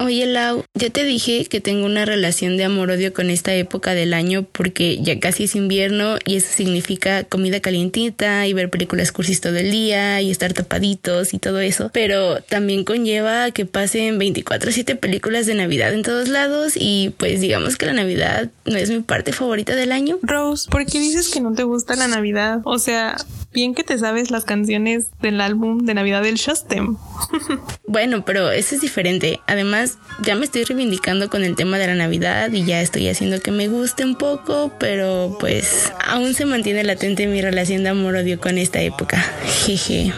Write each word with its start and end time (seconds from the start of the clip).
Oye 0.00 0.26
Lau, 0.26 0.64
ya 0.74 0.90
te 0.90 1.04
dije 1.04 1.44
que 1.44 1.60
tengo 1.60 1.86
una 1.86 2.04
relación 2.04 2.56
de 2.56 2.64
amor-odio 2.64 3.14
con 3.14 3.30
esta 3.30 3.54
época 3.54 3.94
del 3.94 4.12
año 4.12 4.42
porque 4.42 5.00
ya 5.00 5.20
casi 5.20 5.44
es 5.44 5.54
invierno 5.54 6.18
y 6.26 6.34
eso 6.34 6.48
significa 6.52 7.22
comida 7.22 7.60
calientita 7.60 8.44
y 8.48 8.52
ver 8.54 8.70
películas 8.70 9.12
cursis 9.12 9.40
todo 9.40 9.56
el 9.56 9.70
día 9.70 10.20
y 10.20 10.32
estar 10.32 10.52
tapaditos 10.52 11.32
y 11.32 11.38
todo 11.38 11.60
eso. 11.60 11.90
Pero 11.94 12.42
también 12.42 12.82
conlleva 12.82 13.52
que 13.52 13.66
pasen 13.66 14.18
24-7 14.18 14.98
películas 14.98 15.46
de 15.46 15.54
Navidad 15.54 15.94
en 15.94 16.02
todos 16.02 16.28
lados 16.28 16.72
y 16.74 17.14
pues 17.16 17.40
digamos 17.40 17.76
que 17.76 17.86
la 17.86 17.92
Navidad 17.92 18.50
no 18.64 18.76
es 18.76 18.90
mi 18.90 18.98
parte 18.98 19.32
favorita 19.32 19.76
del 19.76 19.92
año. 19.92 20.18
Rose, 20.22 20.68
¿por 20.70 20.84
qué 20.86 20.98
dices 20.98 21.28
que 21.28 21.40
no 21.40 21.54
te 21.54 21.62
gusta 21.62 21.94
la 21.94 22.08
Navidad? 22.08 22.62
O 22.64 22.80
sea, 22.80 23.16
bien 23.54 23.74
que 23.74 23.84
te 23.84 23.96
sabes 23.96 24.30
las 24.30 24.44
canciones 24.44 25.06
del 25.22 25.40
álbum 25.40 25.78
de 25.78 25.94
Navidad 25.94 26.22
del 26.22 26.34
Shostem. 26.34 26.96
bueno, 27.86 28.24
pero 28.26 28.50
eso 28.50 28.74
es 28.74 28.82
diferente. 28.82 29.40
Además, 29.46 29.96
ya 30.22 30.34
me 30.34 30.44
estoy 30.44 30.64
reivindicando 30.64 31.30
con 31.30 31.44
el 31.44 31.56
tema 31.56 31.78
de 31.78 31.86
la 31.86 31.94
Navidad 31.94 32.52
y 32.52 32.64
ya 32.64 32.82
estoy 32.82 33.08
haciendo 33.08 33.40
que 33.40 33.52
me 33.52 33.68
guste 33.68 34.04
un 34.04 34.16
poco, 34.16 34.72
pero 34.78 35.38
pues 35.40 35.92
aún 36.04 36.34
se 36.34 36.44
mantiene 36.44 36.84
latente 36.84 37.26
mi 37.26 37.40
relación 37.40 37.84
de 37.84 37.90
amor-odio 37.90 38.38
con 38.40 38.58
esta 38.58 38.80
época. 38.82 39.24
Jeje. 39.64 40.12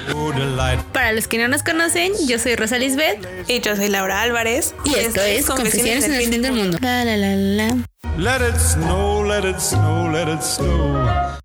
Para 0.93 1.13
los 1.13 1.29
que 1.29 1.39
no 1.39 1.47
nos 1.47 1.63
conocen, 1.63 2.13
yo 2.27 2.39
soy 2.39 2.57
Rosa 2.57 2.79
Lisbeth 2.79 3.25
y 3.47 3.61
yo 3.61 3.77
soy 3.77 3.89
Laura 3.89 4.23
Álvarez 4.23 4.75
y 4.85 4.95
esto 4.95 5.21
es 5.21 5.47
Confesiones 5.47 6.05
en 6.05 6.15
el 6.15 6.27
fin 6.27 6.43
del 6.43 6.53
mundo. 6.53 6.79
La 6.81 7.05
la 7.05 7.17
la 7.17 7.37
la. 7.37 7.77
Let 8.17 8.41
it 8.49 8.59
snow, 8.59 9.23
let 9.23 9.47
it 9.47 9.61
snow, 9.61 10.11
let 10.11 10.33
it 10.33 10.43
snow. 10.43 11.37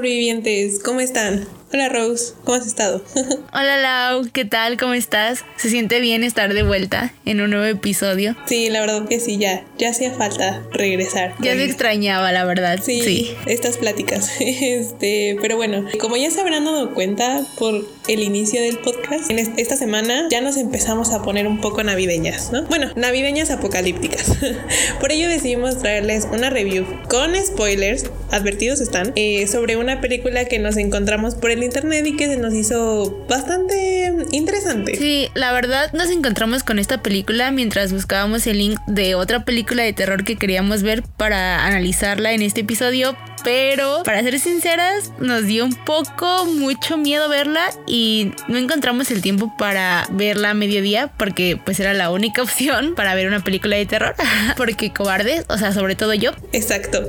Sobrevivientes, 0.00 0.82
¿cómo 0.82 1.00
están? 1.00 1.59
Hola 1.72 1.88
Rose, 1.88 2.34
¿cómo 2.42 2.56
has 2.56 2.66
estado? 2.66 3.00
Hola 3.52 3.78
Lau, 3.78 4.28
¿qué 4.32 4.44
tal? 4.44 4.76
¿Cómo 4.76 4.92
estás? 4.92 5.44
¿Se 5.56 5.70
siente 5.70 6.00
bien 6.00 6.24
estar 6.24 6.52
de 6.52 6.64
vuelta 6.64 7.14
en 7.24 7.40
un 7.40 7.50
nuevo 7.50 7.64
episodio? 7.64 8.34
Sí, 8.46 8.70
la 8.70 8.80
verdad 8.80 9.06
que 9.06 9.20
sí, 9.20 9.38
ya, 9.38 9.64
ya 9.78 9.90
hacía 9.90 10.12
falta 10.12 10.64
regresar. 10.72 11.36
Ya 11.38 11.52
se 11.52 11.64
extrañaba, 11.64 12.32
la 12.32 12.44
verdad. 12.44 12.80
Sí, 12.82 13.02
sí, 13.02 13.36
estas 13.46 13.76
pláticas. 13.76 14.32
Este, 14.40 15.36
pero 15.40 15.56
bueno, 15.56 15.84
como 16.00 16.16
ya 16.16 16.30
se 16.30 16.40
habrán 16.40 16.64
dado 16.64 16.92
cuenta 16.92 17.46
por 17.58 17.86
el 18.08 18.20
inicio 18.20 18.60
del 18.60 18.78
podcast, 18.78 19.30
en 19.30 19.38
esta 19.38 19.76
semana 19.76 20.26
ya 20.28 20.40
nos 20.40 20.56
empezamos 20.56 21.12
a 21.12 21.22
poner 21.22 21.46
un 21.46 21.60
poco 21.60 21.84
navideñas, 21.84 22.50
¿no? 22.50 22.64
Bueno, 22.64 22.90
navideñas 22.96 23.50
apocalípticas. 23.50 24.32
por 25.00 25.12
ello 25.12 25.28
decidimos 25.28 25.78
traerles 25.78 26.26
una 26.32 26.50
review 26.50 26.84
con 27.08 27.34
spoilers, 27.36 28.10
advertidos 28.30 28.80
están, 28.80 29.12
eh, 29.14 29.46
sobre 29.46 29.76
una 29.76 30.00
película 30.00 30.44
que 30.46 30.58
nos 30.58 30.76
encontramos 30.76 31.36
por 31.36 31.50
el 31.50 31.59
internet 31.62 32.06
y 32.06 32.16
que 32.16 32.26
se 32.26 32.36
nos 32.36 32.54
hizo 32.54 33.24
bastante 33.28 34.14
interesante. 34.32 34.96
Sí, 34.96 35.28
la 35.34 35.52
verdad 35.52 35.92
nos 35.92 36.10
encontramos 36.10 36.62
con 36.62 36.78
esta 36.78 37.02
película 37.02 37.50
mientras 37.50 37.92
buscábamos 37.92 38.46
el 38.46 38.58
link 38.58 38.78
de 38.86 39.14
otra 39.14 39.44
película 39.44 39.82
de 39.82 39.92
terror 39.92 40.24
que 40.24 40.36
queríamos 40.36 40.82
ver 40.82 41.02
para 41.16 41.66
analizarla 41.66 42.32
en 42.32 42.42
este 42.42 42.62
episodio, 42.62 43.16
pero 43.44 44.02
para 44.04 44.22
ser 44.22 44.38
sinceras 44.38 45.12
nos 45.18 45.44
dio 45.44 45.64
un 45.64 45.74
poco 45.74 46.46
mucho 46.46 46.96
miedo 46.96 47.28
verla 47.28 47.70
y 47.86 48.32
no 48.48 48.58
encontramos 48.58 49.10
el 49.10 49.22
tiempo 49.22 49.54
para 49.56 50.06
verla 50.10 50.50
a 50.50 50.54
mediodía 50.54 51.10
porque 51.16 51.58
pues 51.62 51.80
era 51.80 51.94
la 51.94 52.10
única 52.10 52.42
opción 52.42 52.94
para 52.94 53.14
ver 53.14 53.26
una 53.26 53.42
película 53.42 53.76
de 53.76 53.86
terror 53.86 54.14
porque 54.56 54.92
cobardes, 54.92 55.44
o 55.48 55.58
sea, 55.58 55.72
sobre 55.72 55.94
todo 55.94 56.14
yo. 56.14 56.32
Exacto. 56.52 57.06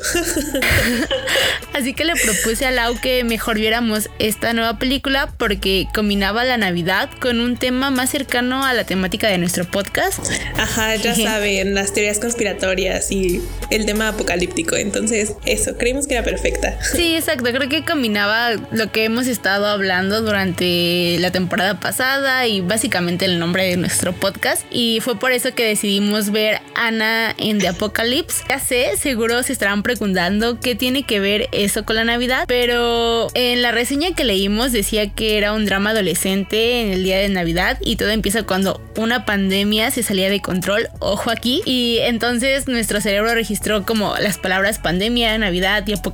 Así 1.73 1.93
que 1.93 2.05
le 2.05 2.13
propuse 2.15 2.65
a 2.65 2.71
Lau 2.71 2.99
que 2.99 3.23
mejor 3.23 3.57
viéramos 3.57 4.09
esta 4.19 4.53
nueva 4.53 4.77
película 4.77 5.33
porque 5.37 5.87
combinaba 5.93 6.43
la 6.43 6.57
Navidad 6.57 7.09
con 7.19 7.39
un 7.39 7.57
tema 7.57 7.91
más 7.91 8.09
cercano 8.09 8.65
a 8.65 8.73
la 8.73 8.83
temática 8.83 9.27
de 9.27 9.37
nuestro 9.37 9.65
podcast. 9.65 10.19
Ajá, 10.57 10.95
ya 10.95 11.15
saben, 11.15 11.73
las 11.73 11.93
teorías 11.93 12.19
conspiratorias 12.19 13.11
y 13.11 13.41
el 13.69 13.85
tema 13.85 14.09
apocalíptico. 14.09 14.75
Entonces, 14.75 15.33
eso, 15.45 15.77
creímos 15.77 16.07
que 16.07 16.15
era 16.15 16.20
perfecta. 16.23 16.77
Sí, 16.91 17.15
exacto. 17.15 17.45
Creo 17.51 17.69
que 17.69 17.85
combinaba 17.85 18.51
lo 18.71 18.91
que 18.91 19.05
hemos 19.05 19.27
estado 19.27 19.67
hablando 19.67 20.21
durante 20.21 21.17
la 21.19 21.31
temporada 21.31 21.79
pasada 21.79 22.47
y 22.47 22.61
básicamente 22.61 23.25
el 23.25 23.39
nombre 23.39 23.63
de 23.63 23.77
nuestro 23.77 24.13
podcast. 24.13 24.65
Y 24.71 24.99
fue 25.01 25.17
por 25.17 25.31
eso 25.31 25.53
que 25.55 25.65
decidimos 25.65 26.31
ver 26.31 26.59
Ana 26.75 27.33
en 27.37 27.59
The 27.59 27.69
Apocalypse. 27.69 28.43
Ya 28.49 28.59
sé, 28.59 28.97
seguro 28.97 29.41
se 29.43 29.53
estarán 29.53 29.83
preguntando 29.83 30.59
qué 30.59 30.75
tiene 30.75 31.03
que 31.03 31.19
ver 31.19 31.47
eso 31.51 31.85
con 31.85 31.95
la 31.95 32.03
Navidad, 32.03 32.45
pero 32.47 33.29
en 33.33 33.61
la 33.61 33.71
reseña 33.71 34.13
que 34.13 34.23
leímos 34.23 34.71
decía 34.71 35.09
que 35.09 35.37
era 35.37 35.53
un 35.53 35.65
drama 35.65 35.91
adolescente 35.91 36.81
en 36.81 36.91
el 36.91 37.03
día 37.03 37.17
de 37.17 37.29
Navidad 37.29 37.77
y 37.81 37.95
todo 37.95 38.09
empieza 38.09 38.43
cuando 38.43 38.81
una 38.97 39.25
pandemia 39.25 39.91
se 39.91 40.03
salía 40.03 40.29
de 40.29 40.41
control, 40.41 40.89
ojo 40.99 41.29
aquí, 41.29 41.61
y 41.65 41.99
entonces 42.01 42.67
nuestro 42.67 43.01
cerebro 43.01 43.33
registró 43.33 43.85
como 43.85 44.15
las 44.17 44.37
palabras 44.37 44.79
pandemia, 44.79 45.37
Navidad 45.37 45.83
y 45.87 45.93
apocalipsis 45.93 46.10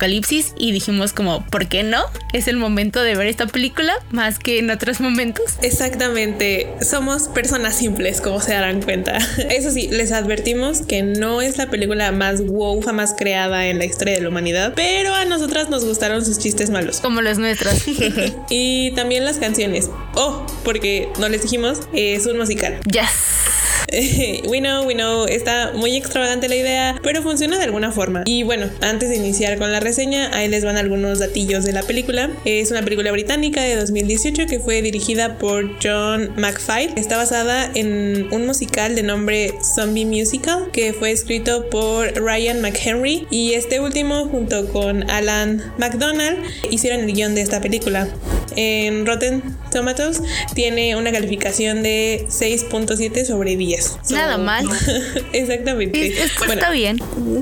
y 0.55 0.71
dijimos 0.71 1.13
como, 1.13 1.45
¿por 1.45 1.67
qué 1.67 1.83
no? 1.83 2.03
Es 2.33 2.47
el 2.47 2.57
momento 2.57 3.01
de 3.01 3.15
ver 3.15 3.27
esta 3.27 3.47
película 3.47 3.93
más 4.11 4.39
que 4.39 4.59
en 4.59 4.69
otros 4.69 4.99
momentos. 4.99 5.57
Exactamente, 5.61 6.67
somos 6.81 7.27
personas 7.27 7.77
simples 7.77 8.21
como 8.21 8.39
se 8.39 8.53
darán 8.53 8.81
cuenta. 8.81 9.17
Eso 9.49 9.71
sí, 9.71 9.89
les 9.91 10.11
advertimos 10.11 10.81
que 10.81 11.03
no 11.03 11.41
es 11.41 11.57
la 11.57 11.69
película 11.69 12.11
más 12.11 12.45
wow 12.45 12.81
jamás 12.81 13.15
creada 13.17 13.67
en 13.67 13.79
la 13.79 13.85
historia 13.85 14.13
de 14.13 14.21
la 14.21 14.29
humanidad, 14.29 14.73
pero 14.75 15.13
a 15.13 15.25
nosotras 15.25 15.69
nos 15.69 15.83
gustaron 15.83 16.23
sus 16.23 16.39
chistes 16.39 16.69
malos. 16.69 16.99
Como 16.99 17.21
los 17.21 17.37
nuestros. 17.37 17.83
y 18.49 18.91
también 18.91 19.25
las 19.25 19.37
canciones. 19.37 19.89
Oh, 20.15 20.45
porque 20.63 21.09
no 21.19 21.27
les 21.29 21.41
dijimos, 21.41 21.81
es 21.93 22.25
un 22.25 22.37
musical. 22.37 22.79
Yes. 22.91 23.76
we 24.49 24.59
know, 24.59 24.85
we 24.85 24.93
know, 24.93 25.25
está 25.25 25.71
muy 25.73 25.95
extravagante 25.95 26.49
la 26.49 26.55
idea, 26.55 26.99
pero 27.03 27.21
funciona 27.23 27.57
de 27.57 27.63
alguna 27.63 27.91
forma. 27.91 28.23
Y 28.25 28.43
bueno, 28.43 28.69
antes 28.81 29.09
de 29.09 29.15
iniciar 29.15 29.57
con 29.57 29.71
la 29.71 29.79
reseña, 29.79 30.29
ahí 30.33 30.49
les 30.49 30.65
van 30.65 30.77
algunos 30.77 31.19
datillos 31.19 31.63
de 31.63 31.71
la 31.71 31.83
película. 31.83 32.29
Es 32.43 32.71
una 32.71 32.81
película 32.81 33.11
británica 33.11 33.61
de 33.61 33.75
2018 33.77 34.45
que 34.47 34.59
fue 34.59 34.81
dirigida 34.81 35.37
por 35.37 35.71
John 35.81 36.33
McFly. 36.35 36.93
Está 36.97 37.15
basada 37.15 37.71
en 37.75 38.27
un 38.31 38.45
musical 38.45 38.95
de 38.95 39.03
nombre 39.03 39.53
Zombie 39.63 40.05
Musical 40.05 40.69
que 40.73 40.91
fue 40.93 41.11
escrito 41.11 41.69
por 41.69 42.13
Ryan 42.21 42.61
McHenry 42.61 43.25
y 43.31 43.53
este 43.53 43.79
último 43.79 44.25
junto 44.25 44.67
con 44.69 45.09
Alan 45.09 45.73
McDonald 45.77 46.39
hicieron 46.71 47.01
el 47.01 47.13
guion 47.13 47.35
de 47.35 47.41
esta 47.41 47.61
película. 47.61 48.09
En 48.55 49.05
Rotten 49.05 49.43
Tomatoes 49.71 50.21
tiene 50.55 50.95
una 50.95 51.11
calificación 51.11 51.83
de 51.83 52.25
6.7 52.29 53.25
sobre 53.25 53.55
10. 53.55 53.76
Nada 54.09 54.37
mal. 54.37 54.65
Exactamente. 55.33 56.13
está 56.17 56.69
bien. 56.71 56.99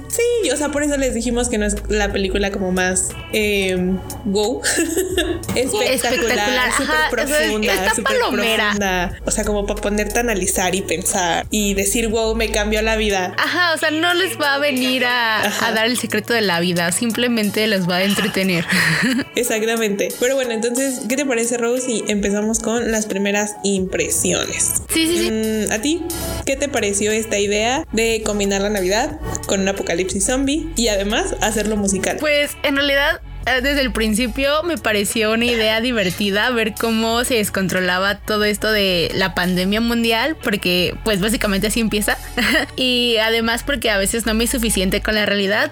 Sí, 0.08 0.50
o 0.52 0.58
sea, 0.58 0.70
por 0.70 0.84
eso 0.84 0.98
les 0.98 1.14
dijimos 1.14 1.50
que 1.50 1.58
no 1.58 1.66
es 1.66 1.76
la 1.90 2.12
película 2.12 2.52
como 2.52 2.72
más 2.72 3.10
eh, 3.34 3.78
wow. 4.26 4.62
espectacular, 5.56 6.72
súper 6.76 6.96
profunda, 7.12 7.94
súper 7.96 8.18
profunda. 8.18 9.20
O 9.26 9.32
sea, 9.32 9.44
como 9.44 9.66
para 9.66 9.82
ponerte 9.82 10.18
a 10.18 10.22
analizar 10.22 10.76
y 10.76 10.82
pensar 10.82 11.46
y 11.52 11.74
decir, 11.74 12.08
wow, 12.10 12.36
me 12.36 12.52
cambió 12.52 12.82
la 12.82 12.96
vida. 12.96 13.34
Ajá, 13.38 13.74
o 13.74 13.78
sea, 13.78 13.92
no 13.92 14.14
les 14.14 14.40
va 14.40 14.56
a 14.56 14.60
venir 14.60 15.06
a, 15.06 15.42
a 15.66 15.72
dar 15.72 15.86
el 15.86 15.98
secreto 15.98 16.34
de 16.34 16.42
la 16.42 16.60
vida, 16.60 16.92
simplemente 16.92 17.68
les 17.68 17.88
va 17.90 17.98
a 17.98 18.04
entretener. 18.04 18.66
Exactamente. 19.36 20.10
Pero 20.20 20.36
bueno, 20.36 20.52
entonces, 20.52 21.02
¿qué 21.08 21.16
te 21.16 21.26
parece, 21.26 21.58
Rose? 21.58 21.92
Y 21.92 22.04
empezamos 22.08 22.60
con 22.60 22.92
las 22.92 23.06
primeras 23.06 23.56
impresiones. 23.64 24.84
Sí, 24.94 25.08
sí, 25.08 25.18
sí. 25.18 25.32
Mm, 25.32 25.72
¿A 25.72 25.80
ti? 25.80 26.02
¿Qué 26.46 26.56
te 26.56 26.70
pareció 26.70 27.12
esta 27.12 27.40
idea 27.40 27.86
de 27.92 28.22
combinar 28.24 28.62
la 28.62 28.70
Navidad 28.70 29.20
con 29.48 29.62
un 29.62 29.68
apocalipsis 29.68 30.26
zombie 30.26 30.68
y 30.76 30.90
además 30.90 31.36
hacerlo 31.42 31.76
musical? 31.76 32.18
Pues 32.20 32.56
en 32.64 32.76
realidad 32.76 33.22
desde 33.46 33.82
el 33.82 33.92
principio 33.92 34.64
me 34.64 34.78
pareció 34.78 35.32
una 35.32 35.46
idea 35.46 35.80
divertida 35.82 36.50
ver 36.50 36.74
cómo 36.74 37.24
se 37.24 37.36
descontrolaba 37.36 38.18
todo 38.18 38.44
esto 38.44 38.72
de 38.72 39.12
la 39.14 39.36
pandemia 39.36 39.82
mundial, 39.82 40.36
porque 40.42 40.96
pues 41.04 41.22
básicamente 41.22 41.68
así 41.68 41.80
empieza. 41.80 42.18
y 42.76 43.18
además 43.18 43.64
porque 43.64 43.90
a 43.92 43.98
veces 43.98 44.26
no 44.26 44.34
me 44.34 44.46
es 44.46 44.50
suficiente 44.50 45.02
con 45.02 45.16
la 45.16 45.26
realidad. 45.26 45.72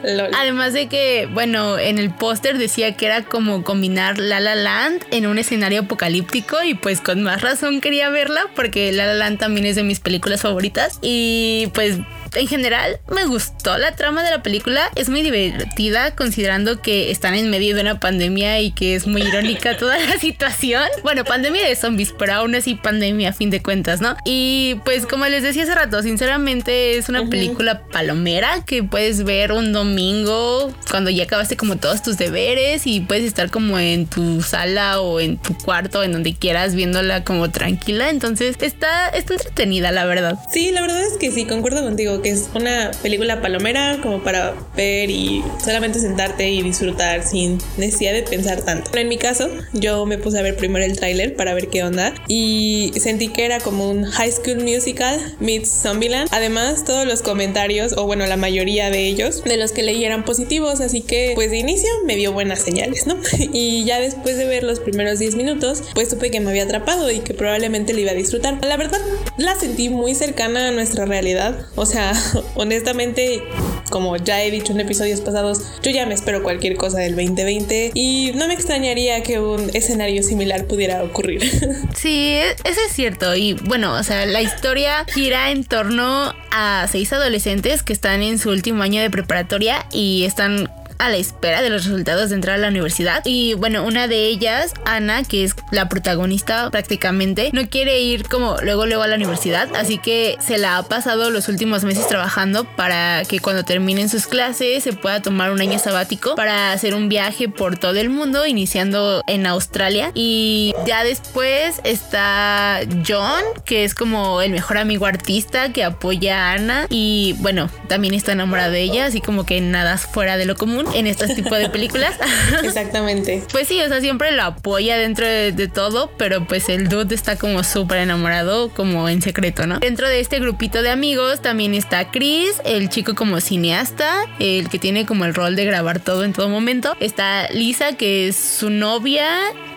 además 0.38 0.72
de 0.72 0.88
que, 0.88 1.28
bueno, 1.32 1.78
en 1.78 1.98
el 1.98 2.10
póster 2.10 2.58
decía 2.58 2.94
que 2.94 3.06
era 3.06 3.24
como 3.24 3.64
combinar 3.64 4.18
La 4.18 4.40
La 4.40 4.54
Land 4.54 5.04
en 5.10 5.26
un 5.26 5.38
escenario 5.38 5.80
apocalíptico 5.80 6.62
y 6.62 6.74
pues 6.74 7.00
con 7.00 7.22
más 7.22 7.40
razón 7.42 7.80
quería 7.80 8.10
verla 8.10 8.42
porque 8.54 8.92
La 8.92 9.06
La 9.06 9.14
Land 9.14 9.38
también 9.38 9.66
es 9.66 9.76
de 9.76 9.82
mis 9.82 10.00
películas 10.00 10.42
favoritas 10.42 10.98
y 11.02 11.70
pues 11.74 11.98
en 12.34 12.46
general 12.46 13.00
me 13.12 13.26
gustó 13.26 13.78
la 13.78 13.94
trama 13.94 14.22
de 14.22 14.30
la 14.30 14.42
película. 14.42 14.90
Es 14.94 15.08
muy 15.08 15.22
divertida 15.22 16.14
considerando 16.14 16.80
que 16.80 17.10
están 17.10 17.34
en 17.34 17.50
medio 17.50 17.74
de 17.74 17.82
una 17.82 18.00
pandemia 18.00 18.60
y 18.60 18.72
que 18.72 18.94
es 18.94 19.06
muy 19.06 19.22
irónica 19.22 19.76
toda 19.76 19.98
la 19.98 20.18
situación. 20.20 20.84
Bueno, 21.02 21.24
pandemia 21.24 21.66
de 21.66 21.76
zombies, 21.76 22.14
pero 22.18 22.34
aún 22.34 22.54
así 22.54 22.74
pandemia 22.74 23.30
a 23.30 23.32
fin 23.32 23.50
de 23.50 23.62
cuentas, 23.62 24.00
¿no? 24.00 24.16
Y 24.24 24.76
pues 24.84 25.06
como 25.06 25.26
les 25.26 25.42
decía 25.42 25.64
hace 25.64 25.74
rato, 25.74 26.02
sinceramente 26.02 26.96
es 26.96 27.08
una 27.08 27.28
película 27.28 27.82
palomera 27.92 28.64
que 28.64 28.82
puedes 28.82 29.24
ver 29.24 29.52
un 29.52 29.72
domingo 29.72 30.72
cuando 30.90 31.10
ya 31.10 31.24
acabaste 31.24 31.56
como 31.56 31.76
todos 31.76 32.02
tus 32.02 32.16
deberes 32.16 32.86
y 32.86 33.00
puedes 33.00 33.24
estar 33.24 33.50
como 33.50 33.78
en 33.78 34.06
tu 34.06 34.42
sala 34.42 35.00
o 35.00 35.20
en 35.20 35.38
tu 35.38 35.56
cuarto, 35.56 36.02
en 36.02 36.12
donde 36.12 36.34
quieras, 36.34 36.74
viéndola 36.74 37.24
como 37.24 37.50
tranquila. 37.50 38.10
Entonces 38.10 38.56
está, 38.60 39.08
está 39.08 39.34
entretenida, 39.34 39.90
la 39.92 40.04
verdad. 40.04 40.38
Sí, 40.52 40.70
la 40.72 40.82
verdad 40.82 41.02
es 41.02 41.18
que 41.18 41.30
sí, 41.30 41.46
concuerdo 41.46 41.82
contigo, 41.82 42.17
que 42.22 42.30
es 42.30 42.48
una 42.54 42.90
película 43.02 43.40
palomera 43.40 43.98
como 44.02 44.22
para 44.22 44.54
ver 44.76 45.10
y 45.10 45.42
solamente 45.62 46.00
sentarte 46.00 46.48
y 46.48 46.62
disfrutar 46.62 47.22
sin 47.22 47.58
necesidad 47.76 48.12
de 48.12 48.22
pensar 48.22 48.62
tanto. 48.62 48.96
En 48.98 49.08
mi 49.08 49.18
caso, 49.18 49.48
yo 49.72 50.06
me 50.06 50.18
puse 50.18 50.38
a 50.38 50.42
ver 50.42 50.56
primero 50.56 50.84
el 50.84 50.96
tráiler 50.96 51.36
para 51.36 51.54
ver 51.54 51.68
qué 51.68 51.82
onda 51.84 52.14
y 52.26 52.92
sentí 52.96 53.28
que 53.28 53.44
era 53.44 53.60
como 53.60 53.88
un 53.88 54.04
High 54.04 54.32
School 54.32 54.62
Musical 54.62 55.20
meets 55.40 55.70
Zombieland. 55.70 56.28
Además, 56.32 56.84
todos 56.84 57.06
los 57.06 57.22
comentarios, 57.22 57.94
o 57.96 58.04
bueno, 58.06 58.26
la 58.26 58.36
mayoría 58.36 58.90
de 58.90 59.06
ellos, 59.06 59.44
de 59.44 59.56
los 59.56 59.72
que 59.72 59.82
leí 59.82 60.04
eran 60.04 60.24
positivos, 60.24 60.80
así 60.80 61.02
que 61.02 61.32
pues 61.34 61.50
de 61.50 61.58
inicio 61.58 61.88
me 62.04 62.16
dio 62.16 62.32
buenas 62.32 62.60
señales, 62.60 63.06
¿no? 63.06 63.16
y 63.52 63.84
ya 63.84 64.00
después 64.00 64.36
de 64.36 64.44
ver 64.44 64.64
los 64.64 64.80
primeros 64.80 65.18
10 65.18 65.36
minutos, 65.36 65.82
pues 65.94 66.10
supe 66.10 66.30
que 66.30 66.40
me 66.40 66.50
había 66.50 66.64
atrapado 66.64 67.10
y 67.10 67.20
que 67.20 67.34
probablemente 67.34 67.92
le 67.94 68.02
iba 68.02 68.10
a 68.10 68.14
disfrutar. 68.14 68.58
La 68.64 68.76
verdad, 68.76 69.00
la 69.36 69.54
sentí 69.54 69.88
muy 69.88 70.14
cercana 70.14 70.68
a 70.68 70.70
nuestra 70.70 71.04
realidad. 71.04 71.66
O 71.76 71.86
sea, 71.86 72.07
honestamente, 72.54 73.42
como 73.90 74.16
ya 74.16 74.42
he 74.42 74.50
dicho 74.50 74.72
en 74.72 74.80
episodios 74.80 75.20
pasados, 75.20 75.62
yo 75.82 75.90
ya 75.90 76.06
me 76.06 76.14
espero 76.14 76.42
cualquier 76.42 76.76
cosa 76.76 76.98
del 76.98 77.16
2020 77.16 77.92
y 77.94 78.32
no 78.34 78.46
me 78.48 78.54
extrañaría 78.54 79.22
que 79.22 79.40
un 79.40 79.70
escenario 79.74 80.22
similar 80.22 80.66
pudiera 80.66 81.02
ocurrir. 81.02 81.42
Sí, 81.94 82.36
eso 82.36 82.80
es 82.86 82.92
cierto. 82.92 83.34
Y 83.34 83.54
bueno, 83.54 83.94
o 83.94 84.02
sea, 84.04 84.24
la 84.24 84.40
historia 84.40 85.04
gira 85.12 85.50
en 85.50 85.64
torno 85.64 86.32
a 86.52 86.86
seis 86.90 87.12
adolescentes 87.12 87.82
que 87.82 87.92
están 87.92 88.22
en 88.22 88.38
su 88.38 88.50
último 88.50 88.82
año 88.82 89.02
de 89.02 89.10
preparatoria 89.10 89.84
y 89.92 90.24
están 90.24 90.70
a 90.98 91.08
la 91.08 91.16
espera 91.16 91.62
de 91.62 91.70
los 91.70 91.84
resultados 91.84 92.30
de 92.30 92.36
entrar 92.36 92.56
a 92.56 92.58
la 92.58 92.68
universidad. 92.68 93.22
Y 93.24 93.54
bueno, 93.54 93.84
una 93.84 94.08
de 94.08 94.26
ellas, 94.26 94.74
Ana, 94.84 95.24
que 95.24 95.44
es 95.44 95.54
la 95.70 95.88
protagonista 95.88 96.70
prácticamente, 96.70 97.50
no 97.52 97.68
quiere 97.68 98.00
ir 98.00 98.28
como 98.28 98.56
luego 98.62 98.86
luego 98.86 99.02
a 99.02 99.08
la 99.08 99.16
universidad, 99.16 99.68
así 99.76 99.98
que 99.98 100.36
se 100.40 100.58
la 100.58 100.78
ha 100.78 100.82
pasado 100.82 101.30
los 101.30 101.48
últimos 101.48 101.84
meses 101.84 102.06
trabajando 102.08 102.64
para 102.64 103.22
que 103.24 103.40
cuando 103.40 103.64
terminen 103.64 104.08
sus 104.08 104.26
clases 104.26 104.84
se 104.84 104.92
pueda 104.92 105.22
tomar 105.22 105.50
un 105.50 105.60
año 105.60 105.78
sabático 105.78 106.34
para 106.34 106.72
hacer 106.72 106.94
un 106.94 107.08
viaje 107.08 107.48
por 107.48 107.78
todo 107.78 107.96
el 107.96 108.10
mundo, 108.10 108.46
iniciando 108.46 109.22
en 109.26 109.46
Australia. 109.46 110.10
Y 110.14 110.74
ya 110.86 111.04
después 111.04 111.80
está 111.84 112.80
John, 113.06 113.42
que 113.64 113.84
es 113.84 113.94
como 113.94 114.42
el 114.42 114.50
mejor 114.50 114.78
amigo 114.78 115.06
artista 115.06 115.72
que 115.72 115.84
apoya 115.84 116.50
a 116.50 116.52
Ana 116.52 116.86
y 116.88 117.36
bueno, 117.38 117.70
también 117.88 118.14
está 118.14 118.32
enamorado 118.32 118.72
de 118.72 118.82
ella, 118.82 119.06
así 119.06 119.20
como 119.20 119.44
que 119.46 119.60
nada 119.60 119.96
fuera 119.98 120.36
de 120.36 120.44
lo 120.44 120.56
común 120.56 120.87
en 120.94 121.06
estos 121.06 121.34
tipos 121.34 121.58
de 121.58 121.68
películas. 121.68 122.14
Exactamente. 122.62 123.42
pues 123.52 123.68
sí, 123.68 123.80
o 123.80 123.88
sea, 123.88 124.00
siempre 124.00 124.32
lo 124.32 124.42
apoya 124.42 124.96
dentro 124.96 125.26
de, 125.26 125.68
todo, 125.68 126.10
pero 126.16 126.46
pues 126.46 126.68
el 126.68 126.88
dude 126.88 127.14
está 127.14 127.36
como 127.36 127.62
súper 127.62 127.98
enamorado, 127.98 128.70
como 128.70 129.08
en 129.08 129.20
secreto, 129.20 129.66
¿no? 129.66 129.80
Dentro 129.80 130.08
de 130.08 130.20
este 130.20 130.38
grupito 130.40 130.82
de 130.82 130.90
amigos 130.90 131.42
también 131.42 131.74
está 131.74 132.10
Chris, 132.10 132.60
el 132.64 132.88
chico 132.88 133.14
como 133.14 133.40
cineasta, 133.40 134.24
el 134.38 134.68
que 134.68 134.78
tiene 134.78 135.04
como 135.04 135.24
el 135.24 135.34
rol 135.34 135.56
de 135.56 135.64
grabar 135.64 136.00
todo 136.00 136.24
en 136.24 136.32
todo 136.32 136.48
momento. 136.48 136.96
Está 137.00 137.48
Lisa, 137.50 137.92
que 137.92 138.28
es 138.28 138.36
su 138.36 138.70
novia 138.70 139.28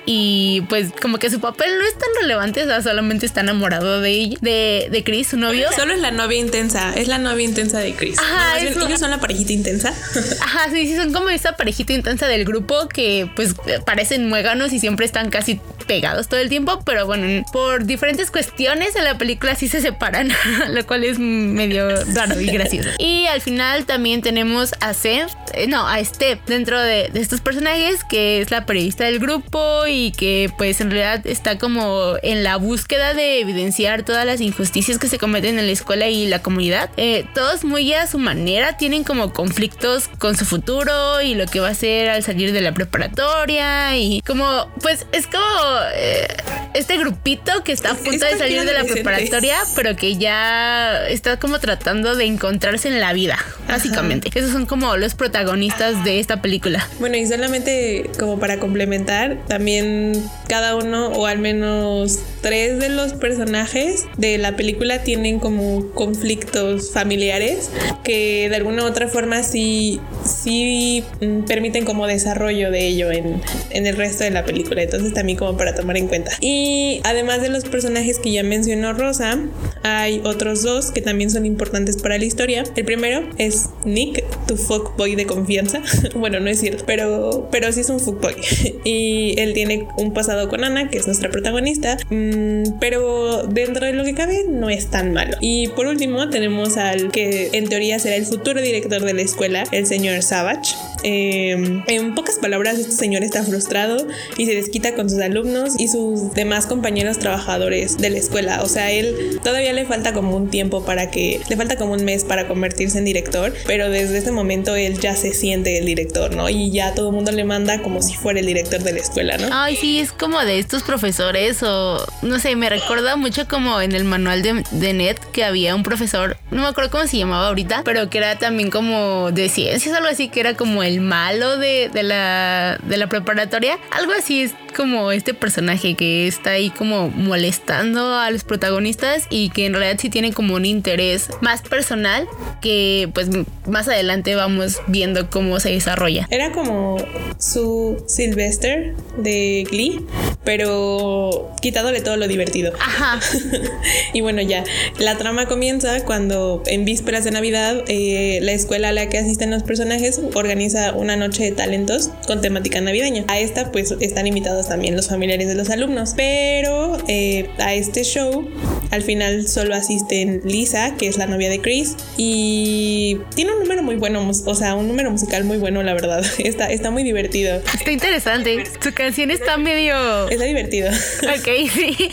y 0.06 0.62
pues 0.70 0.90
como 1.00 1.20
que 1.20 1.30
su 1.30 1.40
papel 1.40 1.70
no 1.78 1.86
es 1.86 1.94
tan 1.94 2.10
relevante, 2.22 2.64
o 2.64 2.66
sea, 2.66 2.82
solamente 2.82 3.26
está 3.26 3.42
enamorado 3.42 4.02
de 4.02 4.10
ella, 4.10 4.38
de, 4.42 4.88
de 4.92 5.04
Chris, 5.04 5.28
su 5.28 5.38
novio. 5.38 5.70
Solo 5.76 5.94
es 5.94 6.00
la 6.00 6.12
novia 6.12 6.40
intensa, 6.40 6.94
es 6.96 7.08
la 7.08 7.18
novia 7.18 7.46
intensa 7.46 7.80
de 7.80 7.94
Chris. 7.94 8.18
Ajá, 8.18 8.60
ellos 8.60 9.00
son 9.00 9.12
la 9.12 9.20
parejita 9.20 9.54
intensa. 9.54 9.90
Ajá, 10.42 10.70
sí, 10.72 10.88
sí, 10.88 10.96
son 10.96 11.14
como 11.14 11.30
esa 11.30 11.56
parejita 11.56 11.94
intensa 11.94 12.28
del 12.28 12.46
grupo 12.46 12.88
que 12.88 13.30
pues 13.36 13.56
parecen 13.86 14.28
muéganos 14.28 14.74
y 14.74 14.80
siempre 14.80 15.06
están 15.06 15.30
casi 15.30 15.60
pegados 15.82 16.28
todo 16.28 16.40
el 16.40 16.50
tiempo, 16.50 16.82
pero 16.86 17.06
bueno, 17.06 17.44
por 17.52 17.86
diferentes 17.86 18.32
cuestiones 18.32 18.96
en 18.96 19.04
la 19.04 19.18
película 19.18 19.56
sí 19.56 19.68
se 19.68 19.82
separan, 19.82 20.30
lo 20.70 20.86
cual 20.86 21.04
es 21.04 21.20
medio 21.20 22.04
raro 22.14 22.40
y 22.40 22.48
gracioso. 22.48 22.90
Y 23.00 23.26
al 23.28 23.42
final 23.42 23.86
también 23.86 24.22
tenemos 24.22 24.74
a 24.80 24.94
Seth, 24.94 25.30
eh, 25.54 25.68
no, 25.68 25.88
a 25.88 26.04
Steph 26.04 26.40
dentro 26.46 26.80
de, 26.80 27.10
de 27.10 27.20
estos 27.20 27.42
personajes, 27.42 28.04
que 28.04 28.42
es 28.42 28.52
la 28.52 28.66
periodista 28.66 29.06
del 29.06 29.20
grupo 29.20 29.86
y 29.88 30.12
que 30.12 30.52
pues 30.58 30.82
en 30.82 30.92
realidad 30.92 31.26
está 31.28 31.58
como 31.58 32.16
en 32.24 32.44
la 32.44 32.58
búsqueda 32.58 33.14
de 33.14 33.40
evidenciar 33.40 34.04
todas 34.04 34.26
las 34.26 34.42
injusticias 34.42 34.98
que 34.98 35.08
se 35.08 35.18
cometen 35.18 35.60
en 35.60 35.66
la 35.66 35.72
escuela 35.72 36.08
y 36.08 36.28
la 36.28 36.42
comunidad. 36.42 36.90
Eh, 36.98 37.26
todos 37.34 37.64
muy 37.64 37.94
a 37.94 38.08
su 38.08 38.20
manera 38.20 38.78
tienen 38.78 39.04
como 39.04 39.34
conflictos 39.34 40.10
con 40.20 40.38
su 40.38 40.46
futuro 40.46 41.22
y 41.22 41.36
lo 41.36 41.46
que 41.46 41.60
va 41.60 41.70
a 41.70 41.72
hacer 41.72 42.10
al 42.10 42.24
salir 42.24 42.52
de 42.52 42.62
la 42.62 42.74
preparatoria 42.74 43.98
y 43.98 44.22
como 44.22 44.70
pues 44.82 45.06
es 45.12 45.28
como 45.28 45.71
eh, 45.96 46.28
este 46.74 46.98
grupito 46.98 47.64
que 47.64 47.72
está 47.72 47.92
a 47.92 47.96
punto 47.96 48.26
de 48.26 48.38
salir 48.38 48.64
de 48.64 48.74
la 48.74 48.84
preparatoria 48.84 49.58
pero 49.76 49.96
que 49.96 50.18
ya 50.18 51.08
está 51.08 51.38
como 51.38 51.60
tratando 51.60 52.16
de 52.16 52.26
encontrarse 52.26 52.88
en 52.88 53.00
la 53.00 53.14
vida 53.14 53.38
básicamente. 53.68 54.30
Esos 54.34 54.52
son 54.52 54.66
como 54.66 54.98
los 54.98 55.16
protagonistas 55.16 56.04
de 56.04 56.20
esta 56.20 56.42
película. 56.42 56.88
Bueno 57.00 57.18
y 57.18 57.26
solamente 57.26 58.10
como 58.20 58.40
para 58.40 58.60
complementar 58.60 59.38
también 59.48 60.24
cada 60.48 60.76
uno 60.76 61.10
o 61.10 61.26
al 61.26 61.40
menos 61.40 62.20
tres 62.42 62.80
de 62.80 62.90
los 62.90 63.14
personajes 63.14 64.06
de 64.18 64.38
la 64.38 64.56
película 64.56 65.04
tienen 65.04 65.40
como 65.40 65.92
conflictos 65.92 66.92
familiares 66.92 67.70
que 68.04 68.50
de 68.50 68.56
alguna 68.56 68.84
u 68.84 68.88
otra 68.88 69.08
forma 69.08 69.44
sí, 69.44 70.02
sí 70.26 71.04
mm, 71.22 71.44
permiten 71.44 71.86
como 71.86 72.08
desarrollo 72.08 72.72
de 72.72 72.88
ello 72.88 73.12
en, 73.12 73.42
en 73.70 73.88
el 73.88 73.96
resto 73.96 74.24
de 74.24 74.32
la 74.32 74.44
película. 74.44 74.82
Entonces 74.82 75.14
también 75.14 75.38
como 75.38 75.58
para 75.62 75.76
tomar 75.76 75.96
en 75.96 76.08
cuenta. 76.08 76.32
Y 76.40 77.02
además 77.04 77.44
de 77.44 77.50
los 77.50 77.66
personajes 77.66 78.18
que 78.18 78.32
ya 78.32 78.42
mencionó 78.42 78.94
Rosa, 78.94 79.38
hay 79.84 80.20
otros 80.24 80.64
dos 80.64 80.90
que 80.90 81.02
también 81.02 81.30
son 81.30 81.46
importantes 81.46 82.02
para 82.02 82.18
la 82.18 82.26
historia. 82.26 82.64
El 82.76 82.84
primero 82.84 83.30
es 83.38 83.70
Nick, 83.86 84.26
tu 84.48 84.58
fuckboy 84.58 85.14
de 85.14 85.28
confianza. 85.28 85.84
bueno, 86.16 86.40
no 86.40 86.50
es 86.50 86.62
cierto, 86.62 86.84
pero, 86.88 87.48
pero 87.52 87.72
sí 87.72 87.82
es 87.82 87.92
un 87.92 88.00
fuckboy. 88.00 88.34
y 88.84 89.40
él 89.40 89.54
tiene 89.54 89.88
un 89.98 90.14
pasado 90.14 90.50
con 90.50 90.64
Ana, 90.64 90.90
que 90.90 90.98
es 90.98 91.06
nuestra 91.06 91.30
protagonista, 91.30 92.00
mm, 92.10 92.80
pero 92.80 93.46
dentro 93.46 93.86
de 93.86 93.94
lo 93.94 94.04
que 94.04 94.16
cabe 94.16 94.46
no 94.50 94.72
es 94.72 94.88
tan 94.88 95.14
malo. 95.14 95.38
Y 95.42 95.68
por 95.68 95.86
último 95.86 96.28
tenemos 96.32 96.78
al 96.78 97.12
que 97.12 97.52
en 97.54 97.70
teoría 97.70 98.00
será 98.00 98.16
el 98.16 98.26
futuro 98.26 98.60
director 98.64 99.06
de 99.06 99.14
la 99.14 99.22
escuela, 99.22 99.66
el 99.72 99.86
señor 99.86 100.24
Savage. 100.24 100.74
Em, 101.04 101.84
en 101.86 102.16
pocas 102.16 102.40
palabras, 102.40 102.80
este 102.80 102.94
señor 102.94 103.24
está 103.24 103.44
frustrado 103.44 104.08
y 104.38 104.48
se 104.48 104.56
desquita 104.56 104.96
con 104.96 105.08
sus 105.08 105.20
alumnos 105.20 105.51
y 105.78 105.88
sus 105.88 106.34
demás 106.34 106.66
compañeros 106.66 107.20
trabajadores 107.20 107.98
de 107.98 108.10
la 108.10 108.18
escuela. 108.18 108.62
O 108.62 108.68
sea, 108.68 108.92
él 108.92 109.40
todavía 109.44 109.74
le 109.74 109.86
falta 109.86 110.14
como 110.14 110.36
un 110.36 110.50
tiempo 110.50 110.84
para 110.84 111.12
que, 111.12 111.42
le 111.50 111.58
falta 111.58 111.76
como 111.76 111.94
un 111.94 112.04
mes 112.04 112.24
para 112.24 112.48
convertirse 112.48 112.98
en 112.98 113.06
director, 113.06 113.54
pero 113.66 113.90
desde 113.90 114.18
ese 114.18 114.32
momento 114.32 114.76
él 114.76 115.00
ya 115.00 115.16
se 115.16 115.34
siente 115.34 115.78
el 115.78 115.86
director, 115.86 116.36
¿no? 116.36 116.50
Y 116.50 116.72
ya 116.72 116.94
todo 116.94 117.10
el 117.10 117.16
mundo 117.16 117.32
le 117.32 117.44
manda 117.44 117.82
como 117.82 118.02
si 118.02 118.16
fuera 118.16 118.40
el 118.40 118.46
director 118.46 118.82
de 118.82 118.94
la 118.94 119.00
escuela, 119.00 119.38
¿no? 119.38 119.48
Ay, 119.52 119.76
sí, 119.76 120.00
es 120.00 120.12
como 120.12 120.40
de 120.40 120.60
estos 120.60 120.84
profesores 120.84 121.62
o 121.64 122.06
no 122.22 122.40
sé, 122.40 122.56
me 122.56 122.70
recuerda 122.70 123.16
mucho 123.16 123.48
como 123.48 123.82
en 123.82 123.94
el 123.94 124.04
manual 124.04 124.42
de, 124.42 124.64
de 124.72 124.94
Net 124.94 125.20
que 125.32 125.44
había 125.44 125.76
un 125.76 125.84
profesor, 125.84 126.38
no 126.52 126.62
me 126.62 126.68
acuerdo 126.68 126.92
cómo 126.92 127.08
se 127.08 127.18
llamaba 127.18 127.48
ahorita, 127.48 127.82
pero 127.84 128.10
que 128.10 128.18
era 128.18 128.38
también 128.38 128.70
como 128.70 129.32
de 129.32 129.50
ciencias, 129.50 129.96
algo 129.96 130.10
así, 130.10 130.30
que 130.30 130.40
era 130.40 130.56
como 130.56 130.84
el 130.84 131.02
malo 131.02 131.58
de, 131.58 131.90
de, 131.94 132.04
la, 132.04 132.78
de 132.84 132.98
la 132.98 133.08
preparatoria. 133.08 133.78
Algo 133.92 134.14
así 134.18 134.42
es 134.44 134.54
como 134.76 135.12
este 135.12 135.34
personaje 135.42 135.96
que 135.96 136.28
está 136.28 136.52
ahí 136.52 136.70
como 136.70 137.10
molestando 137.10 138.16
a 138.16 138.32
los 138.32 138.46
protagonistas 138.46 139.26
y 139.30 139.50
que 139.50 139.66
en 139.66 139.74
realidad 139.74 139.98
sí 140.00 140.10
tiene 140.10 140.32
como 140.32 140.56
un 140.56 140.66
interés 140.66 141.28
más 141.42 141.62
personal 141.62 142.28
que 142.62 143.10
pues 143.14 143.28
más 143.68 143.90
adelante 143.90 144.36
vamos 144.36 144.80
viendo 144.88 145.30
cómo 145.30 145.60
se 145.60 145.72
desarrolla. 145.72 146.28
Era 146.30 146.54
como 146.54 146.98
su 147.38 148.04
Sylvester 148.08 148.94
de 149.18 149.66
Glee, 149.70 150.06
pero 150.44 151.52
quitándole 151.62 152.02
todo 152.02 152.18
lo 152.18 152.28
divertido. 152.28 152.72
Ajá. 152.80 153.20
y 154.14 154.22
bueno, 154.22 154.42
ya, 154.42 154.64
la 155.00 155.18
trama 155.18 155.48
comienza 155.48 156.06
cuando 156.06 156.64
en 156.68 156.86
vísperas 156.86 157.24
de 157.24 157.32
Navidad 157.32 157.84
eh, 157.88 158.40
la 158.42 158.52
escuela 158.52 158.90
a 158.90 158.92
la 158.92 159.10
que 159.10 159.18
asisten 159.18 159.52
los 159.52 159.64
personajes 159.64 160.22
organiza 160.36 160.94
una 160.94 161.16
noche 161.16 161.44
de 161.44 161.52
talentos 161.52 162.12
con 162.28 162.42
temática 162.42 162.80
navideña. 162.80 163.26
A 163.28 163.40
esta 163.40 163.72
pues 163.72 163.92
están 164.00 164.28
invitados 164.28 164.70
también 164.70 164.96
los 164.96 165.08
familiares 165.08 165.31
de 165.38 165.56
los 165.56 165.70
alumnos, 165.70 166.14
pero 166.16 166.98
eh, 167.08 167.50
a 167.60 167.74
este 167.74 168.04
show 168.04 168.50
al 168.92 169.02
final 169.02 169.48
solo 169.48 169.74
asisten 169.74 170.42
Lisa, 170.44 170.96
que 170.98 171.08
es 171.08 171.18
la 171.18 171.26
novia 171.26 171.50
de 171.50 171.62
Chris, 171.62 171.96
y 172.18 173.18
tiene 173.36 173.54
un 173.54 173.60
número 173.60 173.82
muy 173.84 173.96
bueno, 173.96 174.30
o 174.30 174.56
sea, 174.56 174.76
un 174.76 174.90
número 174.90 175.10
musical 175.10 175.46
muy 175.46 175.58
bueno, 175.58 175.82
la 175.84 175.94
verdad. 175.94 176.24
Está, 176.40 176.66
está 176.66 176.92
muy 176.92 177.04
divertido. 177.04 177.62
Está 177.74 177.92
interesante. 177.92 178.64
Su 178.84 178.94
canción 178.94 179.32
está 179.32 179.58
medio... 179.58 180.28
Está 180.28 180.44
divertido. 180.44 180.90
Ok, 180.90 181.70
sí. 181.74 182.10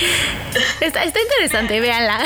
Está, 0.81 1.03
está 1.05 1.19
interesante, 1.21 1.81
véanla. 1.81 2.21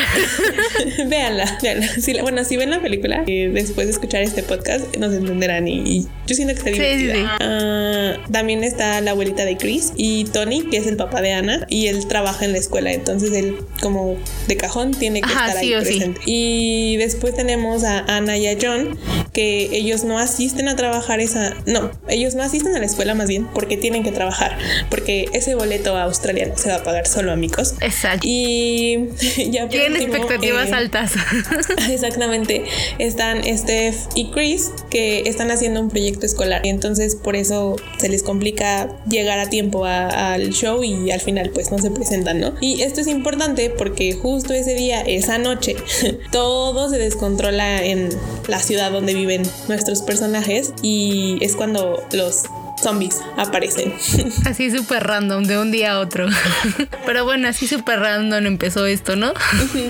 véanla, 1.07 1.59
véanla. 1.63 1.89
bueno, 2.21 2.45
si 2.45 2.57
ven 2.57 2.71
la 2.71 2.83
película, 2.83 3.25
eh, 3.27 3.51
después 3.53 3.87
de 3.87 3.93
escuchar 3.93 4.23
este 4.23 4.43
podcast, 4.43 4.95
nos 4.97 5.15
entenderán 5.15 5.69
y, 5.69 6.07
yo 6.27 6.35
siento 6.35 6.53
que 6.53 6.59
está 6.59 6.71
divertida. 6.71 7.15
Sí, 7.15 7.21
sí. 7.21 7.27
Ah, 7.41 8.17
también 8.31 8.63
está 8.65 9.01
la 9.01 9.13
abuelita 9.13 9.45
de 9.45 9.57
Chris 9.57 9.93
y 9.97 10.25
Tony, 10.27 10.63
que 10.71 10.82
es 10.83 10.89
el 10.89 10.97
papá 10.97 11.21
de 11.21 11.33
Ana, 11.33 11.67
y 11.69 11.87
él 11.87 12.07
trabaja 12.07 12.45
en 12.45 12.53
la 12.53 12.59
escuela, 12.59 12.93
entonces 12.93 13.33
él 13.33 13.59
como 13.81 14.17
de 14.49 14.57
cajón 14.57 14.93
tiene 14.93 15.21
que 15.21 15.29
estar 15.29 15.57
ahí 15.57 15.73
presente. 15.81 16.21
Y 16.27 16.97
después 16.99 17.35
tenemos 17.35 17.85
a 17.85 18.01
Ana 18.01 18.37
y 18.37 18.47
a 18.47 18.57
John, 18.61 18.99
que 19.33 19.71
ellos 19.73 20.05
no 20.05 20.19
asisten 20.19 20.69
a 20.69 20.77
trabajar 20.77 21.21
esa, 21.21 21.55
no, 21.67 21.91
ellos 22.09 22.35
no 22.35 22.43
asisten 22.43 22.75
a 22.75 22.79
la 22.79 22.87
escuela 22.87 23.15
más 23.15 23.29
bien 23.29 23.47
porque 23.53 23.77
tienen 23.77 24.03
que 24.03 24.13
trabajar, 24.13 24.59
porque 24.91 25.29
ese 25.33 25.55
boleto 25.55 25.97
a 25.97 26.03
Australia 26.03 26.47
no 26.47 26.57
se 26.57 26.69
va 26.69 26.77
a 26.77 26.83
pagar 26.83 27.07
solo 27.07 27.33
amigos. 27.33 27.75
Exacto. 27.81 28.27
Y 28.29 29.09
ya 29.51 29.69
tienen 29.69 30.01
expectativas 30.01 30.69
eh, 30.69 30.75
altas. 30.75 31.13
exactamente. 31.91 32.65
Están 32.99 33.43
Steph 33.45 33.97
y 34.15 34.31
Chris 34.31 34.71
que 34.91 35.21
están 35.27 35.51
haciendo 35.51 35.81
un 35.81 35.89
proyecto 35.89 36.27
escolar 36.27 36.65
y 36.65 36.69
entonces 36.69 37.17
por 37.17 37.37
eso 37.37 37.77
se 37.99 38.09
les 38.09 38.23
complica 38.23 38.89
llegar 39.07 39.39
a 39.39 39.49
tiempo 39.49 39.85
al 39.85 40.51
show 40.51 40.72
y 40.83 41.11
al 41.11 41.21
final 41.21 41.51
pues 41.51 41.71
no 41.71 41.79
se 41.79 41.91
presentan, 41.91 42.41
¿no? 42.41 42.55
Y 42.61 42.83
esto 42.83 43.01
es 43.01 43.07
importante 43.07 43.71
porque 43.71 44.15
justo 44.15 44.55
ese 44.55 44.75
día, 44.75 45.01
esa 45.03 45.39
noche, 45.39 45.77
todo 46.33 46.89
se 46.89 46.99
descontrola 46.99 47.85
en 47.85 48.09
la 48.49 48.61
ciudad 48.61 48.93
donde 48.93 49.15
viven 49.15 49.43
nuestros 49.69 50.03
personajes 50.03 50.73
y 50.83 51.39
es 51.41 51.57
cuando 51.57 52.03
los 52.13 52.45
zombies 52.83 53.21
aparecen. 53.37 53.95
Así 54.45 54.71
súper 54.71 55.05
random, 55.05 55.45
de 55.45 55.59
un 55.59 55.71
día 55.71 55.93
a 55.93 56.01
otro. 56.01 56.27
Pero 57.07 57.25
bueno, 57.25 57.49
así 57.49 57.67
súper 57.67 58.01
random 58.01 58.47
empezó 58.47 58.87
esto, 58.87 59.17
¿no? 59.17 59.33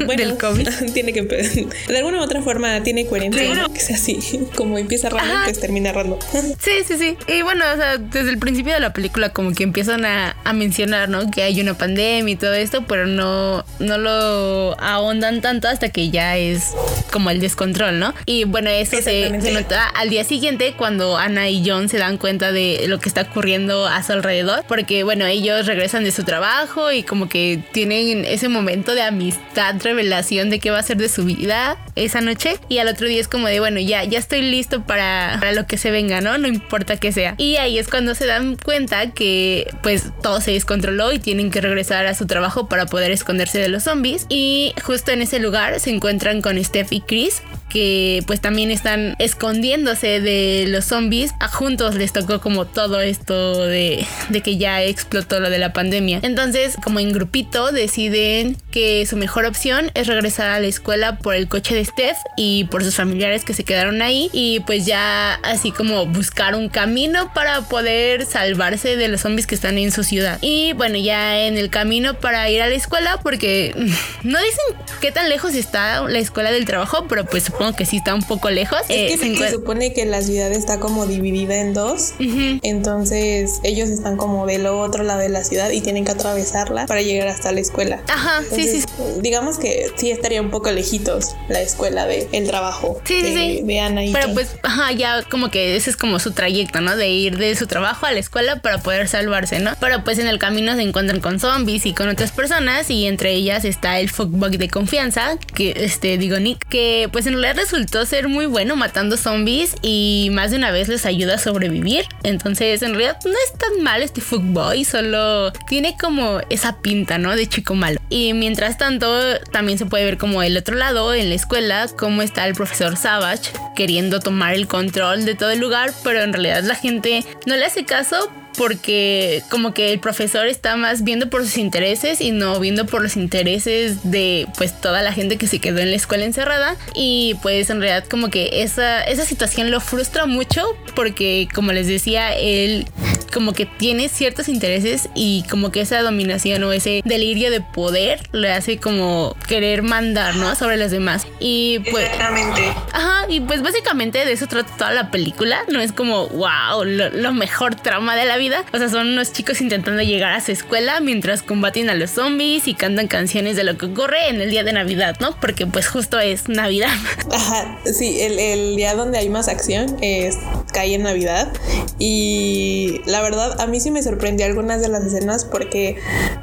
Bueno, 0.06 0.22
Del 0.22 0.38
COVID. 0.38 0.68
Tiene 0.92 1.12
que 1.12 1.22
de 1.22 1.96
alguna 1.96 2.18
u 2.18 2.22
otra 2.22 2.42
forma 2.42 2.82
tiene 2.82 3.06
coherencia 3.06 3.66
que 3.72 3.80
sea 3.80 3.96
así, 3.96 4.18
como 4.56 4.78
empieza 4.78 5.08
random, 5.08 5.44
pues 5.44 5.60
termina 5.60 5.92
random. 5.92 6.18
Sí, 6.58 6.70
sí, 6.86 6.96
sí. 6.98 7.16
Y 7.28 7.42
bueno, 7.42 7.64
o 7.72 7.76
sea, 7.76 7.98
desde 7.98 8.30
el 8.30 8.38
principio 8.38 8.72
de 8.74 8.80
la 8.80 8.92
película 8.92 9.30
como 9.30 9.52
que 9.52 9.62
empiezan 9.62 10.04
a, 10.04 10.36
mencionar, 10.52 11.08
¿no? 11.08 11.30
Que 11.30 11.42
hay 11.42 11.60
una 11.60 11.74
pandemia 11.74 12.34
y 12.34 12.36
todo 12.36 12.52
esto, 12.52 12.84
pero 12.86 13.06
no, 13.06 13.64
no 13.78 13.98
lo 13.98 14.78
ahondan 14.80 15.40
tanto 15.40 15.68
hasta 15.68 15.88
que 15.88 16.10
ya 16.10 16.36
es 16.36 16.72
como 17.10 17.30
el 17.30 17.40
descontrol, 17.40 17.98
¿no? 17.98 18.14
Y 18.26 18.44
bueno, 18.44 18.68
eso 18.70 19.00
se 19.00 19.30
nota 19.30 19.88
al 19.88 20.10
día 20.10 20.24
siguiente 20.24 20.74
cuando 20.76 21.16
Ana 21.16 21.48
y 21.48 21.62
John 21.66 21.88
se 21.88 21.98
dan 21.98 22.18
cuenta 22.18 22.52
de 22.52 22.81
lo 22.88 22.98
que 23.00 23.08
está 23.08 23.22
ocurriendo 23.22 23.86
a 23.86 24.02
su 24.02 24.12
alrededor, 24.12 24.64
porque 24.68 25.04
bueno, 25.04 25.26
ellos 25.26 25.66
regresan 25.66 26.04
de 26.04 26.10
su 26.10 26.24
trabajo 26.24 26.92
y 26.92 27.02
como 27.02 27.28
que 27.28 27.62
tienen 27.72 28.24
ese 28.24 28.48
momento 28.48 28.94
de 28.94 29.02
amistad, 29.02 29.76
revelación 29.82 30.50
de 30.50 30.58
qué 30.58 30.70
va 30.70 30.78
a 30.78 30.82
ser 30.82 30.96
de 30.96 31.08
su 31.08 31.24
vida 31.24 31.78
esa 31.94 32.20
noche 32.20 32.56
y 32.68 32.78
al 32.78 32.88
otro 32.88 33.06
día 33.06 33.20
es 33.20 33.28
como 33.28 33.48
de 33.48 33.60
bueno, 33.60 33.80
ya 33.80 34.04
ya 34.04 34.18
estoy 34.18 34.42
listo 34.42 34.84
para, 34.84 35.36
para 35.38 35.52
lo 35.52 35.66
que 35.66 35.76
se 35.76 35.90
venga, 35.90 36.20
¿no? 36.20 36.38
No 36.38 36.48
importa 36.48 36.96
que 36.96 37.12
sea. 37.12 37.34
Y 37.38 37.56
ahí 37.56 37.78
es 37.78 37.88
cuando 37.88 38.14
se 38.14 38.26
dan 38.26 38.56
cuenta 38.56 39.10
que 39.10 39.68
pues 39.82 40.04
todo 40.22 40.40
se 40.40 40.52
descontroló 40.52 41.12
y 41.12 41.18
tienen 41.18 41.50
que 41.50 41.60
regresar 41.60 42.06
a 42.06 42.14
su 42.14 42.26
trabajo 42.26 42.68
para 42.68 42.86
poder 42.86 43.10
esconderse 43.10 43.58
de 43.58 43.68
los 43.68 43.84
zombies 43.84 44.26
y 44.28 44.74
justo 44.82 45.10
en 45.10 45.22
ese 45.22 45.38
lugar 45.38 45.80
se 45.80 45.90
encuentran 45.90 46.42
con 46.42 46.62
Steph 46.62 46.92
y 46.92 47.00
Chris 47.00 47.42
que 47.72 48.22
pues 48.26 48.40
también 48.40 48.70
están 48.70 49.16
escondiéndose 49.18 50.20
de 50.20 50.66
los 50.68 50.84
zombies. 50.84 51.32
A 51.40 51.48
juntos 51.48 51.94
les 51.94 52.12
tocó 52.12 52.40
como 52.40 52.66
todo 52.72 53.00
esto 53.00 53.66
de, 53.66 54.06
de 54.28 54.40
que 54.40 54.56
ya 54.56 54.82
explotó 54.82 55.40
lo 55.40 55.50
de 55.50 55.58
la 55.58 55.72
pandemia. 55.72 56.20
Entonces, 56.22 56.76
como 56.82 57.00
en 57.00 57.12
grupito, 57.12 57.72
deciden 57.72 58.56
que 58.70 59.06
su 59.06 59.16
mejor 59.16 59.44
opción 59.44 59.90
es 59.94 60.06
regresar 60.06 60.50
a 60.50 60.60
la 60.60 60.66
escuela 60.66 61.18
por 61.18 61.34
el 61.34 61.48
coche 61.48 61.74
de 61.74 61.84
Steph 61.84 62.16
y 62.36 62.64
por 62.64 62.84
sus 62.84 62.94
familiares 62.94 63.44
que 63.44 63.54
se 63.54 63.64
quedaron 63.64 64.02
ahí. 64.02 64.30
Y 64.32 64.60
pues 64.60 64.86
ya 64.86 65.34
así 65.42 65.70
como 65.70 66.06
buscar 66.06 66.54
un 66.54 66.68
camino 66.68 67.32
para 67.34 67.62
poder 67.62 68.26
salvarse 68.26 68.96
de 68.96 69.08
los 69.08 69.20
zombies 69.20 69.46
que 69.46 69.54
están 69.54 69.78
en 69.78 69.92
su 69.92 70.04
ciudad. 70.04 70.38
Y 70.40 70.72
bueno, 70.72 70.96
ya 70.96 71.46
en 71.46 71.58
el 71.58 71.70
camino 71.70 72.14
para 72.14 72.48
ir 72.50 72.62
a 72.62 72.68
la 72.68 72.74
escuela, 72.74 73.20
porque 73.22 73.74
no 74.22 74.38
dicen 74.38 74.86
qué 75.00 75.12
tan 75.12 75.28
lejos 75.28 75.54
está 75.54 76.02
la 76.08 76.18
escuela 76.18 76.50
del 76.50 76.64
trabajo, 76.64 77.06
pero 77.08 77.24
pues 77.24 77.50
que 77.76 77.86
sí 77.86 77.98
está 77.98 78.14
un 78.14 78.22
poco 78.22 78.50
lejos. 78.50 78.80
Es 78.88 79.18
que 79.18 79.32
eh, 79.32 79.36
se, 79.36 79.50
supone 79.50 79.92
que 79.92 80.04
la 80.04 80.22
ciudad 80.22 80.50
está 80.52 80.80
como 80.80 81.06
dividida 81.06 81.56
en 81.56 81.74
dos. 81.74 82.14
Entonces 82.62 83.60
ellos 83.64 83.90
están 83.90 84.16
como 84.16 84.46
del 84.46 84.66
otro 84.66 85.02
lado 85.02 85.20
de 85.20 85.28
la 85.28 85.42
ciudad 85.42 85.70
y 85.70 85.80
tienen 85.80 86.04
que 86.04 86.12
atravesarla 86.12 86.86
para 86.86 87.02
llegar 87.02 87.28
hasta 87.28 87.50
la 87.52 87.60
escuela. 87.60 88.00
Ajá, 88.08 88.42
sí, 88.48 88.66
sí. 88.68 88.84
Digamos 89.20 89.58
que 89.58 89.90
sí 89.96 90.10
estaría 90.10 90.40
un 90.40 90.50
poco 90.50 90.70
lejitos 90.70 91.34
la 91.48 91.60
escuela 91.60 92.06
de 92.06 92.28
el 92.32 92.46
trabajo 92.46 93.00
de, 93.06 93.80
Ana 93.80 94.04
y 94.04 94.12
Pero 94.12 94.32
pues, 94.32 94.56
ajá, 94.62 94.92
ya 94.92 95.22
como 95.22 95.50
que 95.50 95.76
ese 95.76 95.90
es 95.90 95.96
como 95.96 96.20
su 96.20 96.32
trayecto, 96.32 96.80
¿no? 96.80 96.96
De 96.96 97.08
ir 97.10 97.36
de 97.36 97.56
su 97.56 97.66
trabajo 97.66 98.06
a 98.06 98.12
la 98.12 98.20
escuela 98.20 98.60
para 98.60 98.78
poder 98.78 99.08
salvarse, 99.08 99.58
¿no? 99.58 99.72
Pero 99.80 100.04
pues 100.04 100.18
en 100.18 100.28
el 100.28 100.38
camino 100.38 100.74
se 100.76 100.82
encuentran 100.82 101.20
con 101.20 101.40
zombies 101.40 101.84
y 101.84 101.94
con 101.94 102.08
otras 102.08 102.30
personas 102.30 102.90
y 102.90 103.06
entre 103.06 103.32
ellas 103.32 103.64
está 103.64 103.98
el 103.98 104.08
fuckbug 104.08 104.52
de 104.52 104.68
confianza, 104.68 105.36
que 105.54 105.74
este 105.76 106.16
digo 106.16 106.38
Nick, 106.38 106.64
que 106.68 107.08
pues 107.10 107.26
en 107.26 107.32
realidad 107.32 107.56
resultó 107.56 108.06
ser 108.06 108.28
muy 108.28 108.46
bueno 108.46 108.76
matando 108.76 109.16
zombies 109.16 109.74
y 109.82 110.28
más 110.32 110.52
de 110.52 110.58
una 110.58 110.70
vez 110.70 110.88
les 110.88 111.06
ayuda 111.06 111.34
a 111.34 111.38
sobrevivir. 111.38 112.04
Entonces, 112.22 112.51
en 112.60 112.94
realidad 112.94 113.18
no 113.24 113.30
es 113.32 113.58
tan 113.58 113.82
mal 113.82 114.02
este 114.02 114.20
Fuckboy, 114.20 114.84
solo 114.84 115.52
tiene 115.68 115.96
como 116.00 116.40
esa 116.50 116.80
pinta, 116.80 117.18
¿no? 117.18 117.34
De 117.34 117.46
chico 117.46 117.74
malo. 117.74 118.00
Y 118.08 118.34
mientras 118.34 118.78
tanto, 118.78 119.38
también 119.52 119.78
se 119.78 119.86
puede 119.86 120.04
ver 120.04 120.18
como 120.18 120.42
el 120.42 120.56
otro 120.56 120.76
lado, 120.76 121.14
en 121.14 121.28
la 121.28 121.34
escuela, 121.34 121.86
cómo 121.96 122.22
está 122.22 122.46
el 122.46 122.54
profesor 122.54 122.96
Savage 122.96 123.50
queriendo 123.74 124.20
tomar 124.20 124.54
el 124.54 124.66
control 124.66 125.24
de 125.24 125.34
todo 125.34 125.50
el 125.50 125.60
lugar, 125.60 125.92
pero 126.04 126.22
en 126.22 126.32
realidad 126.32 126.62
la 126.62 126.74
gente 126.74 127.24
no 127.46 127.56
le 127.56 127.64
hace 127.64 127.84
caso 127.84 128.30
porque 128.56 129.42
como 129.50 129.74
que 129.74 129.92
el 129.92 130.00
profesor 130.00 130.46
está 130.46 130.76
más 130.76 131.04
viendo 131.04 131.30
por 131.30 131.42
sus 131.42 131.58
intereses 131.58 132.20
y 132.20 132.30
no 132.30 132.58
viendo 132.60 132.86
por 132.86 133.02
los 133.02 133.16
intereses 133.16 134.10
de 134.10 134.46
pues 134.56 134.80
toda 134.80 135.02
la 135.02 135.12
gente 135.12 135.36
que 135.36 135.46
se 135.46 135.58
quedó 135.58 135.80
en 135.80 135.90
la 135.90 135.96
escuela 135.96 136.24
encerrada. 136.24 136.76
Y 136.94 137.36
pues 137.42 137.70
en 137.70 137.80
realidad 137.80 138.04
como 138.08 138.28
que 138.28 138.62
esa, 138.62 139.02
esa 139.04 139.24
situación 139.24 139.70
lo 139.70 139.80
frustra 139.80 140.26
mucho 140.26 140.62
porque 140.94 141.48
como 141.54 141.72
les 141.72 141.86
decía 141.86 142.34
él 142.34 142.86
como 143.32 143.52
que 143.52 143.66
tiene 143.66 144.08
ciertos 144.08 144.48
intereses 144.48 145.08
y 145.14 145.44
como 145.50 145.72
que 145.72 145.80
esa 145.80 146.00
dominación 146.02 146.62
o 146.64 146.72
ese 146.72 147.02
delirio 147.04 147.50
de 147.50 147.60
poder 147.60 148.20
le 148.32 148.52
hace 148.52 148.78
como 148.78 149.34
querer 149.48 149.82
mandar, 149.82 150.36
¿no? 150.36 150.54
Sobre 150.54 150.76
los 150.76 150.90
demás. 150.90 151.26
Y 151.40 151.80
pues... 151.90 152.04
Exactamente. 152.04 152.72
Ajá, 152.92 153.26
y 153.28 153.40
pues 153.40 153.62
básicamente 153.62 154.24
de 154.24 154.32
eso 154.32 154.46
trata 154.46 154.76
toda 154.76 154.92
la 154.92 155.10
película. 155.10 155.64
No 155.68 155.80
es 155.80 155.92
como, 155.92 156.28
wow, 156.28 156.84
lo, 156.84 157.32
mejor 157.32 157.74
trama 157.74 158.14
de 158.14 158.26
la 158.26 158.36
vida. 158.36 158.64
O 158.72 158.78
sea, 158.78 158.88
son 158.88 159.08
unos 159.08 159.32
chicos 159.32 159.60
intentando 159.60 160.02
llegar 160.02 160.32
a 160.32 160.40
su 160.40 160.52
escuela 160.52 161.00
mientras 161.00 161.42
combaten 161.42 161.88
a 161.88 161.94
los 161.94 162.10
zombies 162.10 162.68
y 162.68 162.74
cantan 162.74 163.08
canciones 163.08 163.56
de 163.56 163.64
lo 163.64 163.78
que 163.78 163.86
ocurre 163.86 164.28
en 164.28 164.40
el 164.40 164.50
día 164.50 164.64
de 164.64 164.72
Navidad, 164.72 165.16
¿no? 165.20 165.34
Porque 165.40 165.66
pues 165.66 165.88
justo 165.88 166.20
es 166.20 166.48
Navidad. 166.48 166.92
Ajá, 167.32 167.78
sí, 167.84 168.20
el, 168.20 168.38
el 168.38 168.76
día 168.76 168.94
donde 168.94 169.18
hay 169.18 169.28
más 169.28 169.48
acción 169.48 169.96
es 170.02 170.36
cae 170.72 170.94
en 170.94 171.02
Navidad 171.02 171.52
y 171.98 173.00
la 173.06 173.21
verdad, 173.22 173.60
a 173.60 173.66
mí 173.66 173.80
sí 173.80 173.90
me 173.90 174.02
sorprendió 174.02 174.46
algunas 174.46 174.80
de 174.80 174.88
las 174.88 175.04
escenas 175.04 175.44
porque 175.44 175.96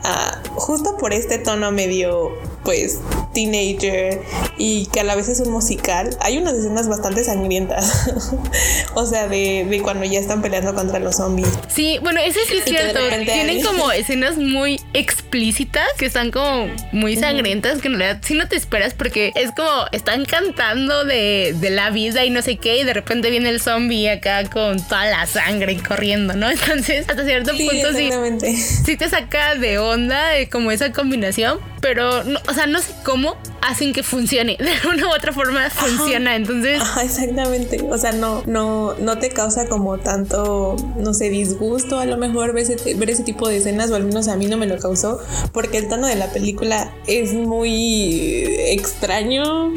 ah, 0.04 0.42
justo 0.56 0.98
por 0.98 1.14
este 1.14 1.38
tono 1.38 1.72
medio 1.72 2.32
pues 2.64 3.00
teenager 3.40 4.22
y 4.58 4.88
que 4.88 5.00
a 5.00 5.04
la 5.04 5.16
vez 5.16 5.30
es 5.30 5.40
un 5.40 5.52
musical, 5.52 6.10
hay 6.20 6.38
unas 6.38 6.54
escenas 6.56 6.88
bastante 6.88 7.24
sangrientas. 7.24 8.12
o 8.96 9.06
sea, 9.06 9.28
de, 9.28 9.66
de, 9.70 9.82
cuando 9.82 10.06
ya 10.06 10.20
están 10.20 10.42
peleando 10.42 10.74
contra 10.74 11.00
los 11.00 11.16
zombies. 11.16 11.50
Sí, 11.68 12.00
bueno, 12.02 12.20
eso 12.20 12.40
sí 12.48 12.58
es 12.58 12.66
cierto. 12.66 13.00
Tienen 13.26 13.64
como 13.64 13.92
escenas 13.92 14.38
muy 14.38 14.80
explícitas 14.94 15.88
que 15.98 16.06
están 16.06 16.32
como 16.32 16.68
muy 16.92 17.16
sangrientas 17.16 17.82
que 17.82 17.88
en 17.88 18.00
realidad 18.00 18.22
sí 18.26 18.34
no 18.34 18.48
te 18.48 18.56
esperas 18.56 18.94
porque 18.94 19.32
es 19.36 19.52
como 19.52 19.86
están 19.92 20.26
cantando 20.26 21.06
de, 21.06 21.56
de 21.60 21.70
la 21.70 21.90
vida 21.90 22.26
y 22.26 22.30
no 22.30 22.42
sé 22.42 22.58
qué 22.58 22.80
y 22.80 22.84
de 22.84 22.94
repente 22.94 23.30
viene 23.30 23.50
el 23.50 23.62
zombie 23.62 24.10
acá 24.10 24.50
con 24.50 24.82
toda 24.82 25.06
la 25.06 25.26
sangre 25.26 25.78
corriendo, 25.78 26.34
¿no? 26.34 26.50
Entonces, 26.50 27.08
hasta 27.08 27.24
cierto 27.26 27.52
punto 27.52 27.94
sí, 27.94 28.10
sí 28.58 28.98
te 28.98 29.10
saca 29.10 29.56
de 29.56 29.78
onda 29.78 30.38
eh, 30.38 30.50
como 30.50 30.72
esa 30.72 30.92
combinación, 30.92 31.60
pero, 31.82 32.24
no, 32.24 32.40
o 32.48 32.54
sea, 32.54 32.68
no 32.68 32.80
sé 32.80 32.92
cómo 33.04 33.29
hacen 33.62 33.94
que 33.94 34.04
funcione. 34.04 34.58
De 34.60 34.88
una 34.88 35.08
u 35.08 35.12
otra 35.12 35.34
forma 35.34 35.70
funciona. 35.70 36.36
Entonces. 36.36 36.82
exactamente. 37.04 37.82
O 37.90 37.98
sea, 37.98 38.12
no, 38.12 38.44
no, 38.46 38.96
no 38.96 39.18
te 39.18 39.30
causa 39.30 39.68
como 39.68 39.98
tanto, 39.98 40.76
no 40.98 41.14
sé, 41.14 41.30
disgusto 41.30 42.00
a 42.00 42.06
lo 42.06 42.18
mejor 42.18 42.54
ver 42.54 42.64
ese, 42.70 42.96
ver 42.96 43.10
ese 43.10 43.24
tipo 43.24 43.48
de 43.48 43.58
escenas, 43.58 43.92
o 43.92 43.96
al 43.96 44.04
menos 44.04 44.28
a 44.28 44.36
mí 44.36 44.48
no 44.48 44.58
me 44.58 44.68
lo 44.68 44.78
causó, 44.78 45.20
porque 45.52 45.78
el 45.78 45.88
tono 45.88 46.08
de 46.08 46.16
la 46.16 46.32
película 46.32 46.94
es 47.08 47.34
muy 47.34 48.46
extraño 48.72 49.74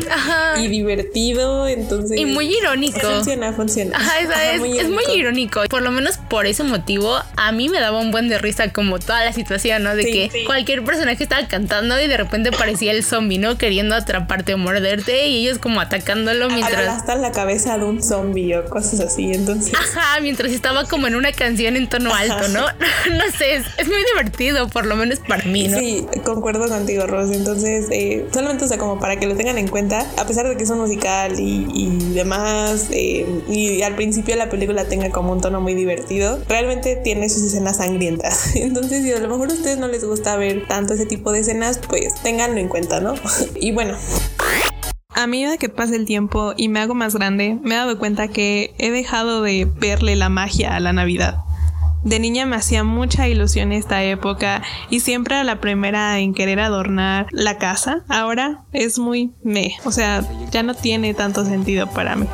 y 0.59 0.69
divertido. 0.69 1.69
Entonces. 1.69 2.19
Y 2.19 2.27
muy 2.27 2.55
irónico. 2.55 3.01
Funciona, 3.01 3.53
funciona. 3.53 3.97
Ajá, 3.97 4.21
es, 4.21 4.61
muy 4.61 4.79
es, 4.79 4.89
muy 4.89 5.05
irónico. 5.15 5.63
Por 5.69 5.83
lo 5.83 5.91
menos 5.91 6.19
por 6.19 6.47
ese 6.47 6.63
motivo, 6.63 7.19
a 7.37 7.53
mí 7.53 7.69
me 7.69 7.81
daba 7.81 7.99
un 7.99 8.11
buen 8.11 8.29
de 8.29 8.39
risa 8.39 8.73
como 8.73 8.99
toda 8.99 9.25
la 9.25 9.33
situación, 9.33 9.83
¿no? 9.83 9.95
De 9.97 10.05
que 10.05 10.45
cualquier 10.47 10.85
personaje 10.85 11.23
estaba 11.23 11.47
cantando 11.49 12.01
y 12.01 12.09
de 12.09 12.17
repente 12.17 12.53
parecía 12.53 12.93
el 12.93 13.05
zombie, 13.05 13.39
¿no? 13.43 13.59
queriendo 13.59 13.95
atraparte 13.95 14.55
o 14.55 14.59
morderte 14.59 15.27
y 15.27 15.47
ellos 15.47 15.59
como 15.59 15.81
atacándolo 15.81 16.49
mientras... 16.49 16.89
Hasta 16.89 17.17
la 17.17 17.33
cabeza 17.33 17.77
de 17.77 17.85
un 17.85 18.03
zombie 18.03 18.57
o 18.57 18.65
cosas 18.65 19.01
así, 19.01 19.33
entonces... 19.33 19.75
Ajá, 19.75 20.21
mientras 20.21 20.53
estaba 20.53 20.85
como 20.85 21.09
en 21.09 21.17
una 21.17 21.33
canción 21.33 21.77
en 21.77 21.89
tono 21.89 22.15
alto, 22.15 22.49
¿no? 22.49 22.61
no 23.17 23.25
sé, 23.37 23.57
es, 23.57 23.89
muy 23.89 24.03
divertido, 24.15 24.69
por 24.69 24.87
lo 24.87 24.97
menos 24.97 25.19
para 25.19 25.45
mí, 25.45 25.69
¿no? 25.69 25.79
Sí, 25.79 26.07
concuerdo 26.25 26.69
contigo, 26.69 27.07
Rose. 27.07 27.35
Entonces, 27.35 27.87
eh, 27.91 28.27
solamente, 28.33 28.65
o 28.65 28.69
sea, 28.69 28.79
como 28.79 29.01
para 29.01 29.17
que 29.17 29.27
lo 29.27 29.37
tengan 29.37 29.59
en 29.59 29.69
cuenta, 29.69 30.07
a 30.17 30.25
pesar 30.25 30.49
de 30.49 30.57
que 30.57 30.63
es 30.63 30.71
un 30.71 30.79
musical 30.79 31.35
y, 31.39 31.89
demás, 32.15 32.87
eh, 32.93 33.27
y 33.49 33.83
al 33.83 33.97
principio 33.97 34.37
la 34.37 34.49
película 34.49 34.85
tenga 34.85 35.11
como 35.11 35.33
un 35.33 35.41
tono 35.41 35.61
muy 35.61 35.75
divertido, 35.75 36.41
realmente 36.49 36.97
tiene 36.97 37.29
sus 37.29 37.43
escenas 37.43 37.79
sangrientas. 37.79 38.53
Entonces, 38.55 39.03
si 39.03 39.13
a 39.13 39.19
lo 39.19 39.29
mejor 39.29 39.51
a 39.51 39.55
ustedes 39.55 39.79
no 39.79 39.89
les 39.89 40.05
gusta 40.05 40.37
ver 40.37 40.67
tanto 40.69 40.95
ese 40.95 41.07
tipo 41.07 41.33
de 41.33 41.41
escenas, 41.41 41.81
pues 41.89 42.15
ténganlo 42.23 42.59
en 42.59 42.69
cuenta, 42.69 43.01
¿no? 43.01 43.15
Y 43.61 43.73
bueno, 43.73 43.97
a 45.15 45.27
medida 45.27 45.57
que 45.59 45.69
pasa 45.69 45.95
el 45.95 46.07
tiempo 46.07 46.55
y 46.57 46.69
me 46.69 46.81
hago 46.81 46.95
más 46.95 47.15
grande, 47.15 47.59
me 47.63 47.75
he 47.75 47.79
dado 47.79 47.99
cuenta 47.99 48.29
que 48.29 48.75
he 48.79 48.91
dejado 48.91 49.43
de 49.43 49.67
verle 49.67 50.17
la 50.17 50.29
magia 50.29 50.75
a 50.75 50.81
la 50.81 50.93
Navidad. 50.93 51.39
De 52.03 52.19
niña 52.19 52.47
me 52.47 52.57
hacía 52.57 52.83
mucha 52.83 53.29
ilusión 53.29 53.71
esta 53.71 54.03
época 54.03 54.63
y 54.91 55.01
siempre 55.01 55.37
era 55.37 55.45
la 55.45 55.61
primera 55.61 56.19
en 56.19 56.35
querer 56.35 56.59
adornar 56.59 57.29
la 57.31 57.59
casa. 57.59 58.05
Ahora 58.09 58.65
es 58.73 58.99
muy 58.99 59.33
me, 59.45 59.77
o 59.85 59.93
sea, 59.93 60.25
ya 60.51 60.65
no 60.65 60.75
tiene 60.75 61.15
tanto 61.15 61.45
sentido 61.45 61.87
para 61.89 62.17
mí. 62.17 62.27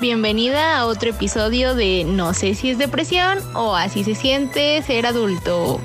Bienvenida 0.00 0.78
a 0.78 0.86
otro 0.86 1.10
episodio 1.10 1.74
de 1.74 2.04
No 2.06 2.32
sé 2.32 2.54
si 2.54 2.70
es 2.70 2.78
depresión 2.78 3.38
o 3.54 3.76
así 3.76 4.02
se 4.02 4.14
siente 4.14 4.82
ser 4.82 5.06
adulto. 5.06 5.78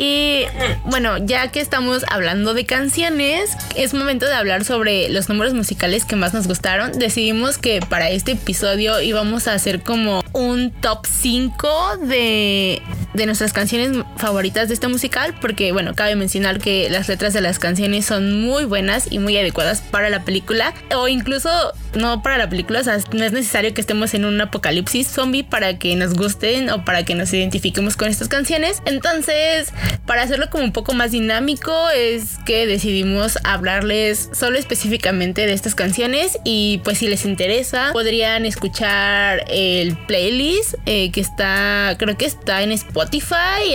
Y 0.00 0.44
bueno, 0.84 1.18
ya 1.18 1.48
que 1.48 1.58
estamos 1.58 2.04
hablando 2.08 2.54
de 2.54 2.64
canciones, 2.64 3.50
es 3.74 3.94
momento 3.94 4.26
de 4.26 4.34
hablar 4.34 4.64
sobre 4.64 5.08
los 5.08 5.28
números 5.28 5.54
musicales 5.54 6.04
que 6.04 6.14
más 6.14 6.32
nos 6.32 6.46
gustaron. 6.46 6.92
Decidimos 6.92 7.58
que 7.58 7.80
para 7.80 8.08
este 8.08 8.32
episodio 8.32 9.00
íbamos 9.00 9.48
a 9.48 9.54
hacer 9.54 9.82
como 9.82 10.22
un 10.34 10.70
top 10.70 11.04
5 11.04 11.96
de, 12.04 12.80
de 13.14 13.26
nuestras 13.26 13.52
canciones 13.52 14.04
favoritas 14.16 14.68
de 14.68 14.74
este 14.74 14.88
musical, 14.88 15.34
porque 15.40 15.72
bueno, 15.72 15.94
cabe 15.94 16.14
mencionar 16.16 16.58
que 16.58 16.88
las 16.90 17.08
letras 17.08 17.32
de 17.32 17.40
las 17.40 17.58
canciones 17.58 18.04
son 18.04 18.40
muy 18.40 18.64
buenas 18.64 19.10
y 19.10 19.18
muy 19.18 19.36
adecuadas 19.36 19.80
para 19.80 20.10
la 20.10 20.24
película, 20.24 20.74
o 20.94 21.08
incluso 21.08 21.50
no 21.94 22.22
para 22.22 22.38
la 22.38 22.48
película, 22.48 22.80
o 22.80 22.84
sea, 22.84 22.98
no 23.12 23.24
es 23.24 23.32
necesario 23.32 23.74
que 23.74 23.80
estemos 23.80 24.14
en 24.14 24.24
un 24.24 24.40
apocalipsis 24.40 25.08
zombie 25.08 25.44
para 25.44 25.78
que 25.78 25.96
nos 25.96 26.14
gusten 26.14 26.70
o 26.70 26.84
para 26.84 27.04
que 27.04 27.14
nos 27.14 27.32
identifiquemos 27.32 27.96
con 27.96 28.08
estas 28.08 28.28
canciones. 28.28 28.82
Entonces, 28.84 29.72
para 30.06 30.22
hacerlo 30.22 30.50
como 30.50 30.64
un 30.64 30.72
poco 30.72 30.94
más 30.94 31.12
dinámico, 31.12 31.72
es 31.90 32.38
que 32.44 32.66
decidimos 32.66 33.38
hablarles 33.44 34.30
solo 34.32 34.58
específicamente 34.58 35.46
de 35.46 35.52
estas 35.52 35.74
canciones 35.74 36.38
y 36.44 36.80
pues 36.84 36.98
si 36.98 37.08
les 37.08 37.24
interesa, 37.24 37.90
podrían 37.92 38.44
escuchar 38.46 39.44
el 39.48 39.96
playlist 40.06 40.74
eh, 40.86 41.10
que 41.10 41.20
está, 41.20 41.96
creo 41.98 42.16
que 42.16 42.26
está 42.26 42.62
en 42.62 42.72
Spotify, 42.72 43.07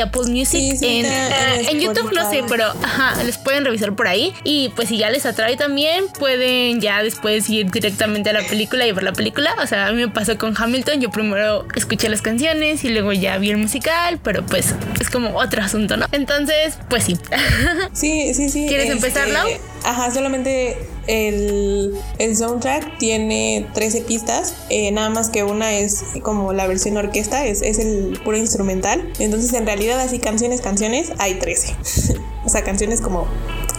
Apple 0.04 0.30
Music, 0.30 0.78
en, 0.82 1.06
en, 1.06 1.80
YouTube 1.80 2.12
no 2.13 2.30
sé, 2.30 2.44
pero 2.48 2.66
ajá, 2.66 3.24
les 3.24 3.38
pueden 3.38 3.66
revisar 3.66 3.96
por 3.96 4.08
ahí 4.08 4.34
y 4.44 4.70
pues 4.70 4.90
si 4.90 4.98
ya 4.98 5.10
les 5.10 5.25
atrae 5.25 5.56
también, 5.58 6.06
pueden 6.20 6.82
ya 6.82 7.04
después 7.04 7.50
ir 7.50 7.70
directamente 7.70 8.30
a 8.30 8.34
la 8.34 8.44
película 8.44 8.86
y 8.86 8.92
ver 8.92 9.04
la 9.04 9.13
película. 9.13 9.56
O 9.62 9.68
sea, 9.68 9.88
a 9.88 9.92
mí 9.92 10.02
me 10.02 10.10
pasó 10.10 10.38
con 10.38 10.54
Hamilton, 10.58 11.02
yo 11.02 11.10
primero 11.10 11.67
escuché 11.76 12.10
las 12.10 12.22
canciones 12.22 12.84
y 12.84 12.89
luego 12.89 13.13
ya 13.13 13.38
vi 13.38 13.50
el 13.50 13.58
musical, 13.58 14.19
pero 14.24 14.46
pues 14.46 14.74
es 15.00 15.10
como 15.10 15.38
otro 15.38 15.62
asunto, 15.62 15.98
¿no? 15.98 16.06
Entonces, 16.12 16.78
pues 16.89 17.06
sí. 17.06 17.17
Sí, 17.93 18.34
sí, 18.34 18.50
sí. 18.50 18.65
¿Quieres 18.67 18.89
este, 18.89 19.08
empezar, 19.08 19.28
Lau? 19.30 19.48
Ajá, 19.84 20.12
solamente 20.12 20.78
el, 21.08 21.98
el, 22.18 22.36
soundtrack 22.36 22.98
tiene 22.98 23.68
13 23.74 24.02
pistas, 24.02 24.56
eh, 24.70 24.92
nada 24.92 25.10
más 25.10 25.30
que 25.30 25.44
una 25.44 25.74
es 25.74 26.04
como 26.22 26.54
la 26.54 26.68
versión 26.68 26.98
orquesta, 26.98 27.46
es, 27.46 27.62
es 27.62 27.80
el 27.80 28.20
puro 28.24 28.38
instrumental. 28.38 29.12
Entonces, 29.20 29.54
en 29.54 29.66
realidad, 29.66 30.00
así 30.00 30.20
canciones, 30.20 30.62
canciones, 30.62 31.12
hay 31.20 31.36
13. 31.36 31.76
o 32.45 32.49
sea, 32.49 32.63
canciones 32.63 33.01
como 33.01 33.27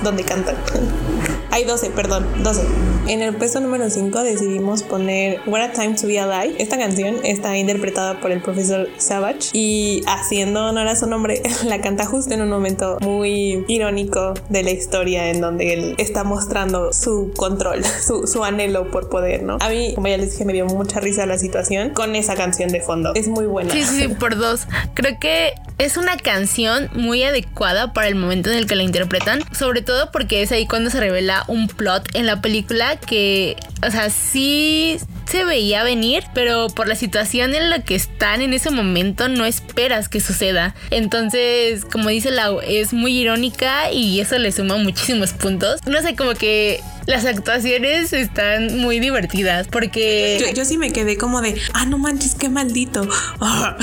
donde 0.02 0.24
cantan. 0.24 0.56
Hay 1.50 1.64
12, 1.64 1.90
perdón, 1.90 2.26
12. 2.42 2.62
En 3.06 3.22
el 3.22 3.36
puesto 3.36 3.60
número 3.60 3.88
5 3.88 4.22
decidimos 4.22 4.82
poner 4.82 5.40
What 5.46 5.60
a 5.60 5.72
Time 5.72 5.94
to 5.94 6.06
Be 6.06 6.18
Alive. 6.18 6.56
Esta 6.60 6.78
canción 6.78 7.16
está 7.22 7.56
interpretada 7.56 8.20
por 8.20 8.32
el 8.32 8.40
profesor 8.40 8.88
Savage 8.96 9.50
y 9.52 10.02
haciendo 10.06 10.66
honor 10.66 10.88
a 10.88 10.96
su 10.96 11.06
nombre, 11.06 11.42
la 11.64 11.80
canta 11.80 12.06
justo 12.06 12.34
en 12.34 12.40
un 12.40 12.48
momento 12.48 12.98
muy 13.02 13.64
irónico 13.68 14.34
de 14.48 14.62
la 14.62 14.70
historia 14.70 15.30
en 15.30 15.40
donde 15.40 15.74
él 15.74 15.94
está 15.98 16.24
mostrando 16.24 16.92
su 16.92 17.32
control, 17.36 17.84
su, 18.04 18.26
su 18.26 18.42
anhelo 18.42 18.90
por 18.90 19.08
poder, 19.08 19.42
¿no? 19.42 19.58
A 19.60 19.68
mí, 19.68 19.92
como 19.94 20.08
ya 20.08 20.16
les 20.16 20.32
dije, 20.32 20.44
me 20.44 20.52
dio 20.52 20.66
mucha 20.66 21.00
risa 21.00 21.26
la 21.26 21.38
situación 21.38 21.90
con 21.90 22.16
esa 22.16 22.34
canción 22.34 22.70
de 22.70 22.80
fondo. 22.80 23.12
Es 23.14 23.28
muy 23.28 23.46
buena. 23.46 23.72
Sí, 23.72 23.84
sí, 23.84 24.08
por 24.08 24.36
dos. 24.36 24.66
Creo 24.94 25.18
que 25.20 25.52
es 25.78 25.96
una 25.96 26.16
canción 26.16 26.88
muy 26.92 27.22
adecuada 27.24 27.92
para 27.92 28.08
el 28.08 28.14
momento 28.14 28.50
en 28.50 28.58
el 28.58 28.66
que 28.66 28.76
la 28.76 28.82
interpretan, 28.82 29.42
sobre 29.52 29.82
todo 29.82 30.10
porque 30.12 30.42
es 30.42 30.52
ahí 30.52 30.66
cuando 30.66 30.90
se 30.90 31.00
revela 31.00 31.44
un 31.48 31.68
plot 31.68 32.14
en 32.14 32.26
la 32.26 32.40
película 32.40 32.96
que, 32.96 33.56
o 33.86 33.90
sea, 33.90 34.10
sí 34.10 34.98
se 35.26 35.44
veía 35.44 35.82
venir, 35.82 36.22
pero 36.32 36.68
por 36.68 36.86
la 36.86 36.94
situación 36.94 37.54
en 37.54 37.70
la 37.70 37.80
que 37.80 37.94
están 37.94 38.40
en 38.42 38.52
ese 38.52 38.70
momento 38.70 39.28
no 39.28 39.44
esperas 39.44 40.08
que 40.08 40.20
suceda. 40.20 40.74
Entonces, 40.90 41.84
como 41.84 42.08
dice 42.08 42.30
Lau, 42.30 42.60
es 42.60 42.92
muy 42.92 43.16
irónica 43.18 43.90
y 43.90 44.20
eso 44.20 44.38
le 44.38 44.52
suma 44.52 44.76
muchísimos 44.76 45.32
puntos. 45.32 45.80
No 45.86 46.00
sé, 46.02 46.14
como 46.14 46.34
que 46.34 46.80
las 47.06 47.24
actuaciones 47.26 48.12
están 48.12 48.78
muy 48.78 49.00
divertidas 49.00 49.66
porque... 49.68 50.52
Yo, 50.54 50.64
sí 50.64 50.78
me 50.78 50.92
quedé 50.92 51.16
como 51.16 51.40
de, 51.40 51.60
ah, 51.72 51.84
no 51.86 51.98
manches, 51.98 52.34
qué 52.34 52.48
maldito. 52.48 53.06
Ajá, 53.40 53.76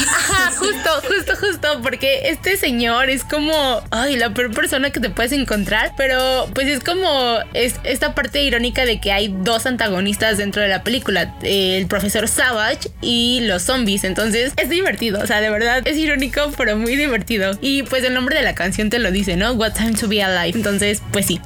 justo, 0.57 0.89
justo, 1.07 1.35
justo, 1.35 1.81
porque 1.81 2.29
este 2.29 2.57
señor 2.57 3.09
es 3.09 3.23
como, 3.23 3.81
ay, 3.91 4.17
la 4.17 4.33
peor 4.33 4.51
persona 4.51 4.89
que 4.91 4.99
te 4.99 5.09
puedes 5.09 5.31
encontrar, 5.31 5.93
pero 5.97 6.49
pues 6.53 6.67
es 6.67 6.83
como 6.83 7.39
es 7.53 7.75
esta 7.83 8.15
parte 8.15 8.43
irónica 8.43 8.85
de 8.85 8.99
que 8.99 9.11
hay 9.11 9.33
dos 9.43 9.65
antagonistas 9.65 10.37
dentro 10.37 10.61
de 10.61 10.67
la 10.67 10.83
película, 10.83 11.35
el 11.43 11.87
profesor 11.87 12.27
Savage 12.27 12.89
y 13.01 13.41
los 13.41 13.63
zombies, 13.63 14.03
entonces 14.03 14.53
es 14.57 14.69
divertido, 14.69 15.21
o 15.21 15.27
sea, 15.27 15.41
de 15.41 15.49
verdad 15.49 15.81
es 15.85 15.97
irónico, 15.97 16.51
pero 16.57 16.77
muy 16.77 16.95
divertido. 16.95 17.57
Y 17.61 17.83
pues 17.83 18.03
el 18.03 18.13
nombre 18.13 18.35
de 18.35 18.43
la 18.43 18.55
canción 18.55 18.89
te 18.89 18.99
lo 18.99 19.11
dice, 19.11 19.35
¿no? 19.35 19.51
What 19.53 19.73
Time 19.73 19.93
to 19.93 20.07
Be 20.07 20.23
Alive, 20.23 20.57
entonces 20.57 21.01
pues 21.11 21.27
sí. 21.27 21.39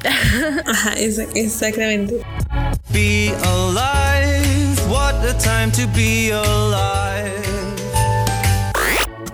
Ajá, 0.65 0.93
Exactamente. 1.65 2.23
Be 2.93 3.30
alive, 3.43 4.78
what 4.88 5.15
a 5.25 5.34
time 5.39 5.71
to 5.71 5.88
be 5.88 6.30
alive. 6.30 7.54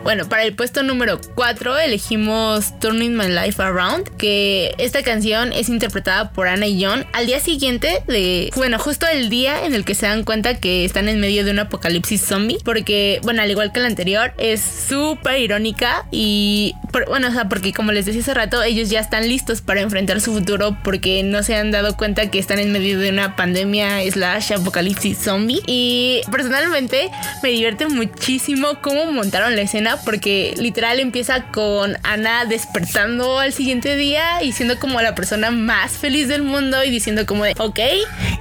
Bueno, 0.03 0.27
para 0.27 0.43
el 0.43 0.55
puesto 0.55 0.81
número 0.81 1.21
4 1.35 1.77
elegimos 1.77 2.77
Turning 2.79 3.15
My 3.15 3.27
Life 3.27 3.61
Around, 3.61 4.09
que 4.17 4.73
esta 4.79 5.03
canción 5.03 5.53
es 5.53 5.69
interpretada 5.69 6.31
por 6.31 6.47
Anna 6.47 6.65
y 6.65 6.83
John. 6.83 7.05
Al 7.13 7.27
día 7.27 7.39
siguiente 7.39 8.01
de, 8.07 8.49
bueno, 8.55 8.79
justo 8.79 9.05
el 9.05 9.29
día 9.29 9.63
en 9.63 9.75
el 9.75 9.85
que 9.85 9.93
se 9.93 10.07
dan 10.07 10.23
cuenta 10.23 10.55
que 10.55 10.85
están 10.85 11.07
en 11.07 11.19
medio 11.19 11.45
de 11.45 11.51
un 11.51 11.59
apocalipsis 11.59 12.19
zombie, 12.19 12.57
porque, 12.65 13.19
bueno, 13.21 13.43
al 13.43 13.51
igual 13.51 13.71
que 13.71 13.79
la 13.79 13.87
anterior, 13.87 14.33
es 14.39 14.61
súper 14.61 15.39
irónica 15.39 16.07
y, 16.09 16.73
bueno, 17.07 17.27
o 17.27 17.31
sea, 17.31 17.47
porque 17.47 17.71
como 17.71 17.91
les 17.91 18.07
decía 18.07 18.21
hace 18.21 18.33
rato, 18.33 18.63
ellos 18.63 18.89
ya 18.89 19.01
están 19.01 19.29
listos 19.29 19.61
para 19.61 19.81
enfrentar 19.81 20.19
su 20.19 20.33
futuro 20.33 20.77
porque 20.83 21.21
no 21.21 21.43
se 21.43 21.55
han 21.55 21.69
dado 21.69 21.95
cuenta 21.95 22.31
que 22.31 22.39
están 22.39 22.57
en 22.57 22.71
medio 22.71 22.97
de 22.97 23.11
una 23.11 23.35
pandemia 23.35 23.99
slash 24.09 24.53
apocalipsis 24.53 25.19
zombie. 25.19 25.61
Y 25.67 26.21
personalmente 26.31 27.11
me 27.43 27.49
divierte 27.49 27.87
muchísimo 27.87 28.81
cómo 28.81 29.05
montaron 29.11 29.55
la 29.55 29.61
escena 29.61 29.90
porque 30.03 30.53
literal 30.57 30.99
empieza 30.99 31.43
con 31.51 31.97
Ana 32.03 32.45
despertando 32.45 33.39
al 33.39 33.53
siguiente 33.53 33.95
día 33.95 34.41
y 34.43 34.51
siendo 34.51 34.79
como 34.79 35.01
la 35.01 35.15
persona 35.15 35.51
más 35.51 35.93
feliz 35.93 36.27
del 36.27 36.43
mundo 36.43 36.83
y 36.83 36.89
diciendo 36.89 37.25
como 37.25 37.43
de, 37.43 37.55
ok, 37.57 37.79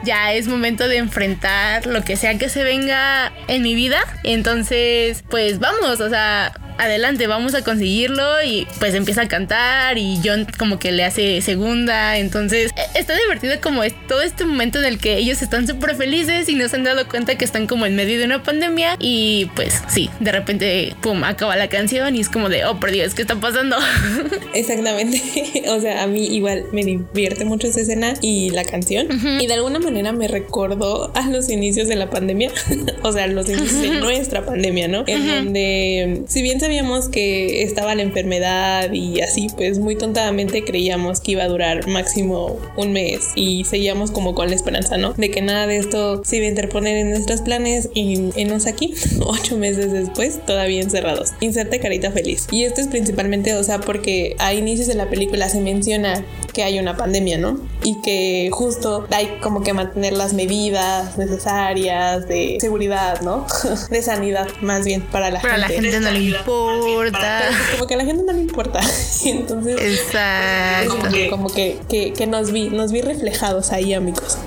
ya 0.04 0.32
es 0.32 0.48
momento 0.48 0.88
de 0.88 0.98
enfrentar 0.98 1.86
lo 1.86 2.02
que 2.04 2.16
sea 2.16 2.38
que 2.38 2.48
se 2.48 2.64
venga 2.64 3.32
en 3.48 3.62
mi 3.62 3.74
vida. 3.74 4.00
Entonces, 4.22 5.24
pues 5.28 5.58
vamos, 5.58 6.00
o 6.00 6.08
sea, 6.08 6.52
adelante, 6.80 7.26
vamos 7.26 7.54
a 7.54 7.62
conseguirlo 7.62 8.42
y 8.42 8.66
pues 8.78 8.94
empieza 8.94 9.22
a 9.22 9.28
cantar 9.28 9.98
y 9.98 10.18
John 10.24 10.46
como 10.58 10.78
que 10.78 10.92
le 10.92 11.04
hace 11.04 11.40
segunda, 11.42 12.18
entonces 12.18 12.72
e, 12.76 12.98
está 12.98 13.14
divertido 13.16 13.60
como 13.60 13.84
es 13.84 13.94
todo 14.08 14.22
este 14.22 14.44
momento 14.44 14.78
en 14.78 14.86
el 14.86 14.98
que 14.98 15.18
ellos 15.18 15.42
están 15.42 15.66
súper 15.66 15.94
felices 15.96 16.48
y 16.48 16.54
no 16.54 16.68
se 16.68 16.76
han 16.76 16.84
dado 16.84 17.06
cuenta 17.08 17.36
que 17.36 17.44
están 17.44 17.66
como 17.66 17.86
en 17.86 17.96
medio 17.96 18.18
de 18.18 18.24
una 18.24 18.42
pandemia 18.42 18.96
y 18.98 19.50
pues 19.54 19.82
sí, 19.88 20.10
de 20.20 20.32
repente, 20.32 20.94
pum, 21.02 21.22
acaba 21.24 21.56
la 21.56 21.68
canción 21.68 22.16
y 22.16 22.20
es 22.20 22.28
como 22.28 22.48
de, 22.48 22.64
oh 22.64 22.80
por 22.80 22.90
Dios, 22.90 23.14
¿qué 23.14 23.22
está 23.22 23.36
pasando? 23.36 23.76
Exactamente, 24.54 25.20
o 25.68 25.80
sea, 25.80 26.02
a 26.02 26.06
mí 26.06 26.26
igual 26.26 26.64
me 26.72 26.82
divierte 26.84 27.44
mucho 27.44 27.66
esa 27.66 27.80
escena 27.80 28.14
y 28.20 28.50
la 28.50 28.64
canción. 28.64 29.08
Y 29.40 29.46
de 29.46 29.54
alguna 29.54 29.78
manera 29.78 30.12
me 30.12 30.28
recordó 30.28 31.12
a 31.14 31.28
los 31.28 31.50
inicios 31.50 31.88
de 31.88 31.96
la 31.96 32.08
pandemia, 32.10 32.50
o 33.02 33.12
sea, 33.12 33.26
los 33.26 33.48
inicios 33.48 33.82
de 33.82 33.90
nuestra 33.90 34.44
pandemia, 34.44 34.88
¿no? 34.88 35.04
En 35.06 35.26
donde, 35.26 36.22
si 36.26 36.42
bien 36.42 36.60
se 36.60 36.68
sabíamos 36.70 37.08
que 37.08 37.64
estaba 37.64 37.96
la 37.96 38.02
enfermedad 38.02 38.92
y 38.92 39.22
así, 39.22 39.48
pues 39.56 39.80
muy 39.80 39.96
tontamente 39.96 40.62
creíamos 40.62 41.20
que 41.20 41.32
iba 41.32 41.42
a 41.42 41.48
durar 41.48 41.88
máximo 41.88 42.60
un 42.76 42.92
mes 42.92 43.30
y 43.34 43.64
seguíamos 43.64 44.12
como 44.12 44.36
con 44.36 44.50
la 44.50 44.54
esperanza, 44.54 44.96
¿no? 44.96 45.12
De 45.14 45.32
que 45.32 45.42
nada 45.42 45.66
de 45.66 45.78
esto 45.78 46.22
se 46.24 46.36
iba 46.36 46.46
a 46.46 46.50
interponer 46.50 46.96
en 46.96 47.10
nuestros 47.10 47.40
planes 47.40 47.88
y 47.92 48.30
enos 48.36 48.68
aquí, 48.68 48.94
ocho 49.20 49.56
meses 49.56 49.90
después, 49.90 50.46
todavía 50.46 50.80
encerrados. 50.80 51.30
Inserte 51.40 51.80
carita 51.80 52.12
feliz. 52.12 52.46
Y 52.52 52.62
esto 52.62 52.82
es 52.82 52.86
principalmente, 52.86 53.52
o 53.56 53.64
sea, 53.64 53.80
porque 53.80 54.36
a 54.38 54.54
inicios 54.54 54.86
de 54.86 54.94
la 54.94 55.10
película 55.10 55.48
se 55.48 55.58
menciona 55.58 56.24
que 56.52 56.62
hay 56.62 56.78
una 56.78 56.96
pandemia, 56.96 57.38
¿no? 57.38 57.58
Y 57.82 58.00
que 58.02 58.50
justo 58.52 59.06
hay 59.10 59.38
como 59.40 59.62
que 59.62 59.72
mantener 59.72 60.12
las 60.12 60.32
medidas 60.32 61.16
necesarias 61.18 62.28
de 62.28 62.58
seguridad, 62.60 63.20
¿no? 63.22 63.46
de 63.90 64.02
sanidad, 64.02 64.48
más 64.60 64.84
bien, 64.84 65.02
para 65.02 65.30
la 65.30 65.40
gente. 65.40 65.48
Para 65.48 65.58
la 65.58 65.68
gente 65.68 66.00
no 66.00 66.10
le 66.10 66.20
importa 66.20 67.40
como 67.72 67.86
que 67.86 67.94
a 67.94 67.96
la 67.96 68.04
gente 68.04 68.24
no 68.24 68.32
le 68.32 68.40
importa. 68.40 68.80
Entonces, 69.24 69.80
Exacto. 69.80 70.98
Como, 71.30 71.52
que, 71.52 71.78
que, 71.88 72.26
nos 72.26 72.52
vi, 72.52 72.70
nos 72.70 72.92
vi 72.92 73.00
reflejados 73.00 73.72
ahí, 73.72 73.94
amigos. 73.94 74.38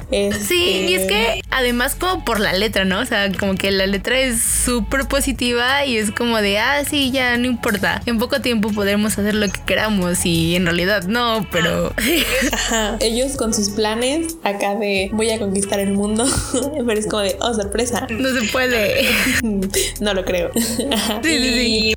Sí, 0.47 0.85
y 0.89 0.93
es 0.95 1.07
que 1.07 1.41
además 1.49 1.95
como 1.95 2.23
por 2.25 2.39
la 2.39 2.53
letra, 2.53 2.85
¿no? 2.85 2.99
O 2.99 3.05
sea, 3.05 3.31
como 3.31 3.55
que 3.55 3.71
la 3.71 3.87
letra 3.87 4.19
es 4.19 4.41
súper 4.41 5.07
positiva 5.07 5.85
y 5.85 5.97
es 5.97 6.11
como 6.11 6.41
de, 6.41 6.59
ah, 6.59 6.83
sí, 6.87 7.11
ya 7.11 7.37
no 7.37 7.47
importa. 7.47 8.01
En 8.05 8.19
poco 8.19 8.41
tiempo 8.41 8.71
podremos 8.71 9.17
hacer 9.17 9.35
lo 9.35 9.47
que 9.49 9.61
queramos 9.65 10.25
y 10.25 10.55
en 10.55 10.65
realidad 10.65 11.03
no, 11.03 11.45
pero... 11.51 11.93
Ajá. 12.51 12.97
Ellos 12.99 13.35
con 13.37 13.53
sus 13.53 13.69
planes 13.69 14.37
acá 14.43 14.75
de 14.75 15.09
voy 15.13 15.29
a 15.31 15.39
conquistar 15.39 15.79
el 15.79 15.93
mundo, 15.93 16.25
pero 16.85 16.99
es 16.99 17.07
como 17.07 17.23
de, 17.23 17.37
oh, 17.41 17.53
sorpresa. 17.53 18.07
No 18.09 18.29
se 18.29 18.47
puede. 18.51 19.05
no 19.99 20.13
lo 20.13 20.25
creo. 20.25 20.51
Sí, 20.53 20.87
sí, 21.23 21.53
sí. 21.53 21.93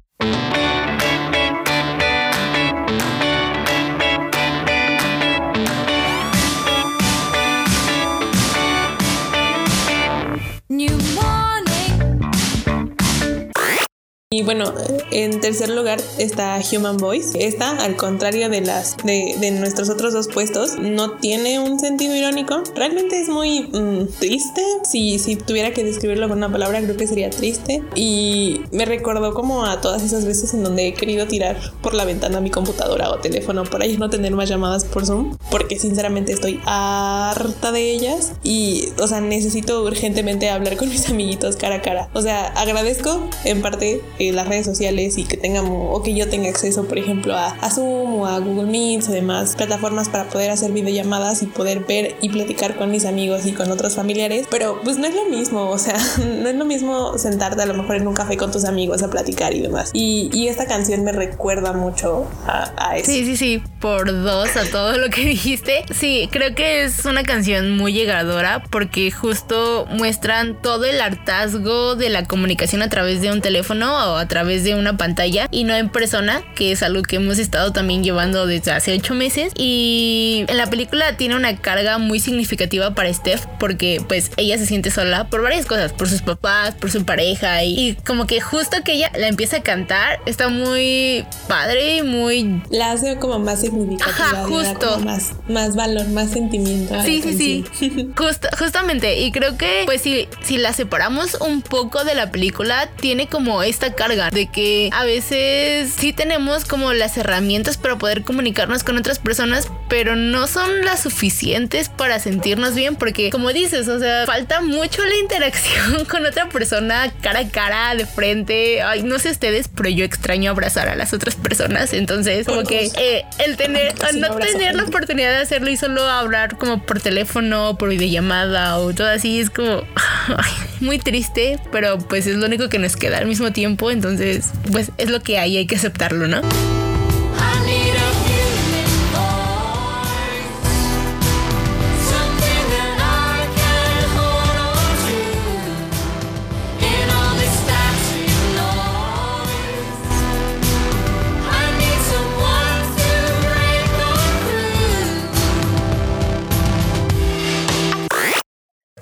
Y 14.36 14.42
bueno, 14.42 14.74
en 15.12 15.40
tercer 15.40 15.70
lugar 15.70 15.98
está 16.18 16.60
Human 16.70 16.98
Voice. 16.98 17.42
Esta, 17.46 17.70
al 17.70 17.96
contrario 17.96 18.50
de 18.50 18.60
las 18.60 18.94
de, 18.98 19.50
nuestros 19.52 19.88
otros 19.88 20.12
dos 20.12 20.28
puestos, 20.28 20.78
no 20.78 21.12
tiene 21.12 21.58
un 21.58 21.80
sentido 21.80 22.14
irónico. 22.14 22.62
Realmente 22.74 23.18
es 23.18 23.30
muy 23.30 23.62
mm, 23.62 24.08
triste. 24.18 24.60
Si, 24.84 25.18
si 25.18 25.36
tuviera 25.36 25.72
que 25.72 25.84
describirlo 25.84 26.28
con 26.28 26.36
una 26.36 26.52
palabra, 26.52 26.82
creo 26.82 26.98
que 26.98 27.06
sería 27.06 27.30
triste. 27.30 27.82
Y 27.94 28.60
me 28.72 28.84
recordó 28.84 29.32
como 29.32 29.64
a 29.64 29.80
todas 29.80 30.02
esas 30.02 30.26
veces 30.26 30.52
en 30.52 30.64
donde 30.64 30.88
he 30.88 30.92
querido 30.92 31.26
tirar 31.26 31.58
por 31.80 31.94
la 31.94 32.04
ventana 32.04 32.42
mi 32.42 32.50
computadora 32.50 33.08
o 33.08 33.16
teléfono 33.16 33.64
para 33.64 33.86
ya 33.86 33.96
no 33.96 34.10
tener 34.10 34.32
más 34.32 34.50
llamadas 34.50 34.84
por 34.84 35.06
Zoom. 35.06 35.38
Porque 35.50 35.78
sinceramente 35.78 36.32
estoy 36.32 36.60
harta 36.66 37.72
de 37.72 37.90
ellas. 37.90 38.32
Y, 38.42 38.90
o 39.00 39.06
sea, 39.06 39.22
necesito 39.22 39.82
urgentemente 39.82 40.50
hablar 40.50 40.76
con 40.76 40.90
mis 40.90 41.08
amiguitos 41.08 41.56
cara 41.56 41.76
a 41.76 41.80
cara. 41.80 42.10
O 42.12 42.20
sea, 42.20 42.48
agradezco 42.48 43.30
en 43.44 43.62
parte 43.62 44.02
las 44.32 44.48
redes 44.48 44.66
sociales 44.66 45.18
y 45.18 45.24
que 45.24 45.36
tengamos 45.36 45.96
o 45.96 46.02
que 46.02 46.14
yo 46.14 46.28
tenga 46.28 46.48
acceso, 46.48 46.86
por 46.86 46.98
ejemplo, 46.98 47.34
a, 47.36 47.70
Zoom 47.70 48.20
o 48.20 48.26
a 48.26 48.38
Google 48.38 48.70
Meet 48.70 49.08
o 49.08 49.12
demás 49.12 49.56
plataformas 49.56 50.08
para 50.08 50.28
poder 50.28 50.50
hacer 50.50 50.72
videollamadas 50.72 51.42
y 51.42 51.46
poder 51.46 51.80
ver 51.80 52.16
y 52.20 52.28
platicar 52.28 52.76
con 52.76 52.90
mis 52.90 53.04
amigos 53.04 53.46
y 53.46 53.52
con 53.52 53.70
otros 53.70 53.94
familiares. 53.94 54.46
Pero 54.50 54.80
pues 54.82 54.98
no 54.98 55.06
es 55.06 55.14
lo 55.14 55.26
mismo, 55.26 55.68
o 55.68 55.78
sea, 55.78 55.96
no 56.18 56.48
es 56.48 56.54
lo 56.54 56.64
mismo 56.64 57.18
sentarte 57.18 57.62
a 57.62 57.66
lo 57.66 57.74
mejor 57.74 57.96
en 57.96 58.06
un 58.06 58.14
café 58.14 58.36
con 58.36 58.50
tus 58.50 58.64
amigos 58.64 59.02
a 59.02 59.10
platicar 59.10 59.54
y 59.54 59.60
demás. 59.60 59.90
Y, 59.92 60.30
y 60.32 60.48
esta 60.48 60.66
canción 60.66 61.04
me 61.04 61.12
recuerda 61.12 61.72
mucho 61.72 62.26
a, 62.46 62.72
a, 62.76 62.96
eso. 62.96 63.10
Sí, 63.10 63.24
sí, 63.24 63.36
sí, 63.36 63.62
por 63.80 64.06
dos 64.22 64.56
a 64.56 64.64
todo 64.70 64.96
lo 64.98 65.10
que 65.10 65.20
dijiste. 65.24 65.84
Sí, 65.92 66.28
creo 66.30 66.54
que 66.54 66.84
es 66.84 67.04
una 67.04 67.22
canción 67.22 67.76
muy 67.76 67.92
llegadora 67.92 68.62
porque 68.70 69.10
justo 69.10 69.86
muestran 69.90 70.60
todo 70.60 70.84
el 70.84 71.00
hartazgo 71.00 71.96
de 71.96 72.10
la 72.10 72.24
comunicación 72.24 72.82
a 72.82 72.88
través 72.88 73.20
de 73.20 73.30
un 73.30 73.40
teléfono 73.40 73.96
a 74.14 74.28
través 74.28 74.62
de 74.62 74.74
una 74.74 74.96
pantalla 74.96 75.48
y 75.50 75.64
no 75.64 75.74
en 75.74 75.88
persona, 75.88 76.42
que 76.54 76.72
es 76.72 76.82
algo 76.82 77.02
que 77.02 77.16
hemos 77.16 77.38
estado 77.38 77.72
también 77.72 78.04
llevando 78.04 78.46
desde 78.46 78.72
hace 78.72 78.94
ocho 78.94 79.14
meses. 79.14 79.52
Y 79.56 80.44
en 80.48 80.56
la 80.56 80.68
película 80.68 81.16
tiene 81.16 81.34
una 81.34 81.56
carga 81.56 81.98
muy 81.98 82.20
significativa 82.20 82.94
para 82.94 83.12
Steph 83.12 83.46
porque 83.58 84.02
pues 84.06 84.30
ella 84.36 84.58
se 84.58 84.66
siente 84.66 84.90
sola 84.90 85.28
por 85.28 85.42
varias 85.42 85.66
cosas, 85.66 85.92
por 85.92 86.08
sus 86.08 86.22
papás, 86.22 86.74
por 86.74 86.90
su 86.90 87.04
pareja 87.04 87.64
y, 87.64 87.96
como 88.06 88.26
que 88.26 88.40
justo 88.40 88.76
que 88.84 88.92
ella 88.92 89.10
la 89.16 89.28
empieza 89.28 89.58
a 89.58 89.62
cantar 89.62 90.20
está 90.26 90.48
muy 90.48 91.24
padre 91.48 91.96
y 91.96 92.02
muy... 92.02 92.62
La 92.70 92.92
hace 92.92 93.16
como 93.16 93.38
más 93.38 93.60
significativa. 93.60 94.30
Ajá, 94.30 94.44
justo. 94.44 94.98
Más, 95.00 95.32
más 95.48 95.74
valor, 95.74 96.06
más 96.08 96.30
sentimiento. 96.30 96.94
Sí, 97.02 97.22
sí, 97.22 97.64
sí. 97.78 98.10
justamente. 98.58 99.20
Y 99.20 99.32
creo 99.32 99.56
que 99.56 99.82
pues 99.86 100.02
si, 100.02 100.28
si 100.42 100.58
la 100.58 100.72
separamos 100.72 101.36
un 101.40 101.62
poco 101.62 102.04
de 102.04 102.14
la 102.14 102.30
película, 102.30 102.88
tiene 103.00 103.28
como 103.28 103.62
esta 103.62 103.94
carga 103.96 104.30
de 104.30 104.46
que 104.46 104.90
a 104.92 105.04
veces 105.04 105.92
sí 105.96 106.12
tenemos 106.12 106.64
como 106.64 106.92
las 106.92 107.16
herramientas 107.16 107.76
para 107.76 107.96
poder 107.96 108.22
comunicarnos 108.22 108.84
con 108.84 108.96
otras 108.96 109.18
personas, 109.18 109.68
pero 109.88 110.14
no 110.14 110.46
son 110.46 110.84
las 110.84 111.00
suficientes 111.00 111.88
para 111.88 112.20
sentirnos 112.20 112.74
bien 112.74 112.96
porque 112.96 113.30
como 113.30 113.52
dices, 113.52 113.88
o 113.88 113.98
sea, 113.98 114.26
falta 114.26 114.60
mucho 114.60 115.04
la 115.04 115.16
interacción 115.16 116.04
con 116.10 116.24
otra 116.24 116.48
persona 116.48 117.12
cara 117.20 117.40
a 117.40 117.48
cara, 117.48 117.94
de 117.94 118.06
frente. 118.06 118.82
Ay, 118.82 119.02
no 119.02 119.18
sé 119.18 119.30
ustedes, 119.30 119.68
pero 119.68 119.88
yo 119.88 120.04
extraño 120.04 120.50
abrazar 120.50 120.88
a 120.88 120.94
las 120.94 121.12
otras 121.12 121.34
personas, 121.34 121.92
entonces 121.92 122.46
como 122.46 122.62
que 122.62 122.90
eh, 122.98 123.24
el 123.44 123.56
tener, 123.56 123.94
no 124.14 124.36
tener 124.36 124.74
la 124.74 124.84
oportunidad 124.84 125.30
de 125.30 125.38
hacerlo 125.38 125.70
y 125.70 125.76
solo 125.76 126.02
hablar 126.02 126.58
como 126.58 126.82
por 126.82 127.00
teléfono, 127.00 127.76
por 127.78 127.88
videollamada 127.88 128.78
o 128.78 128.92
todo 128.92 129.08
así 129.08 129.40
es 129.40 129.50
como 129.50 129.82
muy 130.80 130.98
triste, 130.98 131.58
pero 131.72 131.98
pues 131.98 132.26
es 132.26 132.36
lo 132.36 132.46
único 132.46 132.68
que 132.68 132.78
nos 132.78 132.96
queda 132.96 133.18
al 133.18 133.26
mismo 133.26 133.52
tiempo. 133.52 133.90
Entonces, 133.90 134.50
pues 134.72 134.92
es 134.98 135.10
lo 135.10 135.20
que 135.20 135.38
hay, 135.38 135.56
hay 135.56 135.66
que 135.66 135.76
aceptarlo, 135.76 136.26
¿no? 136.26 136.42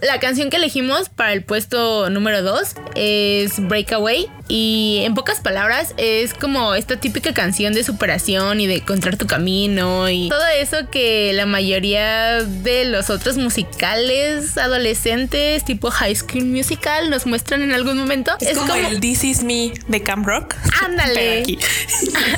La 0.05 0.21
canción 0.21 0.51
que 0.51 0.57
elegimos 0.57 1.09
para 1.09 1.33
el 1.33 1.43
puesto 1.43 2.11
número 2.11 2.43
2 2.43 2.75
es 2.95 3.67
Breakaway 3.67 4.29
y 4.49 5.01
en 5.05 5.15
pocas 5.15 5.41
palabras 5.41 5.95
es 5.97 6.35
como 6.35 6.75
esta 6.75 7.01
típica 7.01 7.33
canción 7.33 7.73
de 7.73 7.83
superación 7.83 8.61
y 8.61 8.67
de 8.67 8.77
encontrar 8.77 9.17
tu 9.17 9.27
camino 9.27 10.11
y 10.11 10.29
todo 10.29 10.47
eso 10.61 10.91
que 10.91 11.33
la 11.33 11.47
mayoría 11.47 12.43
de 12.43 12.85
los 12.85 13.09
otros 13.09 13.39
musicales 13.39 14.59
adolescentes 14.59 15.65
tipo 15.65 15.91
High 15.91 16.17
School 16.17 16.45
Musical 16.45 17.09
nos 17.09 17.27
muestran 17.27 17.63
en 17.63 17.73
algún 17.73 17.97
momento. 17.97 18.33
Es, 18.41 18.59
como, 18.59 18.75
el 18.75 19.01
This 19.01 19.25
Is 19.25 19.43
Me 19.43 19.73
de 19.89 20.03
Camp 20.03 20.27
Rock. 20.27 20.55
Ándale. 20.85 21.45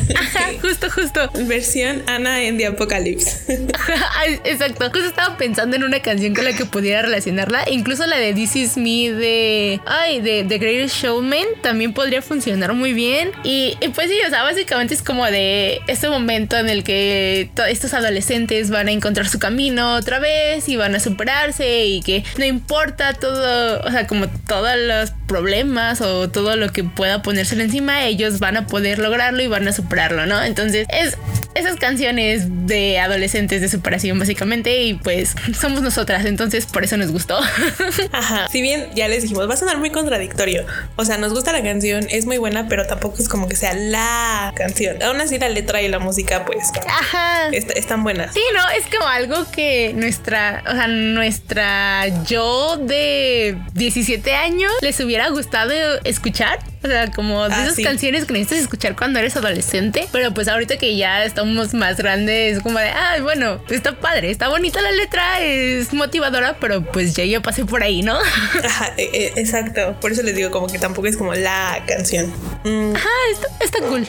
justo, 0.62 0.90
justo. 0.90 1.30
Versión 1.46 2.02
Ana 2.06 2.42
en 2.42 2.58
The 2.58 2.66
Apocalypse. 2.66 3.46
Exacto. 4.44 4.90
Justo 4.90 5.08
estaba 5.08 5.36
pensando 5.36 5.76
en 5.76 5.84
una 5.84 6.00
canción 6.00 6.34
con 6.34 6.44
la 6.44 6.52
que 6.52 6.64
pudiera 6.64 7.02
relacionarla. 7.02 7.55
Incluso 7.68 8.06
la 8.06 8.16
de 8.16 8.32
This 8.34 8.56
Is 8.56 8.76
Me 8.76 9.10
de... 9.10 9.80
Ay, 9.86 10.20
de 10.20 10.44
The 10.44 10.58
Greatest 10.58 10.96
Showman 11.02 11.46
también 11.62 11.92
podría 11.92 12.22
funcionar 12.22 12.72
muy 12.74 12.92
bien. 12.92 13.30
Y, 13.44 13.76
pues 13.94 14.10
sí, 14.10 14.18
o 14.26 14.30
sea, 14.30 14.42
básicamente 14.42 14.94
es 14.94 15.02
como 15.02 15.24
de 15.26 15.80
este 15.86 16.08
momento 16.08 16.56
en 16.56 16.68
el 16.68 16.84
que 16.84 17.50
estos 17.68 17.94
adolescentes 17.94 18.70
van 18.70 18.88
a 18.88 18.92
encontrar 18.92 19.28
su 19.28 19.38
camino 19.38 19.94
otra 19.94 20.18
vez 20.18 20.68
y 20.68 20.76
van 20.76 20.94
a 20.94 21.00
superarse 21.00 21.84
y 21.84 22.02
que 22.02 22.24
no 22.38 22.44
importa 22.44 23.14
todo, 23.14 23.80
o 23.80 23.90
sea, 23.90 24.06
como 24.06 24.28
todos 24.28 24.76
los 24.76 25.10
problemas 25.26 26.00
o 26.00 26.28
todo 26.28 26.56
lo 26.56 26.72
que 26.72 26.84
pueda 26.84 27.22
ponérselo 27.22 27.62
encima, 27.62 28.04
ellos 28.04 28.38
van 28.38 28.56
a 28.56 28.66
poder 28.66 28.98
lograrlo 28.98 29.42
y 29.42 29.46
van 29.46 29.66
a 29.68 29.72
superarlo, 29.72 30.26
¿no? 30.26 30.42
Entonces 30.42 30.86
es 30.90 31.16
esas 31.54 31.76
canciones 31.76 32.66
de 32.66 32.98
adolescentes 32.98 33.62
de 33.62 33.68
superación 33.68 34.18
básicamente 34.18 34.82
y 34.82 34.94
pues 34.94 35.34
somos 35.58 35.82
nosotras, 35.82 36.26
entonces 36.26 36.66
por 36.66 36.84
eso 36.84 36.96
nos 36.96 37.10
gustó. 37.10 37.38
Ajá, 38.12 38.48
si 38.48 38.62
bien 38.62 38.90
ya 38.94 39.08
les 39.08 39.22
dijimos, 39.22 39.48
va 39.48 39.54
a 39.54 39.56
sonar 39.56 39.78
muy 39.78 39.90
contradictorio, 39.90 40.64
o 40.96 41.04
sea, 41.04 41.18
nos 41.18 41.32
gusta 41.32 41.52
la 41.52 41.62
canción, 41.62 42.06
es 42.10 42.26
muy 42.26 42.38
buena, 42.38 42.68
pero 42.68 42.86
tampoco 42.86 43.16
es 43.18 43.28
como 43.28 43.48
que 43.48 43.56
sea 43.56 43.74
la 43.74 44.52
canción. 44.56 45.02
Aún 45.02 45.20
así 45.20 45.38
la 45.38 45.48
letra 45.48 45.82
y 45.82 45.88
la 45.88 45.98
música 45.98 46.44
pues 46.44 46.70
Ajá. 46.88 47.48
están 47.50 48.02
buenas. 48.02 48.34
Sí, 48.34 48.42
no, 48.54 48.60
es 48.70 48.86
como 48.94 49.08
algo 49.08 49.50
que 49.50 49.92
nuestra, 49.94 50.62
o 50.68 50.72
sea, 50.72 50.86
nuestra 50.88 52.06
yo 52.24 52.76
de 52.76 53.56
17 53.74 54.34
años 54.34 54.72
les 54.80 54.98
hubiera 55.00 55.28
gustado 55.28 55.72
escuchar. 56.04 56.58
O 56.86 56.88
sea, 56.88 57.10
como 57.10 57.48
de 57.48 57.54
ah, 57.54 57.64
esas 57.64 57.84
canciones 57.84 58.26
que 58.26 58.32
necesitas 58.32 58.60
escuchar 58.60 58.94
cuando 58.94 59.18
eres 59.18 59.36
adolescente. 59.36 60.08
Pero 60.12 60.32
pues 60.32 60.46
ahorita 60.46 60.76
que 60.76 60.96
ya 60.96 61.24
estamos 61.24 61.74
más 61.74 61.96
grandes, 61.96 62.60
como 62.60 62.78
de, 62.78 62.90
ah, 62.90 63.16
bueno, 63.22 63.60
está 63.68 63.98
padre, 63.98 64.30
está 64.30 64.48
bonita 64.48 64.80
la 64.80 64.92
letra, 64.92 65.40
es 65.40 65.92
motivadora, 65.92 66.56
pero 66.60 66.84
pues 66.84 67.14
ya 67.14 67.24
yo 67.24 67.42
pasé 67.42 67.64
por 67.64 67.82
ahí, 67.82 68.02
¿no? 68.02 68.16
Ajá, 68.64 68.92
e, 68.96 69.02
e, 69.02 69.40
exacto. 69.40 69.96
Por 70.00 70.12
eso 70.12 70.22
les 70.22 70.36
digo 70.36 70.52
como 70.52 70.68
que 70.68 70.78
tampoco 70.78 71.08
es 71.08 71.16
como 71.16 71.34
la 71.34 71.82
canción. 71.88 72.32
Mm. 72.64 72.94
Ajá, 72.94 73.08
está, 73.32 73.64
está 73.64 73.80
cool. 73.88 74.06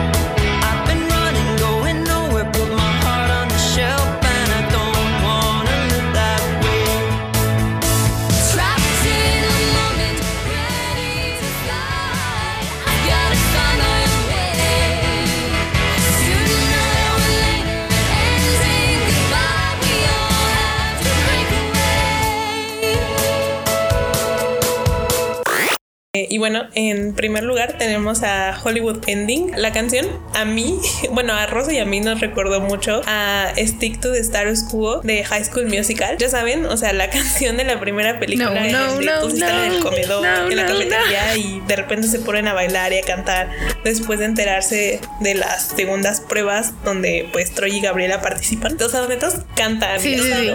Y 26.30 26.38
bueno, 26.38 26.68
en 26.74 27.14
primer 27.14 27.44
lugar 27.44 27.78
tenemos 27.78 28.24
a 28.24 28.60
Hollywood 28.64 29.04
Ending. 29.08 29.52
La 29.56 29.72
canción 29.72 30.08
a 30.34 30.46
mí, 30.46 30.80
bueno, 31.12 31.34
a 31.34 31.46
Rosa 31.46 31.74
y 31.74 31.80
a 31.80 31.86
mí 31.86 32.00
nos 32.00 32.20
recordó 32.20 32.62
mucho 32.62 33.02
a 33.06 33.52
Stick 33.58 34.00
to 34.00 34.12
the 34.12 34.20
Status 34.20 34.64
Quo 34.64 35.02
de 35.02 35.24
High 35.24 35.46
School 35.46 35.68
Musical. 35.68 36.18
Ya 36.18 36.30
saben, 36.30 36.66
o 36.66 36.78
sea, 36.78 36.94
la 36.94 37.10
canción 37.12 37.58
de 37.58 37.66
la 37.66 37.80
primera 37.80 38.20
película 38.20 38.50
no, 38.50 38.96
no, 38.96 39.02
no, 39.02 39.20
todos 39.20 39.34
están 39.34 39.66
en 39.66 39.74
el 39.74 39.80
comedor, 39.82 40.26
en 40.52 40.56
la 40.56 40.66
cafetería 40.66 41.36
y 41.36 41.62
de 41.68 41.76
repente 41.76 42.08
se 42.08 42.20
ponen 42.20 42.48
a 42.48 42.54
bailar 42.54 42.94
y 42.94 42.98
a 42.98 43.02
cantar 43.02 43.50
después 43.84 44.20
de 44.20 44.26
enterarse 44.26 45.00
de 45.20 45.34
las 45.36 45.70
segundas 45.76 46.22
pruebas 46.22 46.74
donde 46.84 47.30
pues 47.32 47.52
Troy 47.52 47.78
y 47.78 47.82
Gabriela 47.82 48.22
participan. 48.22 48.78
O 48.82 48.90
sea, 48.90 49.02
donde 49.02 49.18
todos 49.18 49.36
cantan 49.56 50.00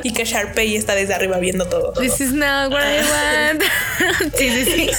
y 0.02 0.12
que 0.12 0.24
Sharpay 0.24 0.76
está 0.76 0.94
desde 0.94 1.14
arriba 1.14 1.38
viendo 1.38 1.66
todo. 1.66 1.92
This 1.92 2.20
is 2.20 2.32
not 2.32 2.70
what 2.72 2.82
I 2.82 3.00
want. 3.00 3.62
sí, 4.36 4.48
sí, 4.50 4.64
sí. 4.64 4.90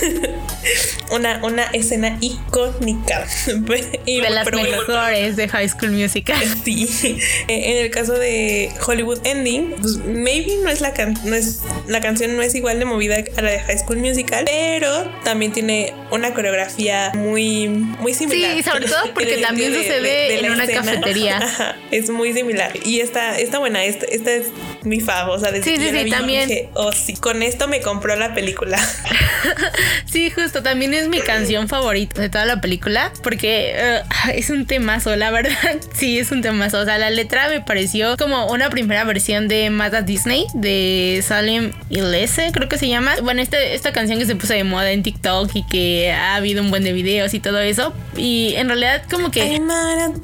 una, 1.12 1.40
una 1.44 1.64
escena 1.66 2.18
icónica. 2.22 3.28
de 3.48 4.30
las 4.30 4.52
mejores 4.52 5.36
de 5.36 5.48
High 5.48 5.70
School 5.70 5.92
Musical. 5.92 6.42
Sí. 6.64 7.18
Eh, 7.48 7.72
en 7.72 7.78
el 7.86 7.92
caso 7.92 8.14
de 8.14 8.72
Hollywood 8.86 9.20
Ending, 9.26 9.76
pues 9.80 9.98
maybe 9.98 10.58
no 10.64 10.70
es 10.70 10.82
la 10.82 10.94
no 11.24 11.36
es 11.36 11.62
la 11.88 12.02
canción 12.02 12.36
no 12.36 12.42
es 12.42 12.56
igual 12.56 12.80
de 12.80 12.86
movida 12.86 13.18
a 13.38 13.42
la 13.42 13.52
de 13.52 13.60
High 13.60 13.80
School 13.80 13.98
Musical, 13.98 14.46
pero 14.46 15.12
también 15.24 15.52
tiene 15.52 15.94
una 16.12 16.34
coreografía 16.34 17.12
muy 17.16 17.68
muy 17.68 18.14
similar. 18.30 18.56
Sí, 18.56 18.64
sobre 18.64 18.86
todo 18.88 19.14
porque 19.14 19.38
también 19.42 19.74
sucede 19.74 20.40
en 20.40 20.52
una 20.52 20.68
cafetería. 20.68 21.78
es 21.92 22.10
muy 22.10 22.34
similar 22.34 22.72
y 22.84 23.00
está 23.00 23.38
está 23.40 23.60
buena, 23.60 23.84
esta, 23.84 24.06
esta 24.06 24.32
es 24.32 24.48
mi 24.86 25.00
fav, 25.00 25.30
o 25.30 25.40
sea, 25.40 25.52
desde 25.52 25.78
sí, 25.78 26.04
sí, 26.04 26.10
también. 26.10 26.50
oh, 26.74 26.92
sí, 26.92 27.14
con 27.14 27.44
esto 27.44 27.68
me 27.68 27.82
compró 27.82 28.16
la 28.16 28.34
película. 28.34 28.80
sí, 30.06 30.30
justo 30.30 30.64
también 30.64 30.94
es 30.94 31.08
mi 31.08 31.20
canción 31.22 31.68
favorita 31.68 32.22
de 32.22 32.30
toda 32.30 32.46
la 32.46 32.62
película 32.62 33.12
porque 33.22 33.74
eh, 33.76 34.02
es 34.34 34.50
un 34.50 34.66
temazo, 34.66 35.16
la 35.16 35.32
verdad. 35.32 35.52
Sí, 35.94 36.18
es 36.18 36.32
un 36.32 36.42
temazo. 36.42 36.80
O 36.80 36.86
sea, 36.86 36.98
la 36.98 37.10
letra 37.10 37.50
me 37.50 37.62
pareció 37.62 38.18
como 38.18 38.48
una 38.48 38.70
primera 38.70 39.04
versión 39.04 39.48
de 39.48 39.70
Mata 39.70 40.02
Disney 40.02 40.48
de 40.54 41.24
Salem 41.26 41.72
Ilese, 41.90 42.52
creo 42.52 42.68
que 42.68 42.78
se 42.78 42.88
llama. 42.88 43.14
Bueno, 43.22 43.42
este, 43.42 43.76
esta 43.76 43.94
canción 43.94 44.20
que 44.20 44.26
se 44.26 44.36
puso 44.36 44.54
de 44.54 44.64
moda 44.64 44.92
en 44.92 45.04
TikTok 45.04 45.52
y 45.54 45.64
que 45.64 46.12
ha 46.12 46.36
habido 46.36 46.62
un 46.62 46.72
buen 46.72 46.84
de 46.84 46.94
videos 46.94 47.34
y 47.34 47.40
todo 47.40 47.60
eso. 47.60 47.94
Y 48.18 48.56
en 48.56 48.68
realidad, 48.68 49.04
como 49.10 49.32
que. 49.32 49.60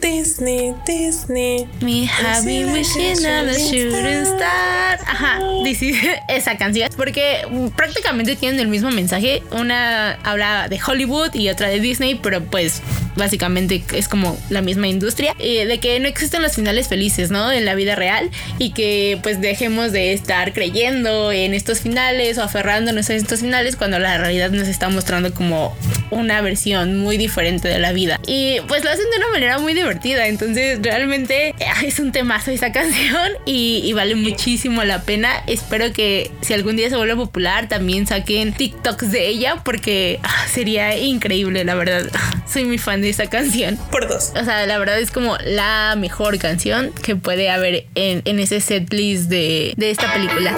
Disney, 0.02 0.74
Disney. 0.86 1.68
Me 1.82 2.08
happy 2.08 2.66
wishing 2.66 3.26
Ajá, 5.06 5.40
dice 5.64 6.22
esa 6.28 6.58
canción. 6.58 6.90
Porque 6.96 7.48
prácticamente 7.76 8.36
tienen 8.36 8.60
el 8.60 8.68
mismo 8.68 8.92
mensaje. 8.92 9.44
Una 9.52 10.14
habla 10.24 10.68
de 10.68 10.80
Hollywood 10.86 11.34
y 11.34 11.50
otra 11.50 11.68
de 11.70 11.80
Disney, 11.80 12.16
pero 12.16 12.44
pues 12.44 12.82
básicamente 13.20 13.84
es 13.94 14.08
como 14.08 14.40
la 14.50 14.62
misma 14.62 14.88
industria, 14.88 15.36
eh, 15.38 15.66
de 15.66 15.80
que 15.80 16.00
no 16.00 16.08
existen 16.08 16.42
los 16.42 16.54
finales 16.54 16.88
felices, 16.88 17.30
¿no? 17.30 17.52
En 17.52 17.66
la 17.66 17.76
vida 17.76 17.96
real 17.96 18.30
y 18.58 18.72
que 18.72 19.20
pues 19.22 19.42
dejemos 19.42 19.92
de 19.92 20.14
estar 20.14 20.54
creyendo 20.54 21.32
en 21.32 21.54
estos 21.54 21.82
finales 21.82 22.38
o 22.38 22.44
aferrándonos 22.44 23.10
a 23.10 23.14
estos 23.14 23.42
finales 23.42 23.76
cuando 23.76 24.00
la 24.00 24.18
realidad 24.18 24.50
nos 24.52 24.68
está 24.68 24.90
mostrando 24.90 25.34
como 25.34 25.76
una 26.10 26.42
versión 26.42 26.98
muy 26.98 27.18
diferente 27.18 27.68
de 27.68 27.80
la 27.80 27.92
vida. 27.92 28.20
Y 28.26 28.58
pues 28.68 28.84
lo 28.84 28.90
hacen 28.90 29.06
de 29.12 29.18
una 29.18 29.30
manera 29.30 29.60
muy 29.60 29.74
divertida, 29.74 30.28
entonces 30.28 30.80
realmente 30.82 31.54
es 31.86 32.00
un 32.00 32.12
temazo 32.12 32.52
esta 32.52 32.72
canción 32.80 33.30
y, 33.46 33.82
y 33.84 33.94
vale 33.94 34.16
muchísimo 34.16 34.84
la 34.84 35.04
pena. 35.04 35.44
Espero 35.46 35.94
que 35.94 36.32
si 36.42 36.54
algún 36.54 36.76
día 36.76 36.90
se 36.90 36.96
vuelve 36.96 37.16
popular 37.16 37.68
también 37.68 38.08
saquen 38.08 38.54
TikToks 38.54 39.12
de 39.12 39.28
ella 39.28 39.62
porque 39.64 40.20
ah, 40.24 40.46
sería 40.52 40.98
increíble, 40.98 41.64
la 41.64 41.76
verdad. 41.76 42.10
Soy 42.52 42.66
muy 42.66 42.78
fan 42.78 43.02
de 43.02 43.09
esa 43.10 43.28
canción. 43.28 43.78
Por 43.92 44.08
dos. 44.08 44.32
O 44.36 44.44
sea, 44.44 44.66
la 44.66 44.78
verdad 44.78 45.00
es 45.00 45.12
como 45.12 45.38
la 45.44 45.96
mejor 45.98 46.38
canción 46.40 46.92
que 47.04 47.16
puede 47.16 47.50
haber 47.50 47.86
en, 47.96 48.22
en 48.26 48.40
ese 48.40 48.62
setlist 48.62 49.30
de, 49.30 49.74
de 49.78 49.92
esta 49.92 50.12
película. 50.14 50.56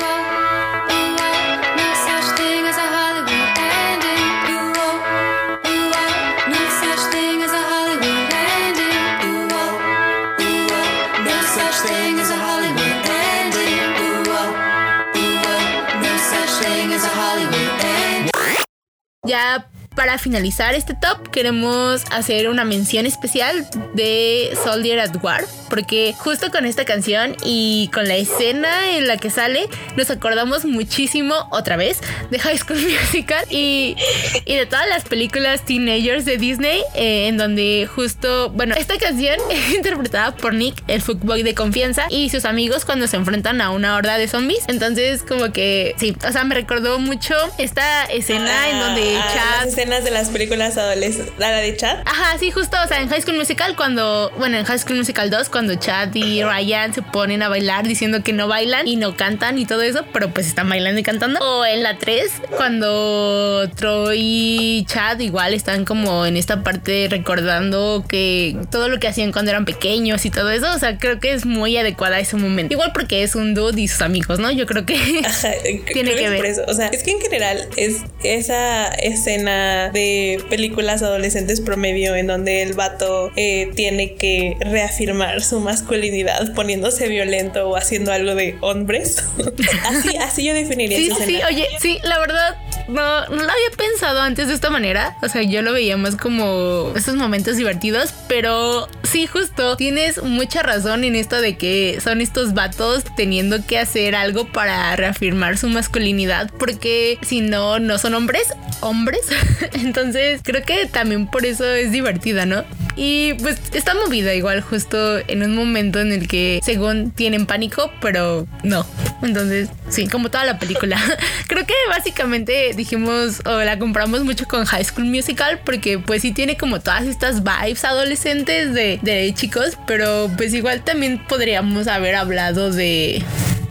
Ya 19.24 19.66
para 20.02 20.18
finalizar 20.18 20.74
este 20.74 20.96
top, 20.96 21.30
queremos 21.30 22.06
hacer 22.10 22.50
una 22.50 22.66
mención 22.66 23.06
especial 23.06 23.70
de 23.94 24.50
Soldier 24.64 25.00
at 25.00 25.24
War 25.24 25.46
porque 25.72 26.14
justo 26.18 26.52
con 26.52 26.66
esta 26.66 26.84
canción 26.84 27.38
y 27.46 27.90
con 27.94 28.06
la 28.06 28.18
escena 28.18 28.92
en 28.98 29.08
la 29.08 29.16
que 29.16 29.30
sale, 29.30 29.70
nos 29.96 30.12
acordamos 30.12 30.66
muchísimo 30.66 31.34
otra 31.50 31.78
vez 31.78 32.02
de 32.30 32.40
High 32.40 32.58
School 32.58 32.78
Musical 33.02 33.46
y, 33.50 33.96
y 34.44 34.56
de 34.58 34.66
todas 34.66 34.88
las 34.90 35.06
películas 35.06 35.64
teenagers 35.66 36.26
de 36.26 36.36
Disney, 36.36 36.84
eh, 36.94 37.28
en 37.30 37.38
donde 37.38 37.88
justo, 37.96 38.50
bueno, 38.50 38.76
esta 38.76 38.98
canción 38.98 39.38
es 39.50 39.74
interpretada 39.74 40.36
por 40.36 40.54
Nick, 40.54 40.84
el 40.90 41.02
fuckboy 41.02 41.42
de 41.42 41.56
confianza, 41.56 42.08
y 42.10 42.30
sus 42.30 42.44
amigos 42.44 42.84
cuando 42.84 43.08
se 43.08 43.16
enfrentan 43.16 43.62
a 43.62 43.70
una 43.70 43.96
horda 43.96 44.18
de 44.18 44.28
zombies. 44.28 44.66
Entonces, 44.68 45.24
como 45.24 45.54
que 45.54 45.96
sí, 45.98 46.18
o 46.28 46.32
sea, 46.34 46.44
me 46.44 46.54
recordó 46.56 47.00
mucho 47.00 47.34
esta 47.58 48.04
escena 48.04 48.70
en 48.70 48.80
donde 48.80 49.16
Ah, 49.16 49.32
Chad. 49.34 49.60
Las 49.62 49.68
escenas 49.70 50.04
de 50.04 50.12
las 50.12 50.28
películas 50.28 50.78
adolescentes. 50.78 51.34
¿La 51.38 51.52
de 51.52 51.78
chat? 51.78 52.06
Ajá, 52.06 52.38
sí, 52.38 52.52
justo, 52.52 52.76
o 52.84 52.88
sea, 52.90 53.00
en 53.00 53.08
High 53.08 53.22
School 53.22 53.38
Musical 53.38 53.78
cuando, 53.78 54.34
bueno, 54.38 54.58
en 54.58 54.66
High 54.66 54.80
School 54.80 54.98
Musical 54.98 55.30
2 55.30 55.48
cuando 55.48 55.61
Chad 55.80 56.14
y 56.16 56.44
Ryan 56.44 56.94
se 56.94 57.02
ponen 57.02 57.44
a 57.44 57.50
bailar 57.50 57.88
diciendo 57.88 58.24
que 58.24 58.34
no 58.34 58.48
bailan 58.48 58.88
y 58.88 58.96
no 58.96 59.16
cantan 59.16 59.58
y 59.58 59.66
todo 59.66 59.82
eso, 59.82 60.06
pero 60.14 60.30
pues 60.34 60.48
están 60.48 60.68
bailando 60.70 61.00
y 61.00 61.04
cantando. 61.04 61.40
O 61.40 61.66
en 61.66 61.84
la 61.84 61.98
3 61.98 62.32
cuando 62.58 63.70
Troy 63.76 64.20
y 64.22 64.86
Chad 64.86 65.20
igual 65.20 65.54
están 65.54 65.86
como 65.86 66.26
en 66.26 66.38
esta 66.38 66.64
parte 66.64 67.08
recordando 67.10 68.04
que 68.08 68.56
todo 68.72 68.90
lo 68.90 69.00
que 69.00 69.08
hacían 69.08 69.32
cuando 69.32 69.52
eran 69.52 69.66
pequeños 69.66 70.26
y 70.26 70.30
todo 70.30 70.50
eso, 70.52 70.74
o 70.74 70.80
sea, 70.80 70.98
creo 70.98 71.20
que 71.20 71.34
es 71.34 71.46
muy 71.46 71.78
adecuada 71.78 72.18
a 72.18 72.20
ese 72.20 72.36
momento. 72.38 72.74
Igual 72.74 72.92
porque 72.94 73.24
es 73.24 73.36
un 73.36 73.54
dude 73.54 73.80
y 73.82 73.88
sus 73.88 74.02
amigos, 74.02 74.40
¿no? 74.40 74.52
Yo 74.52 74.66
creo 74.66 74.86
que 74.86 74.96
Ajá, 75.26 75.52
Tiene 75.94 76.12
creo 76.14 76.16
que 76.18 76.30
ver. 76.30 76.46
eso. 76.46 76.64
O 76.68 76.74
sea, 76.74 76.88
es 76.88 77.04
que 77.04 77.12
en 77.12 77.22
general 77.22 77.68
es 77.78 77.98
esa 78.24 78.88
escena 78.90 79.90
de 79.92 80.44
películas 80.50 81.02
adolescentes 81.04 81.62
promedio 81.62 82.16
en 82.16 82.28
donde 82.28 82.62
el 82.62 82.74
vato 82.74 83.32
eh, 83.36 83.72
tiene 83.76 84.16
que 84.16 84.56
reafirmar 84.60 85.42
su 85.52 85.60
masculinidad 85.60 86.54
poniéndose 86.54 87.08
violento 87.10 87.68
o 87.70 87.76
haciendo 87.76 88.12
algo 88.14 88.36
de 88.36 88.58
hombres. 88.62 89.24
así, 89.86 90.16
así 90.16 90.46
yo 90.46 90.54
definiría 90.54 90.98
Sí, 90.98 91.08
esa 91.08 91.16
sí, 91.18 91.22
escena. 91.36 91.48
oye, 91.48 91.68
sí, 91.82 92.00
la 92.04 92.20
verdad, 92.20 92.56
no, 92.92 93.26
no 93.28 93.36
lo 93.36 93.52
había 93.52 93.72
pensado 93.78 94.22
antes 94.22 94.48
de 94.48 94.54
esta 94.54 94.70
manera. 94.70 95.18
O 95.22 95.30
sea, 95.30 95.42
yo 95.42 95.62
lo 95.62 95.74
veía 95.74 95.98
más 95.98 96.16
como 96.16 96.92
estos 96.96 97.16
momentos 97.16 97.58
divertidos, 97.58 98.14
pero 98.28 98.88
sí, 99.04 99.28
justo, 99.28 99.76
tienes 99.78 100.22
mucha 100.24 100.64
razón 100.64 101.04
en 101.04 101.16
esto 101.16 101.42
de 101.42 101.58
que 101.58 102.00
son 102.04 102.22
estos 102.22 102.54
vatos 102.54 103.04
teniendo 103.16 103.66
que 103.66 103.78
hacer 103.78 104.16
algo 104.16 104.46
para 104.46 104.96
reafirmar 104.96 105.58
su 105.58 105.68
masculinidad, 105.70 106.52
porque 106.58 107.18
si 107.22 107.42
no, 107.42 107.80
no 107.80 107.98
son 107.98 108.14
hombres, 108.14 108.48
hombres. 108.82 109.22
Entonces, 109.74 110.42
creo 110.44 110.64
que 110.64 110.86
también 110.88 111.28
por 111.28 111.46
eso 111.46 111.66
es 111.66 111.92
divertida, 111.92 112.46
¿no? 112.46 112.64
Y 112.96 113.34
pues 113.36 113.58
está 113.74 113.94
movida 113.96 114.34
igual 114.34 114.62
justo 114.62 115.20
en 115.28 115.44
un 115.44 115.56
momento 115.56 116.00
en 116.00 116.12
el 116.12 116.28
que 116.28 116.60
según 116.64 117.12
tienen 117.12 117.46
pánico, 117.46 117.92
pero 118.02 118.48
no. 118.64 118.86
Entonces, 119.24 119.70
sí, 119.90 120.08
como 120.08 120.30
toda 120.30 120.44
la 120.46 120.60
película. 120.60 121.00
Creo 121.48 121.66
que 121.66 121.74
básicamente 121.90 122.74
dijimos 122.82 123.42
o 123.46 123.60
la 123.62 123.78
compramos 123.80 124.24
mucho 124.24 124.46
con 124.48 124.66
High 124.66 124.84
School 124.86 125.06
Musical 125.06 125.60
porque 125.64 126.00
pues 126.00 126.22
sí 126.22 126.32
tiene 126.32 126.58
como 126.58 126.80
todas 126.80 127.06
estas 127.06 127.44
vibes 127.44 127.84
adolescentes 127.86 128.74
de, 128.74 129.00
de 129.02 129.34
chicos, 129.34 129.78
pero 129.88 130.30
pues 130.38 130.54
igual 130.54 130.84
también 130.84 131.22
podríamos 131.28 131.88
haber 131.88 132.16
hablado 132.16 132.72
de 132.72 133.24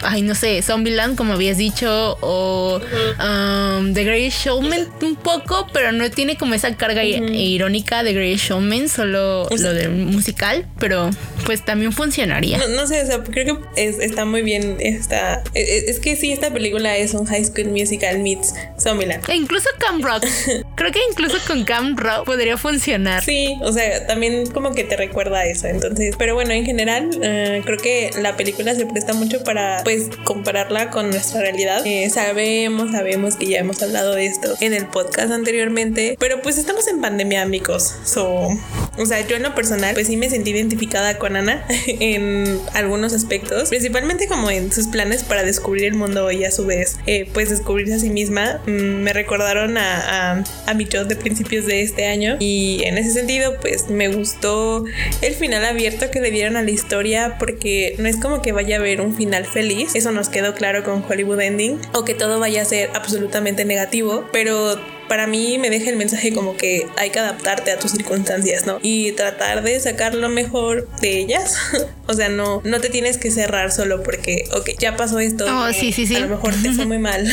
ay, 0.03 0.23
no 0.23 0.33
sé, 0.33 0.59
Zombieland, 0.63 1.15
como 1.15 1.33
habías 1.33 1.57
dicho, 1.57 2.17
o 2.21 2.81
um, 3.19 3.93
The 3.93 4.03
Great 4.03 4.31
Showman 4.33 4.87
un 5.03 5.15
poco, 5.15 5.67
pero 5.73 5.91
no 5.91 6.09
tiene 6.09 6.37
como 6.37 6.55
esa 6.55 6.75
carga 6.75 7.03
irónica 7.03 8.01
de 8.01 8.13
Great 8.13 8.39
Showman, 8.39 8.89
solo 8.89 9.47
lo 9.49 9.73
del 9.75 9.91
musical, 9.91 10.65
pero 10.79 11.11
pues 11.45 11.63
también 11.63 11.91
funcionaría. 11.93 12.57
No, 12.57 12.67
no 12.69 12.87
sé, 12.87 13.03
o 13.03 13.05
sea, 13.05 13.21
creo 13.23 13.61
que 13.75 13.87
es- 13.89 13.99
está 13.99 14.25
muy 14.25 14.41
bien. 14.41 14.77
Está, 14.79 15.43
es, 15.53 15.83
es 15.83 15.99
que 15.99 16.15
sí, 16.15 16.31
esta 16.31 16.51
película 16.51 16.97
es 16.97 17.13
un 17.13 17.25
high 17.27 17.45
school 17.45 17.67
musical 17.69 18.17
meets 18.19 18.55
Zombieland. 18.91 19.29
E 19.29 19.35
incluso 19.35 19.69
Camp 19.79 20.03
Rock, 20.03 20.25
creo 20.75 20.91
que 20.91 20.99
incluso 21.09 21.37
con 21.47 21.63
Camp 21.63 21.99
Rock 21.99 22.25
podría 22.25 22.57
funcionar. 22.57 23.23
Sí, 23.23 23.57
o 23.61 23.71
sea, 23.71 24.05
también 24.07 24.49
como 24.51 24.73
que 24.73 24.83
te 24.83 24.97
recuerda 24.97 25.39
a 25.39 25.45
eso. 25.45 25.67
Entonces, 25.67 26.15
pero 26.17 26.35
bueno, 26.35 26.51
en 26.51 26.65
general, 26.65 27.09
eh, 27.21 27.61
creo 27.65 27.77
que 27.77 28.11
la 28.19 28.35
película 28.37 28.75
se 28.75 28.85
presta 28.85 29.13
mucho 29.13 29.43
para, 29.43 29.81
pues, 29.83 30.09
compararla 30.23 30.91
con 30.91 31.09
nuestra 31.09 31.41
realidad. 31.41 31.85
Eh, 31.85 32.09
sabemos, 32.09 32.91
sabemos 32.91 33.35
que 33.35 33.47
ya 33.47 33.59
hemos 33.59 33.81
hablado 33.81 34.13
de 34.15 34.25
esto 34.25 34.55
en 34.59 34.73
el 34.73 34.87
podcast 34.87 35.31
anteriormente, 35.31 36.15
pero 36.19 36.41
pues 36.41 36.57
estamos 36.57 36.87
en 36.87 37.01
pandemia, 37.01 37.41
amigos. 37.41 37.95
So, 38.05 38.49
o 38.97 39.05
sea, 39.05 39.25
yo 39.25 39.37
en 39.37 39.43
lo 39.43 39.55
personal, 39.55 39.93
pues 39.93 40.07
sí 40.07 40.17
me 40.17 40.29
sentí 40.29 40.51
identificada 40.51 41.17
con 41.17 41.35
Ana 41.35 41.65
en 41.87 42.59
algunos 42.73 43.13
aspectos, 43.13 43.69
principalmente 43.69 44.27
como 44.27 44.49
en 44.51 44.71
sus 44.71 44.87
planes 44.87 45.23
para 45.23 45.43
descubrir 45.43 45.85
el 45.85 45.93
mundo 45.93 46.31
y 46.31 46.43
a 46.43 46.51
su 46.51 46.65
vez, 46.65 46.99
eh, 47.05 47.29
pues, 47.33 47.49
descubrirse 47.49 47.95
a 47.95 47.99
sí 47.99 48.09
misma. 48.09 48.61
Mm, 48.65 49.01
me 49.01 49.13
recordaron 49.13 49.77
a, 49.77 50.33
a, 50.33 50.43
a 50.65 50.73
mi 50.73 50.85
yo 50.85 51.05
de 51.05 51.15
principios 51.15 51.65
de 51.65 51.83
este 51.83 52.05
año 52.05 52.37
y 52.39 52.81
en 52.83 52.97
ese 52.97 53.11
sentido, 53.11 53.57
pues, 53.61 53.89
me 53.89 54.09
gustó 54.09 54.83
el 55.21 55.35
final 55.35 55.65
abierto 55.65 56.11
que 56.11 56.19
le 56.19 56.31
dieron 56.31 56.57
a 56.57 56.61
la 56.61 56.71
historia 56.71 57.37
porque 57.39 57.95
no 57.97 58.07
es 58.07 58.17
como 58.17 58.41
que 58.41 58.51
vaya 58.51 58.75
a 58.75 58.79
haber 58.79 59.01
un 59.01 59.15
final 59.15 59.45
feliz, 59.45 59.95
eso 59.95 60.11
nos 60.11 60.29
quedó 60.29 60.53
claro 60.53 60.83
con 60.83 61.03
Hollywood 61.07 61.39
Ending, 61.39 61.79
o 61.93 62.03
que 62.03 62.13
todo 62.13 62.39
vaya 62.39 62.61
a 62.61 62.65
ser 62.65 62.89
absolutamente 62.93 63.63
negativo, 63.65 64.27
pero 64.31 64.79
para 65.11 65.27
mí 65.27 65.57
me 65.57 65.69
deja 65.69 65.89
el 65.89 65.97
mensaje 65.97 66.31
como 66.31 66.55
que 66.55 66.87
hay 66.95 67.09
que 67.09 67.19
adaptarte 67.19 67.69
a 67.69 67.77
tus 67.77 67.91
circunstancias, 67.91 68.65
¿no? 68.65 68.79
Y 68.81 69.11
tratar 69.11 69.61
de 69.61 69.77
sacar 69.81 70.15
lo 70.15 70.29
mejor 70.29 70.87
de 71.01 71.19
ellas. 71.19 71.57
o 72.07 72.13
sea, 72.13 72.29
no, 72.29 72.61
no 72.63 72.79
te 72.79 72.87
tienes 72.87 73.17
que 73.17 73.29
cerrar 73.29 73.73
solo 73.73 74.03
porque, 74.03 74.45
ok, 74.53 74.69
ya 74.79 74.95
pasó 74.95 75.19
esto. 75.19 75.43
Oh, 75.45 75.67
eh, 75.67 75.73
sí, 75.73 75.91
sí, 75.91 76.07
sí. 76.07 76.15
A 76.15 76.21
lo 76.21 76.29
mejor 76.29 76.53
te 76.53 76.71
fue 76.71 76.85
muy 76.85 76.97
mal 76.99 77.27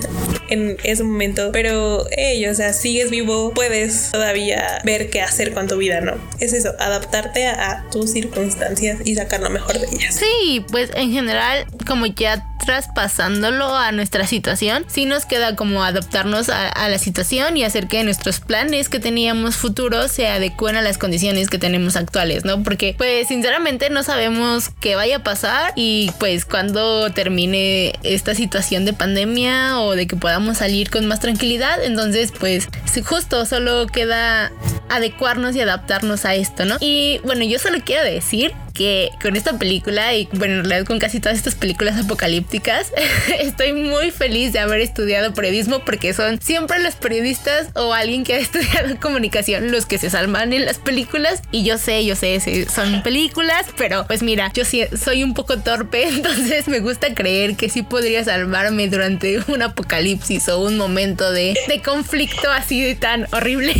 en 0.48 0.76
ese 0.84 1.02
momento, 1.02 1.50
pero, 1.52 2.06
hey, 2.16 2.46
o 2.46 2.54
sea, 2.54 2.72
sigues 2.72 3.10
vivo, 3.10 3.52
puedes 3.52 4.12
todavía 4.12 4.78
ver 4.84 5.10
qué 5.10 5.20
hacer 5.20 5.54
con 5.54 5.66
tu 5.66 5.76
vida, 5.76 6.00
¿no? 6.00 6.12
Es 6.38 6.52
eso, 6.52 6.72
adaptarte 6.78 7.48
a, 7.48 7.72
a 7.72 7.90
tus 7.90 8.12
circunstancias 8.12 9.00
y 9.04 9.16
sacar 9.16 9.40
lo 9.40 9.50
mejor 9.50 9.80
de 9.80 9.88
ellas. 9.88 10.14
Sí, 10.14 10.64
pues 10.70 10.90
en 10.94 11.10
general, 11.10 11.66
como 11.84 12.06
ya 12.06 12.46
traspasándolo 12.64 13.74
a 13.74 13.92
nuestra 13.92 14.26
situación, 14.26 14.84
sí 14.88 15.06
nos 15.06 15.26
queda 15.26 15.56
como 15.56 15.84
adaptarnos 15.84 16.48
a, 16.48 16.68
a 16.68 16.88
la 16.88 16.98
situación 16.98 17.56
y 17.56 17.64
hacer 17.64 17.88
que 17.88 18.02
nuestros 18.04 18.40
planes 18.40 18.88
que 18.88 19.00
teníamos 19.00 19.56
futuros 19.56 20.10
se 20.10 20.28
adecuen 20.28 20.76
a 20.76 20.82
las 20.82 20.98
condiciones 20.98 21.48
que 21.48 21.58
tenemos 21.58 21.96
actuales, 21.96 22.44
¿no? 22.44 22.62
Porque 22.62 22.94
pues 22.96 23.28
sinceramente 23.28 23.90
no 23.90 24.02
sabemos 24.02 24.70
qué 24.80 24.96
vaya 24.96 25.16
a 25.16 25.22
pasar 25.22 25.72
y 25.76 26.10
pues 26.18 26.44
cuando 26.44 27.10
termine 27.10 27.92
esta 28.02 28.34
situación 28.34 28.84
de 28.84 28.92
pandemia 28.92 29.80
o 29.80 29.96
de 29.96 30.06
que 30.06 30.16
podamos 30.16 30.58
salir 30.58 30.90
con 30.90 31.06
más 31.06 31.20
tranquilidad, 31.20 31.82
entonces 31.82 32.32
pues 32.38 32.68
justo 33.04 33.44
solo 33.46 33.86
queda 33.86 34.52
adecuarnos 34.88 35.56
y 35.56 35.60
adaptarnos 35.60 36.24
a 36.24 36.34
esto, 36.34 36.64
¿no? 36.64 36.76
Y 36.80 37.20
bueno, 37.24 37.44
yo 37.44 37.58
solo 37.58 37.78
quiero 37.84 38.04
decir 38.04 38.52
que 38.74 39.10
con 39.22 39.36
esta 39.36 39.56
película 39.56 40.14
y 40.14 40.28
bueno, 40.32 40.56
en 40.56 40.64
realidad 40.64 40.86
con 40.86 40.98
casi 40.98 41.20
todas 41.20 41.38
estas 41.38 41.54
películas 41.54 41.98
apocalípticas, 41.98 42.92
estoy 43.40 43.72
muy 43.72 44.10
feliz 44.10 44.52
de 44.52 44.58
haber 44.58 44.80
estudiado 44.80 45.32
periodismo 45.32 45.84
porque 45.84 46.12
son 46.12 46.40
siempre 46.42 46.80
los 46.80 46.96
periodistas 46.96 47.68
o 47.74 47.94
alguien 47.94 48.24
que 48.24 48.34
ha 48.34 48.38
estudiado 48.40 48.98
comunicación 49.00 49.70
los 49.70 49.86
que 49.86 49.98
se 49.98 50.10
salvan 50.10 50.52
en 50.52 50.66
las 50.66 50.78
películas 50.78 51.42
y 51.52 51.64
yo 51.64 51.78
sé, 51.78 52.04
yo 52.04 52.16
sé, 52.16 52.40
son 52.68 53.02
películas, 53.02 53.66
pero 53.78 54.06
pues 54.06 54.22
mira, 54.22 54.50
yo 54.52 54.64
sí 54.64 54.84
soy 55.00 55.22
un 55.22 55.34
poco 55.34 55.58
torpe, 55.58 56.04
entonces 56.08 56.66
me 56.68 56.80
gusta 56.80 57.14
creer 57.14 57.56
que 57.56 57.68
sí 57.68 57.82
podría 57.82 58.24
salvarme 58.24 58.88
durante 58.88 59.38
un 59.46 59.62
apocalipsis 59.62 60.48
o 60.48 60.60
un 60.60 60.76
momento 60.76 61.30
de, 61.30 61.56
de 61.68 61.80
conflicto 61.80 62.50
así 62.50 62.82
de 62.82 62.96
tan 62.96 63.28
horrible. 63.32 63.74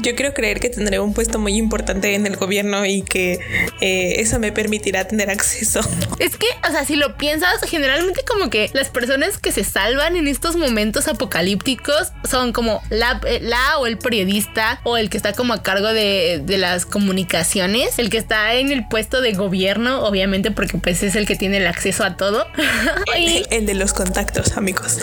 Yo 0.00 0.16
quiero 0.16 0.34
creer 0.34 0.58
que 0.58 0.70
tendré 0.70 0.98
un 0.98 1.14
puesto 1.14 1.38
muy 1.38 1.56
importante 1.56 2.14
en 2.14 2.26
el 2.26 2.36
gobierno 2.36 2.84
y 2.84 3.02
que 3.02 3.38
eh, 3.80 4.23
eso 4.24 4.38
me 4.38 4.52
permitirá 4.52 5.06
tener 5.06 5.30
acceso. 5.30 5.80
Es 6.18 6.36
que, 6.36 6.46
o 6.66 6.70
sea, 6.70 6.84
si 6.84 6.96
lo 6.96 7.16
piensas, 7.16 7.60
generalmente 7.68 8.22
como 8.26 8.48
que 8.48 8.70
las 8.72 8.88
personas 8.88 9.38
que 9.38 9.52
se 9.52 9.64
salvan 9.64 10.16
en 10.16 10.28
estos 10.28 10.56
momentos 10.56 11.08
apocalípticos 11.08 12.12
son 12.28 12.52
como 12.52 12.82
la, 12.88 13.20
eh, 13.26 13.40
la 13.42 13.78
o 13.78 13.86
el 13.86 13.98
periodista 13.98 14.80
o 14.84 14.96
el 14.96 15.10
que 15.10 15.16
está 15.16 15.32
como 15.32 15.52
a 15.52 15.62
cargo 15.62 15.92
de, 15.92 16.40
de 16.44 16.58
las 16.58 16.86
comunicaciones, 16.86 17.98
el 17.98 18.10
que 18.10 18.18
está 18.18 18.54
en 18.54 18.70
el 18.70 18.86
puesto 18.86 19.20
de 19.20 19.32
gobierno, 19.32 20.04
obviamente 20.04 20.50
porque 20.50 20.78
pues 20.78 21.02
es 21.02 21.16
el 21.16 21.26
que 21.26 21.36
tiene 21.36 21.58
el 21.58 21.66
acceso 21.66 22.04
a 22.04 22.16
todo. 22.16 22.46
y, 23.18 23.44
El 23.50 23.66
de 23.66 23.74
los 23.74 23.92
contactos, 23.92 24.56
amigos. 24.56 24.98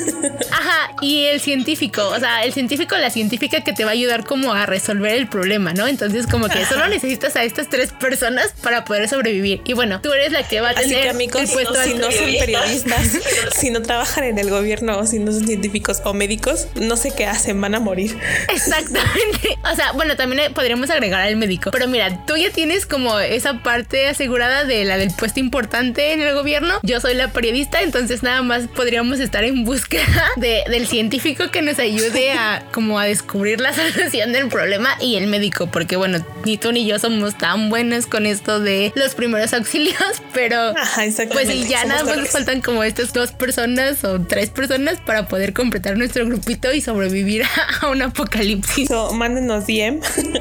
ajá, 0.50 0.96
y 1.02 1.26
el 1.26 1.40
científico, 1.40 2.08
o 2.08 2.18
sea, 2.18 2.44
el 2.44 2.52
científico, 2.52 2.96
la 2.96 3.10
científica 3.10 3.62
que 3.62 3.72
te 3.72 3.84
va 3.84 3.90
a 3.90 3.94
ayudar 3.94 4.24
como 4.24 4.52
a 4.52 4.66
resolver 4.66 5.14
el 5.14 5.28
problema, 5.28 5.72
¿no? 5.72 5.86
Entonces 5.86 6.26
como 6.26 6.48
que 6.48 6.64
solo 6.64 6.88
necesitas 6.88 7.36
a 7.36 7.44
estas 7.44 7.68
tres 7.68 7.92
personas 7.92 8.54
para 8.62 8.84
poder 8.84 9.08
sobrevivir. 9.08 9.60
Y 9.64 9.72
bueno, 9.74 10.00
tú 10.00 10.12
eres 10.12 10.32
la 10.32 10.46
que 10.46 10.60
va 10.60 10.70
a 10.70 10.74
tener 10.74 10.96
Así 10.96 11.02
que 11.02 11.08
amigos, 11.08 11.42
el 11.42 11.48
puesto 11.48 11.74
si 11.82 11.94
no 11.94 12.10
son 12.10 12.30
periodistas, 12.38 13.18
si 13.56 13.70
no 13.70 13.82
trabajan 13.82 14.24
en 14.24 14.38
el 14.38 14.50
gobierno 14.50 14.98
o 14.98 15.06
si 15.06 15.18
no 15.18 15.32
son 15.32 15.46
científicos 15.46 16.02
o 16.04 16.14
médicos, 16.14 16.68
no 16.74 16.96
sé 16.96 17.12
qué 17.16 17.26
hacen, 17.26 17.60
van 17.60 17.74
a 17.74 17.80
morir. 17.80 18.18
Exactamente. 18.52 19.58
O 19.70 19.76
sea, 19.76 19.92
bueno, 19.92 20.16
también 20.16 20.52
podríamos 20.54 20.90
agregar 20.90 21.22
al 21.22 21.36
médico. 21.36 21.70
Pero 21.70 21.88
mira, 21.88 22.24
tú 22.26 22.36
ya 22.36 22.50
tienes 22.50 22.86
como 22.86 23.18
esa 23.18 23.62
parte 23.62 24.08
asegurada 24.08 24.64
de 24.64 24.84
la 24.84 24.96
del 24.96 25.10
puesto 25.12 25.40
importante 25.40 26.12
en 26.12 26.22
el 26.22 26.34
gobierno. 26.34 26.80
Yo 26.82 27.00
soy 27.00 27.14
la 27.14 27.28
periodista, 27.32 27.82
entonces 27.82 28.22
nada 28.22 28.42
más 28.42 28.64
podríamos 28.74 29.20
estar 29.20 29.44
en 29.44 29.64
búsqueda 29.64 30.30
de, 30.36 30.64
del 30.68 30.86
científico 30.86 31.50
que 31.50 31.62
nos 31.62 31.78
ayude 31.78 32.32
a 32.32 32.62
como 32.72 32.98
a 32.98 33.04
descubrir 33.04 33.60
la 33.60 33.72
solución 33.72 34.32
del 34.32 34.48
problema 34.48 34.96
y 35.00 35.16
el 35.16 35.26
médico, 35.26 35.68
porque 35.68 35.96
bueno, 35.96 36.24
ni 36.44 36.56
tú 36.56 36.72
ni 36.72 36.86
yo 36.86 36.98
somos 36.98 37.36
tan 37.36 37.70
buenos 37.70 38.06
con 38.06 38.26
esto 38.26 38.45
de 38.60 38.92
los 38.94 39.14
primeros 39.14 39.52
auxilios, 39.52 39.96
pero 40.32 40.72
Ajá, 40.76 41.02
pues 41.32 41.50
y 41.54 41.64
ya 41.68 41.82
Somos 41.82 41.88
nada 41.94 42.04
más 42.04 42.16
nos 42.18 42.28
faltan 42.30 42.60
como 42.60 42.82
estas 42.84 43.12
dos 43.12 43.32
personas 43.32 44.04
o 44.04 44.20
tres 44.20 44.50
personas 44.50 44.98
para 45.04 45.28
poder 45.28 45.52
completar 45.52 45.96
nuestro 45.96 46.24
grupito 46.26 46.72
y 46.72 46.80
sobrevivir 46.80 47.44
a 47.80 47.88
un 47.90 48.02
apocalipsis. 48.02 48.88
So, 48.88 49.12
mándenos 49.12 49.66
DM 49.66 50.00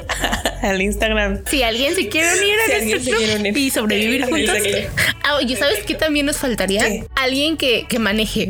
al 0.61 0.81
Instagram. 0.81 1.41
Si 1.49 1.63
alguien 1.63 1.95
se 1.95 2.07
quiere 2.09 2.31
unir 2.37 2.55
a 2.59 2.79
Si 2.79 2.85
nuestro 2.89 3.17
club 3.17 3.35
unir. 3.39 3.57
y 3.57 3.69
sobrevivir 3.69 4.25
juntos. 4.25 4.55
Exacto. 4.55 5.01
Ah, 5.23 5.35
oye, 5.37 5.55
¿sabes 5.55 5.79
qué 5.87 5.95
también 5.95 6.27
nos 6.27 6.37
faltaría? 6.37 6.81
¿Qué? 6.85 7.03
Alguien 7.15 7.57
que, 7.57 7.85
que 7.89 7.97
maneje. 7.99 8.49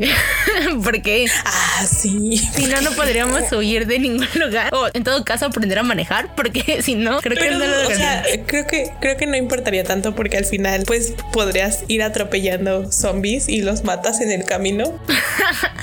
Porque 0.83 1.25
Ah, 1.45 1.85
sí. 1.85 2.37
si 2.37 2.65
no, 2.67 2.81
no 2.81 2.91
podríamos 2.91 3.49
huir 3.51 3.87
de 3.87 3.99
ningún 3.99 4.27
lugar. 4.35 4.73
O 4.73 4.87
en 4.93 5.03
todo 5.03 5.23
caso, 5.23 5.45
aprender 5.45 5.79
a 5.79 5.83
manejar. 5.83 6.35
Porque 6.35 6.81
si 6.81 6.95
no, 6.95 7.19
creo 7.21 7.37
que 7.37 7.51
no 7.51 7.59
lo 7.59 7.87
o 7.87 7.91
sea, 7.91 8.23
creo 8.45 8.67
que 8.67 8.91
creo 8.99 9.15
que 9.17 9.25
no 9.25 9.35
importaría 9.45 9.83
tanto 9.83 10.15
porque 10.15 10.37
al 10.37 10.45
final 10.45 10.83
pues 10.85 11.13
podrías 11.31 11.83
ir 11.87 12.03
atropellando 12.03 12.91
zombies 12.91 13.47
y 13.47 13.61
los 13.61 13.83
matas 13.83 14.21
en 14.21 14.31
el 14.31 14.43
camino. 14.43 14.99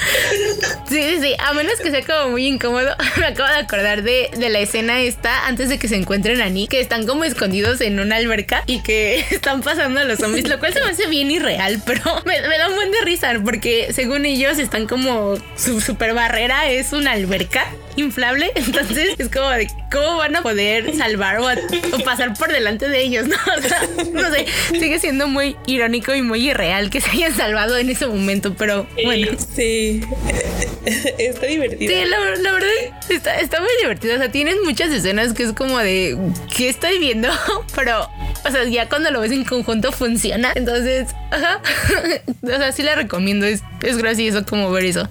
Sí, 0.88 1.02
sí, 1.02 1.18
sí. 1.22 1.34
A 1.38 1.54
menos 1.54 1.80
que 1.80 1.90
sea 1.90 2.02
como 2.04 2.32
muy 2.32 2.46
incómodo. 2.46 2.94
Me 3.18 3.26
acabo 3.26 3.48
de 3.48 3.60
acordar 3.60 4.02
de, 4.02 4.30
de 4.36 4.50
la 4.50 4.58
escena 4.58 5.00
esta 5.00 5.46
antes 5.46 5.70
de 5.70 5.78
que 5.78 5.88
se 5.88 5.96
encuentren 5.96 6.42
a 6.42 6.48
Nick, 6.50 6.70
que 6.70 6.80
están 6.80 7.06
como 7.06 7.24
escondidos 7.24 7.80
en 7.80 7.98
una 7.98 8.16
alberca 8.16 8.62
y 8.66 8.82
que 8.82 9.20
están 9.30 9.62
pasando 9.62 10.00
a 10.00 10.04
los 10.04 10.18
zombies, 10.18 10.48
lo 10.48 10.58
cual 10.58 10.74
se 10.74 10.82
me 10.82 10.90
hace 10.90 11.06
bien 11.06 11.30
irreal, 11.30 11.82
pero 11.86 12.02
me, 12.26 12.40
me 12.46 12.58
da 12.58 12.68
un 12.68 12.74
buen 12.74 12.90
de 12.90 13.00
risa 13.04 13.32
porque 13.42 13.88
según 13.94 14.26
ellos 14.26 14.58
están 14.58 14.86
como 14.86 15.36
su 15.56 15.80
super 15.80 16.12
barrera 16.12 16.68
es 16.68 16.92
una 16.92 17.12
alberca 17.12 17.66
inflable, 17.96 18.50
entonces 18.56 19.14
es 19.18 19.28
como 19.28 19.48
de 19.50 19.68
cómo 19.90 20.16
van 20.18 20.36
a 20.36 20.42
poder 20.42 20.94
salvar 20.96 21.38
o, 21.38 21.48
a- 21.48 21.56
o 21.92 21.98
pasar 22.04 22.34
por 22.34 22.52
delante 22.52 22.88
de 22.88 23.00
ellos, 23.02 23.26
¿no? 23.28 23.36
O 23.58 23.60
sea, 23.62 23.80
no 24.12 24.30
sé, 24.34 24.46
sigue 24.70 24.98
siendo 24.98 25.28
muy 25.28 25.56
irónico 25.66 26.14
y 26.14 26.22
muy 26.22 26.48
irreal 26.50 26.90
que 26.90 27.00
se 27.00 27.10
hayan 27.10 27.34
salvado 27.34 27.76
en 27.78 27.90
ese 27.90 28.06
momento, 28.06 28.54
pero 28.54 28.86
bueno. 29.04 29.32
Sí. 29.54 30.00
Está 31.18 31.46
divertido. 31.46 31.92
Sí, 31.92 32.04
la, 32.08 32.18
la 32.36 32.52
verdad 32.52 32.68
está, 33.08 33.38
está 33.38 33.60
muy 33.60 33.70
divertido. 33.80 34.14
O 34.16 34.18
sea, 34.18 34.32
tienes 34.32 34.56
muchas 34.64 34.90
escenas 34.90 35.32
que 35.32 35.44
es 35.44 35.52
como 35.52 35.78
de 35.78 36.16
¿qué 36.56 36.68
estoy 36.68 36.98
viendo? 36.98 37.28
Pero, 37.76 38.08
o 38.44 38.50
sea, 38.50 38.64
ya 38.64 38.88
cuando 38.88 39.10
lo 39.10 39.20
ves 39.20 39.32
en 39.32 39.44
conjunto 39.44 39.92
funciona. 39.92 40.52
Entonces, 40.54 41.08
ajá. 41.30 41.60
O 42.42 42.46
sea, 42.46 42.72
sí 42.72 42.82
la 42.82 42.94
recomiendo. 42.94 43.46
Es, 43.46 43.62
es 43.82 43.96
gracioso 43.96 44.44
como 44.44 44.70
ver 44.70 44.84
eso. 44.84 45.08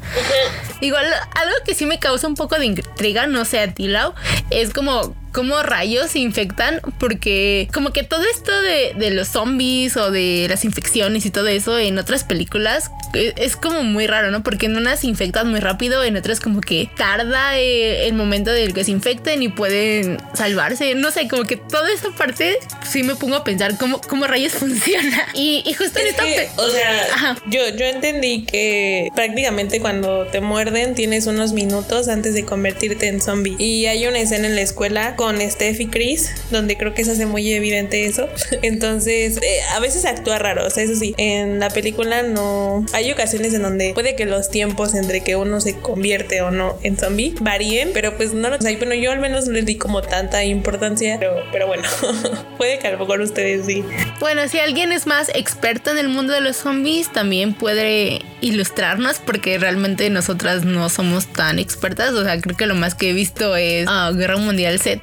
Igual, 0.82 1.06
algo 1.06 1.56
que 1.66 1.74
sí 1.74 1.86
me 1.86 2.00
causa 2.00 2.28
un 2.28 2.36
poco 2.36 2.58
de 2.58 2.66
intriga, 2.66 3.28
no 3.28 3.46
sé 3.46 3.60
a 3.60 3.74
ti, 3.74 3.88
Lau, 3.88 4.14
es 4.50 4.74
como 4.74 5.16
cómo 5.32 5.62
rayos 5.64 6.12
se 6.12 6.20
infectan, 6.20 6.82
porque 7.00 7.68
como 7.74 7.92
que 7.92 8.04
todo 8.04 8.24
esto 8.24 8.52
de, 8.62 8.94
de 8.98 9.12
los 9.12 9.30
zombies 9.30 9.98
o 9.98 10.12
de 10.12 10.48
las 10.50 10.66
infecciones 10.66 11.26
y 11.26 11.32
todo 11.32 11.48
eso 11.48 11.78
en 11.78 11.98
otras 11.98 12.24
películas 12.24 12.92
eh, 13.14 13.34
es 13.38 13.56
como 13.56 13.84
muy 13.84 14.08
raro, 14.08 14.32
¿no? 14.32 14.44
Porque 14.44 14.68
en 14.68 14.78
unas 14.78 15.00
se 15.00 15.08
infectan 15.08 15.50
muy 15.50 15.60
rápido, 15.60 16.04
en 16.04 16.16
otras 16.18 16.40
como 16.40 16.62
que 16.62 16.90
tarda 16.96 17.58
eh, 17.60 18.08
el 18.08 18.14
momento 18.14 18.52
del 18.52 18.74
que 18.74 18.84
se 18.84 18.92
infecten 18.92 19.42
y 19.44 19.50
pueden 19.50 20.18
salvarse. 20.34 20.96
No 20.96 21.12
sé, 21.12 21.28
como 21.28 21.44
que 21.44 21.58
toda 21.58 21.92
esa 21.92 22.10
parte 22.12 22.58
sí 22.90 23.04
me 23.04 23.16
pongo 23.16 23.36
a 23.36 23.44
pensar 23.44 23.78
cómo, 23.78 24.02
cómo 24.02 24.28
rayos 24.28 24.54
funciona. 24.62 25.28
Y, 25.34 25.64
y 25.66 25.74
justo 25.74 26.00
en 26.00 26.06
Es 26.08 26.12
esta... 26.12 26.24
que, 26.24 26.50
o 26.58 26.70
sea, 26.70 27.06
Ajá. 27.14 27.38
yo, 27.48 27.60
yo 27.70 27.86
entendí 27.86 28.46
que 28.46 29.10
prácticamente 29.16 29.80
cuando 29.80 30.26
te 30.28 30.42
muerden 30.42 30.96
tienes 30.96 31.28
unos 31.28 31.54
minutos 31.54 32.08
antes 32.08 32.34
de 32.34 32.46
convertirte 32.46 33.08
en 33.08 33.22
zombie. 33.22 33.56
Y 33.58 33.86
hay 33.86 34.06
una 34.08 34.20
escena 34.20 34.48
en 34.48 34.56
la 34.56 34.62
escuela 34.62 35.16
con 35.22 35.40
Steph 35.40 35.80
y 35.80 35.86
Chris 35.86 36.32
donde 36.50 36.78
creo 36.78 36.96
que 36.96 37.06
se 37.06 37.12
hace 37.12 37.28
muy 37.28 37.54
evidente 37.54 38.08
eso. 38.08 38.28
Entonces, 38.64 39.38
eh, 39.38 39.60
a 39.76 39.80
veces 39.80 40.06
actúa 40.06 40.40
raro, 40.40 40.66
o 40.66 40.70
sea, 40.72 40.84
eso 40.84 40.96
sí, 40.96 41.14
en 41.18 41.60
la 41.60 41.70
película 41.70 42.24
no... 42.24 42.84
Hay 42.92 43.12
ocasiones 43.12 43.54
en 43.54 43.62
donde 43.62 43.94
puede 43.94 44.16
que 44.16 44.26
los 44.26 44.50
tiempos 44.50 44.96
entre 44.96 45.22
que 45.22 45.36
uno 45.36 45.62
se 45.62 45.78
convierte 45.78 46.42
o 46.42 46.50
no 46.50 46.76
en 46.82 46.98
zombie 46.98 47.36
varíen, 47.40 47.92
pero 47.94 48.18
pues 48.18 48.34
no 48.34 48.50
lo 48.50 48.60
sé. 48.60 48.76
Bueno, 48.78 48.96
yo 48.96 49.12
al 49.12 49.20
menos 49.20 49.46
no 49.46 49.54
le 49.54 49.62
di 49.62 49.76
como 49.76 50.02
tanta 50.02 50.44
importancia, 50.44 51.18
pero, 51.20 51.44
pero 51.52 51.68
bueno, 51.68 51.84
puede 52.58 52.80
que 52.80 52.88
a 52.88 52.92
lo 52.92 52.98
mejor 52.98 53.22
ustedes 53.22 53.68
sí. 53.68 53.84
Bueno, 54.20 54.48
si 54.48 54.58
alguien 54.58 54.92
es 54.92 55.06
más 55.06 55.30
experto 55.36 55.92
en 55.92 56.00
el 56.00 56.10
mundo 56.10 56.34
de 56.34 56.42
los 56.42 56.58
zombies, 56.58 57.14
también 57.14 57.54
puede 57.54 58.24
ilustrarnos 58.42 59.20
porque 59.20 59.58
realmente 59.58 60.10
nosotras 60.10 60.66
no 60.66 60.89
somos 60.89 61.28
tan 61.28 61.60
expertas. 61.60 62.14
O 62.14 62.24
sea, 62.24 62.39
creo 62.42 62.58
que 62.58 62.66
lo 62.66 62.76
más 62.76 62.96
que 62.96 63.12
he 63.12 63.14
visto 63.14 63.56
es 63.56 63.88
ah, 63.88 64.12
Guerra 64.14 64.38
Mundial 64.38 64.80
Z 64.80 65.02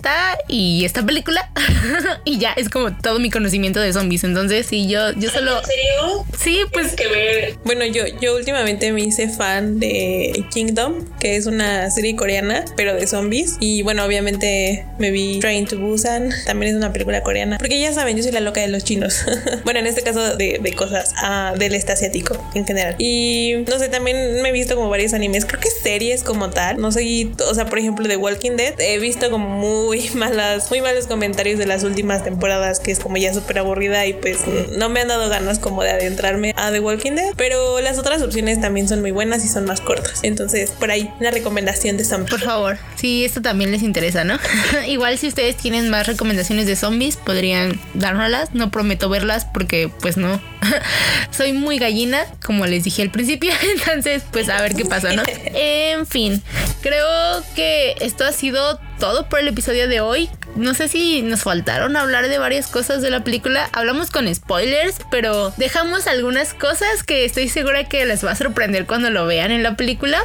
y 0.49 0.85
esta 0.85 1.05
película. 1.05 1.51
y 2.25 2.39
ya 2.39 2.53
es 2.53 2.69
como 2.69 2.95
todo 2.97 3.19
mi 3.19 3.31
conocimiento 3.31 3.81
de 3.81 3.93
zombies. 3.93 4.25
Entonces, 4.25 4.67
sí, 4.67 4.89
yo, 4.89 5.13
yo 5.13 5.31
solo... 5.31 5.59
¿En 5.59 5.67
serio? 5.67 6.27
Sí, 6.39 6.61
pues... 6.73 6.95
que 6.95 7.09
ver. 7.09 7.59
Bueno, 7.65 7.85
yo, 7.87 8.03
yo 8.21 8.37
últimamente 8.37 8.93
me 8.93 9.03
hice 9.03 9.29
fan 9.29 9.79
de 9.79 10.45
Kingdom, 10.53 11.05
que 11.21 11.37
es 11.37 11.47
una 11.47 11.91
serie 11.91 12.17
coreana, 12.17 12.65
pero 12.77 12.95
de 12.95 13.07
zombies. 13.07 13.57
Y 13.61 13.83
bueno, 13.83 14.05
obviamente 14.05 14.85
me 14.99 15.11
vi 15.11 15.39
Train 15.41 15.67
to 15.67 15.79
Busan, 15.79 16.31
también 16.47 16.73
es 16.73 16.77
una 16.77 16.93
película 16.93 17.23
coreana. 17.23 17.59
Porque 17.59 17.79
ya 17.79 17.93
saben, 17.93 18.17
yo 18.17 18.23
soy 18.23 18.33
la 18.33 18.41
loca 18.41 18.61
de 18.61 18.69
los 18.69 18.85
chinos. 18.85 19.25
bueno, 19.65 19.81
en 19.81 19.87
este 19.87 20.03
caso 20.03 20.37
de, 20.37 20.59
de 20.61 20.73
cosas 20.73 21.15
ah, 21.17 21.55
del 21.57 21.75
este 21.75 21.93
asiático 21.93 22.37
en 22.55 22.67
general. 22.67 22.97
Y 22.99 23.28
no 23.67 23.79
sé, 23.79 23.89
también 23.89 24.43
me 24.43 24.51
he 24.51 24.53
visto 24.53 24.75
como 24.77 24.89
varios 24.89 25.15
animes, 25.15 25.45
creo 25.45 25.61
que 25.61 25.71
series 25.71 26.23
como 26.23 26.51
tal. 26.51 26.81
No 26.81 26.93
sé, 26.93 27.31
o 27.49 27.55
sea, 27.55 27.67
por 27.67 27.79
ejemplo, 27.79 28.07
de 28.07 28.17
Walking 28.17 28.57
Dead, 28.57 28.75
he 28.81 28.99
visto 28.99 29.31
como 29.31 29.49
muy 29.49 30.11
malas, 30.15 30.71
muy 30.71 30.81
malos 30.81 31.07
comentarios 31.07 31.59
de 31.59 31.67
las 31.67 31.85
últimas 31.85 32.25
temporadas, 32.25 32.81
que 32.81 32.91
es 32.91 32.99
como 32.99 33.17
ya 33.17 33.33
súper 33.35 33.59
aburrida 33.59 34.07
y 34.07 34.13
pues 34.15 34.39
no 34.77 34.89
me 34.89 35.01
han 35.01 35.09
dado 35.09 35.29
ganas 35.29 35.59
como 35.59 35.83
de 35.83 35.91
adentrarme 35.91 36.55
a 36.57 36.71
The 36.71 36.81
Walking 36.81 37.13
Dead. 37.13 37.33
Pero 37.37 37.81
las 37.81 37.99
otras 37.99 38.23
opciones 38.23 38.61
también 38.61 38.89
son 38.89 39.01
muy 39.01 39.11
buenas 39.11 39.45
y 39.45 39.49
son 39.49 39.65
más 39.65 39.81
cortas. 39.81 40.21
Entonces, 40.23 40.71
por 40.73 40.91
ahí, 40.91 41.11
una 41.21 41.31
recomendación 41.31 41.97
de 41.97 42.05
zombies. 42.05 42.31
Por 42.31 42.41
favor, 42.41 42.79
si 42.97 43.25
esto 43.25 43.43
también 43.43 43.71
les 43.71 43.83
interesa, 43.83 44.25
¿no? 44.25 44.39
Igual 44.87 45.19
si 45.19 45.29
ustedes 45.29 45.57
tienen 45.57 45.89
más 45.91 46.07
recomendaciones 46.07 46.67
de 46.67 46.77
zombies, 46.77 47.17
podrían 47.17 47.81
dárnoslas. 47.95 48.55
No 48.55 48.71
prometo 48.71 49.09
verlas 49.09 49.45
porque 49.45 49.91
pues 50.01 50.17
no. 50.17 50.41
Soy 51.31 51.53
muy 51.53 51.79
gallina, 51.79 52.21
como 52.45 52.67
les 52.67 52.85
dije 52.85 53.03
al 53.03 53.11
principio. 53.19 53.53
Entonces, 53.77 54.23
pues 54.31 54.49
a 54.49 54.61
ver 54.63 54.75
qué 54.75 54.85
pasa, 54.85 55.13
¿no? 55.13 55.23
En 55.55 56.07
fin, 56.07 56.43
creo 56.81 57.43
que 57.55 57.97
esto 58.01 58.25
ha 58.25 58.33
sido 58.33 58.81
todo 58.99 59.29
por 59.29 59.41
el 59.41 59.49
episodio 59.49 59.89
de 59.89 60.01
hoy. 60.01 60.29
No 60.57 60.75
sé 60.75 60.89
si 60.89 61.23
nos 61.23 61.43
faltaron 61.43 61.97
hablar 61.97 62.29
de 62.29 62.39
varias 62.39 62.67
cosas 62.67 63.01
de 63.01 63.11
la 63.11 63.23
película. 63.23 63.69
Hablamos 63.73 64.11
con 64.11 64.33
spoilers, 64.35 64.97
pero 65.11 65.53
dejamos 65.57 66.07
algunas 66.07 66.53
cosas 66.55 67.03
que 67.05 67.25
estoy 67.25 67.49
segura 67.49 67.85
que 67.85 68.05
les 68.07 68.25
va 68.25 68.33
a 68.33 68.37
sorprender 68.37 68.87
cuando 68.87 69.11
lo 69.11 69.27
vean 69.27 69.51
en 69.53 69.63
la 69.63 69.77
película. 69.77 70.23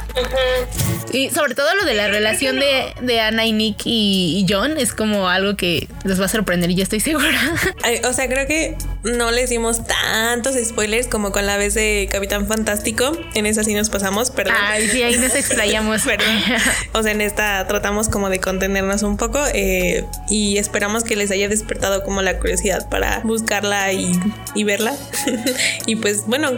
Y 1.12 1.30
sobre 1.30 1.54
todo 1.54 1.72
lo 1.76 1.84
de 1.84 1.94
la 1.94 2.08
relación 2.08 2.58
de, 2.58 2.94
de 3.00 3.20
Ana 3.20 3.46
y 3.46 3.52
Nick 3.52 3.82
y, 3.84 4.44
y 4.44 4.52
John 4.52 4.76
es 4.76 4.92
como 4.92 5.28
algo 5.28 5.56
que 5.56 5.88
les 6.04 6.20
va 6.20 6.24
a 6.24 6.28
sorprender, 6.28 6.70
yo 6.74 6.82
estoy 6.82 7.00
segura. 7.00 7.38
Ay, 7.82 8.00
O 8.04 8.12
sea, 8.12 8.28
creo 8.28 8.46
que 8.48 8.76
no 9.04 9.30
les 9.30 9.50
dimos 9.50 9.86
tantos 9.86 10.54
spoilers 10.64 11.06
como 11.06 11.30
con 11.30 11.46
la 11.46 11.56
vez 11.56 11.74
de 11.74 12.08
Capitán 12.10 12.48
Fantástico. 12.48 13.16
En 13.34 13.46
esa 13.46 13.62
sí 13.62 13.74
nos 13.74 13.90
pasamos, 13.90 14.30
perdón. 14.30 14.56
Ay, 14.60 14.88
sí, 14.88 15.02
ahí 15.02 15.16
nos 15.18 15.34
explayamos. 15.36 16.02
Perdón. 16.02 16.26
O 16.92 17.02
sea, 17.02 17.12
en 17.12 17.20
esta 17.20 17.66
tratamos 17.66 18.08
como 18.08 18.30
de 18.30 18.38
contenernos 18.64 19.02
un 19.02 19.16
poco 19.16 19.38
eh, 19.52 20.04
y 20.28 20.56
esperamos 20.58 21.04
que 21.04 21.16
les 21.16 21.30
haya 21.30 21.48
despertado 21.48 22.02
como 22.02 22.22
la 22.22 22.38
curiosidad 22.38 22.88
para 22.88 23.20
buscarla 23.24 23.92
y, 23.92 24.12
y 24.54 24.64
verla. 24.64 24.94
y 25.86 25.96
pues 25.96 26.26
bueno, 26.26 26.50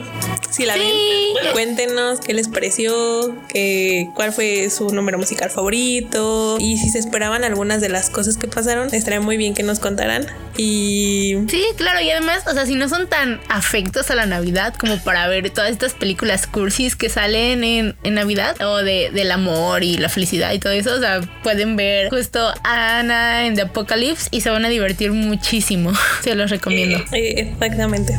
si 0.51 0.65
la 0.65 0.75
Sí. 0.75 0.81
ven, 0.81 1.53
cuéntenos 1.53 2.21
qué 2.21 2.33
les 2.35 2.49
pareció, 2.49 3.35
qué, 3.49 4.09
cuál 4.15 4.33
fue 4.33 4.71
su 4.71 4.91
número 4.91 5.19
musical 5.19 5.51
favorito 5.51 6.59
y 6.61 6.77
si 6.79 6.91
se 6.91 6.99
esperaban 6.99 7.45
algunas 7.45 7.81
de 7.81 7.89
las 7.89 8.11
cosas 8.11 8.37
que 8.37 8.47
pasaron, 8.47 8.95
estaría 8.95 9.21
muy 9.21 9.37
bien 9.37 9.55
que 9.55 9.63
nos 9.63 9.79
contaran. 9.81 10.27
Y 10.57 11.37
Sí, 11.49 11.65
claro, 11.77 12.01
y 12.01 12.11
además, 12.11 12.45
o 12.47 12.53
sea, 12.53 12.67
si 12.67 12.75
no 12.77 12.89
son 12.89 13.09
tan 13.09 13.41
afectos 13.49 14.11
a 14.11 14.15
la 14.15 14.27
Navidad 14.27 14.75
como 14.75 14.99
para 15.03 15.27
ver 15.29 15.51
todas 15.51 15.71
estas 15.71 15.95
películas 15.95 16.47
cursis 16.47 16.95
que 16.97 17.09
salen 17.09 17.65
en, 17.65 17.97
en 18.05 18.15
Navidad 18.15 18.57
o 18.63 18.77
de, 18.79 19.11
del 19.13 19.31
amor 19.33 19.83
y 19.83 19.97
la 19.99 20.09
felicidad 20.09 20.53
y 20.53 20.59
todo 20.59 20.73
eso, 20.73 20.95
o 20.95 20.99
sea, 21.01 21.21
pueden 21.43 21.77
ver 21.77 21.96
ver 21.97 22.11
justo 22.11 22.53
Ana 22.63 23.47
en 23.47 23.55
The 23.55 23.63
Apocalypse 23.63 24.29
y 24.31 24.41
se 24.41 24.51
van 24.51 24.65
a 24.65 24.69
divertir 24.69 25.13
muchísimo. 25.13 25.93
Se 26.23 26.35
los 26.35 26.51
recomiendo. 26.51 26.99
Eh, 27.13 27.53
exactamente. 27.53 28.17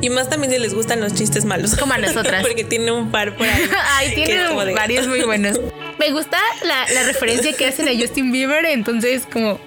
Y 0.00 0.10
más 0.10 0.28
también 0.28 0.52
si 0.52 0.58
les 0.58 0.74
gustan 0.74 1.00
los 1.00 1.14
chistes 1.14 1.44
malos. 1.44 1.76
Como 1.76 1.94
a 1.94 1.98
nosotras. 1.98 2.42
Porque 2.46 2.64
tiene 2.64 2.92
un 2.92 3.10
par 3.10 3.36
por 3.36 3.46
ahí. 3.46 3.62
Ay, 3.96 4.14
tiene 4.14 4.44
varios 4.74 5.06
muy 5.06 5.22
buenos. 5.22 5.60
Me 5.98 6.10
gusta 6.10 6.38
la, 6.64 6.86
la, 6.92 7.04
referencia 7.04 7.52
que 7.52 7.66
hacen 7.66 7.88
a 7.88 7.92
Justin 7.92 8.32
Bieber, 8.32 8.64
entonces 8.66 9.22
como 9.32 9.60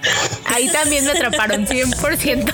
ahí 0.45 0.67
también 0.69 1.05
me 1.05 1.11
atraparon 1.11 1.65
100%. 1.65 2.53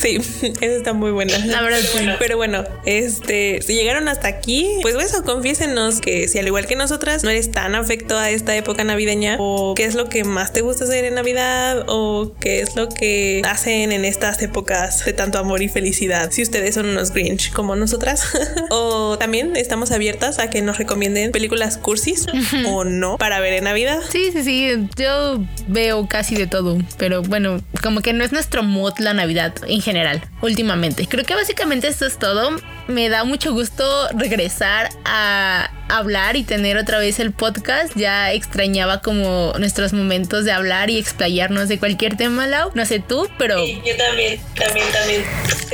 Sí, 0.00 0.16
esa 0.42 0.76
está 0.76 0.92
muy 0.92 1.10
buena. 1.10 1.36
La 1.46 1.62
verdad, 1.62 1.80
bueno. 1.92 2.14
Pero 2.18 2.36
bueno, 2.36 2.64
este, 2.84 3.60
si 3.62 3.74
llegaron 3.74 4.08
hasta 4.08 4.28
aquí, 4.28 4.68
pues 4.82 4.94
eso, 4.94 5.24
confiésenos 5.24 6.00
que 6.00 6.28
si 6.28 6.38
al 6.38 6.46
igual 6.46 6.66
que 6.66 6.76
nosotras 6.76 7.24
no 7.24 7.30
eres 7.30 7.50
tan 7.50 7.74
afecto 7.74 8.16
a 8.16 8.30
esta 8.30 8.56
época 8.56 8.84
navideña, 8.84 9.36
o 9.38 9.74
qué 9.74 9.84
es 9.84 9.94
lo 9.94 10.08
que 10.08 10.24
más 10.24 10.52
te 10.52 10.60
gusta 10.60 10.84
hacer 10.84 11.04
en 11.04 11.14
Navidad, 11.14 11.84
o 11.88 12.32
qué 12.40 12.60
es 12.60 12.76
lo 12.76 12.88
que 12.88 13.42
hacen 13.44 13.92
en 13.92 14.04
estas 14.04 14.40
épocas 14.42 15.04
de 15.04 15.12
tanto 15.12 15.38
amor 15.38 15.62
y 15.62 15.68
felicidad. 15.68 16.30
Si 16.30 16.42
ustedes 16.42 16.74
son 16.74 16.86
unos 16.86 17.12
Grinch 17.12 17.52
como 17.52 17.74
nosotras, 17.74 18.24
o 18.70 19.18
también 19.18 19.56
estamos 19.56 19.90
abiertas 19.90 20.38
a 20.38 20.50
que 20.50 20.62
nos 20.62 20.78
recomienden 20.78 21.32
películas 21.32 21.76
cursis 21.76 22.26
o 22.66 22.84
no 22.84 23.18
para 23.18 23.40
ver 23.40 23.54
en 23.54 23.64
Navidad. 23.64 24.00
Sí, 24.10 24.30
sí, 24.32 24.42
sí. 24.44 24.88
Yo 24.96 25.42
veo 25.66 26.06
casi 26.06 26.36
de 26.36 26.46
todo, 26.46 26.78
pero 26.98 27.22
bueno, 27.22 27.60
como 27.82 28.00
que 28.00 28.12
no 28.12 28.24
es 28.24 28.32
nuestro 28.32 28.62
mod 28.62 28.92
la 28.98 29.14
Navidad 29.14 29.54
en 29.66 29.80
general, 29.88 30.20
últimamente. 30.42 31.06
Creo 31.06 31.24
que 31.24 31.34
básicamente 31.34 31.88
esto 31.88 32.04
es 32.04 32.18
todo. 32.18 32.50
Me 32.88 33.08
da 33.08 33.24
mucho 33.24 33.54
gusto 33.54 34.08
regresar 34.12 34.90
a 35.06 35.70
hablar 35.88 36.36
y 36.36 36.42
tener 36.42 36.76
otra 36.76 36.98
vez 36.98 37.18
el 37.20 37.32
podcast. 37.32 37.96
Ya 37.96 38.32
extrañaba 38.32 39.00
como 39.00 39.54
nuestros 39.58 39.94
momentos 39.94 40.44
de 40.44 40.52
hablar 40.52 40.90
y 40.90 40.98
explayarnos 40.98 41.68
de 41.68 41.78
cualquier 41.78 42.18
tema, 42.18 42.46
Lau. 42.46 42.70
No 42.74 42.84
sé 42.84 43.00
tú, 43.00 43.28
pero... 43.38 43.64
Sí, 43.64 43.80
yo 43.86 43.96
también, 43.96 44.38
también, 44.54 44.86
también. 44.92 45.24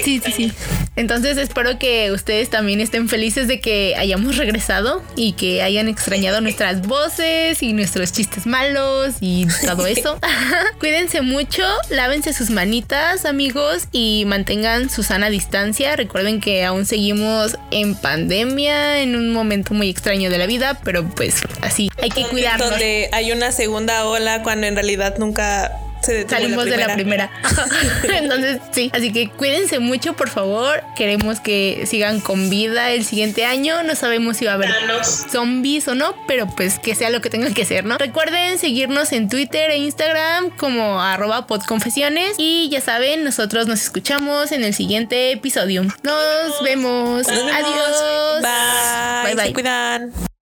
Sí, 0.02 0.20
sí, 0.24 0.32
sí. 0.32 0.52
Entonces 0.96 1.38
espero 1.38 1.76
que 1.78 2.12
ustedes 2.12 2.50
también 2.50 2.80
estén 2.80 3.08
felices 3.08 3.48
de 3.48 3.60
que 3.60 3.96
hayamos 3.96 4.36
regresado 4.36 5.02
y 5.16 5.32
que 5.32 5.60
hayan 5.62 5.88
extrañado 5.88 6.40
nuestras 6.40 6.82
voces 6.82 7.62
y 7.64 7.72
nuestros 7.72 8.12
chistes 8.12 8.46
malos 8.46 9.16
y 9.20 9.48
todo 9.66 9.86
eso. 9.88 10.20
Cuídense 10.78 11.20
mucho, 11.20 11.64
lávense 11.90 12.32
sus 12.32 12.50
manitas 12.50 13.24
amigos 13.24 13.88
y 13.90 14.03
mantengan 14.26 14.90
su 14.90 15.02
sana 15.02 15.30
distancia. 15.30 15.96
Recuerden 15.96 16.40
que 16.40 16.64
aún 16.64 16.86
seguimos 16.86 17.56
en 17.70 17.94
pandemia, 17.94 19.00
en 19.00 19.16
un 19.16 19.32
momento 19.32 19.74
muy 19.74 19.90
extraño 19.90 20.30
de 20.30 20.38
la 20.38 20.46
vida, 20.46 20.80
pero 20.84 21.08
pues 21.08 21.42
así 21.62 21.90
hay 22.00 22.10
que 22.10 22.24
cuidarnos. 22.24 22.70
Donde 22.70 23.08
hay 23.12 23.32
una 23.32 23.52
segunda 23.52 24.06
ola 24.06 24.42
cuando 24.42 24.66
en 24.66 24.74
realidad 24.74 25.16
nunca 25.18 25.83
salimos 26.28 26.64
de 26.66 26.76
la 26.76 26.94
primera. 26.94 27.30
Entonces, 28.12 28.60
sí. 28.72 28.90
Así 28.94 29.12
que 29.12 29.28
cuídense 29.28 29.78
mucho, 29.78 30.14
por 30.14 30.28
favor. 30.28 30.82
Queremos 30.96 31.40
que 31.40 31.84
sigan 31.86 32.20
con 32.20 32.50
vida 32.50 32.90
el 32.90 33.04
siguiente 33.04 33.44
año. 33.44 33.82
No 33.82 33.94
sabemos 33.94 34.36
si 34.36 34.44
va 34.44 34.52
a 34.52 34.54
haber 34.54 34.70
zombies 35.04 35.88
o 35.88 35.94
no, 35.94 36.14
pero 36.26 36.46
pues 36.46 36.78
que 36.78 36.94
sea 36.94 37.10
lo 37.10 37.20
que 37.20 37.30
tengan 37.30 37.54
que 37.54 37.64
ser, 37.64 37.84
¿no? 37.84 37.98
Recuerden 37.98 38.58
seguirnos 38.58 39.12
en 39.12 39.28
Twitter 39.28 39.70
e 39.70 39.78
Instagram 39.78 40.50
como 40.56 41.00
arroba 41.00 41.46
podconfesiones. 41.46 42.34
Y 42.38 42.68
ya 42.70 42.80
saben, 42.80 43.24
nosotros 43.24 43.66
nos 43.66 43.82
escuchamos 43.82 44.52
en 44.52 44.64
el 44.64 44.74
siguiente 44.74 45.32
episodio. 45.32 45.84
Nos 46.02 46.62
vemos. 46.62 47.26
Adiós. 47.28 48.42
Bye. 48.42 49.34
Bye, 49.34 49.44
bye. 49.44 49.52
cuidan. 49.52 50.33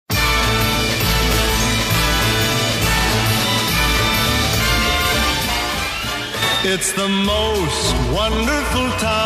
It's 6.65 6.93
the 6.93 7.09
most 7.09 7.93
wonderful 8.13 8.89
time 9.01 9.22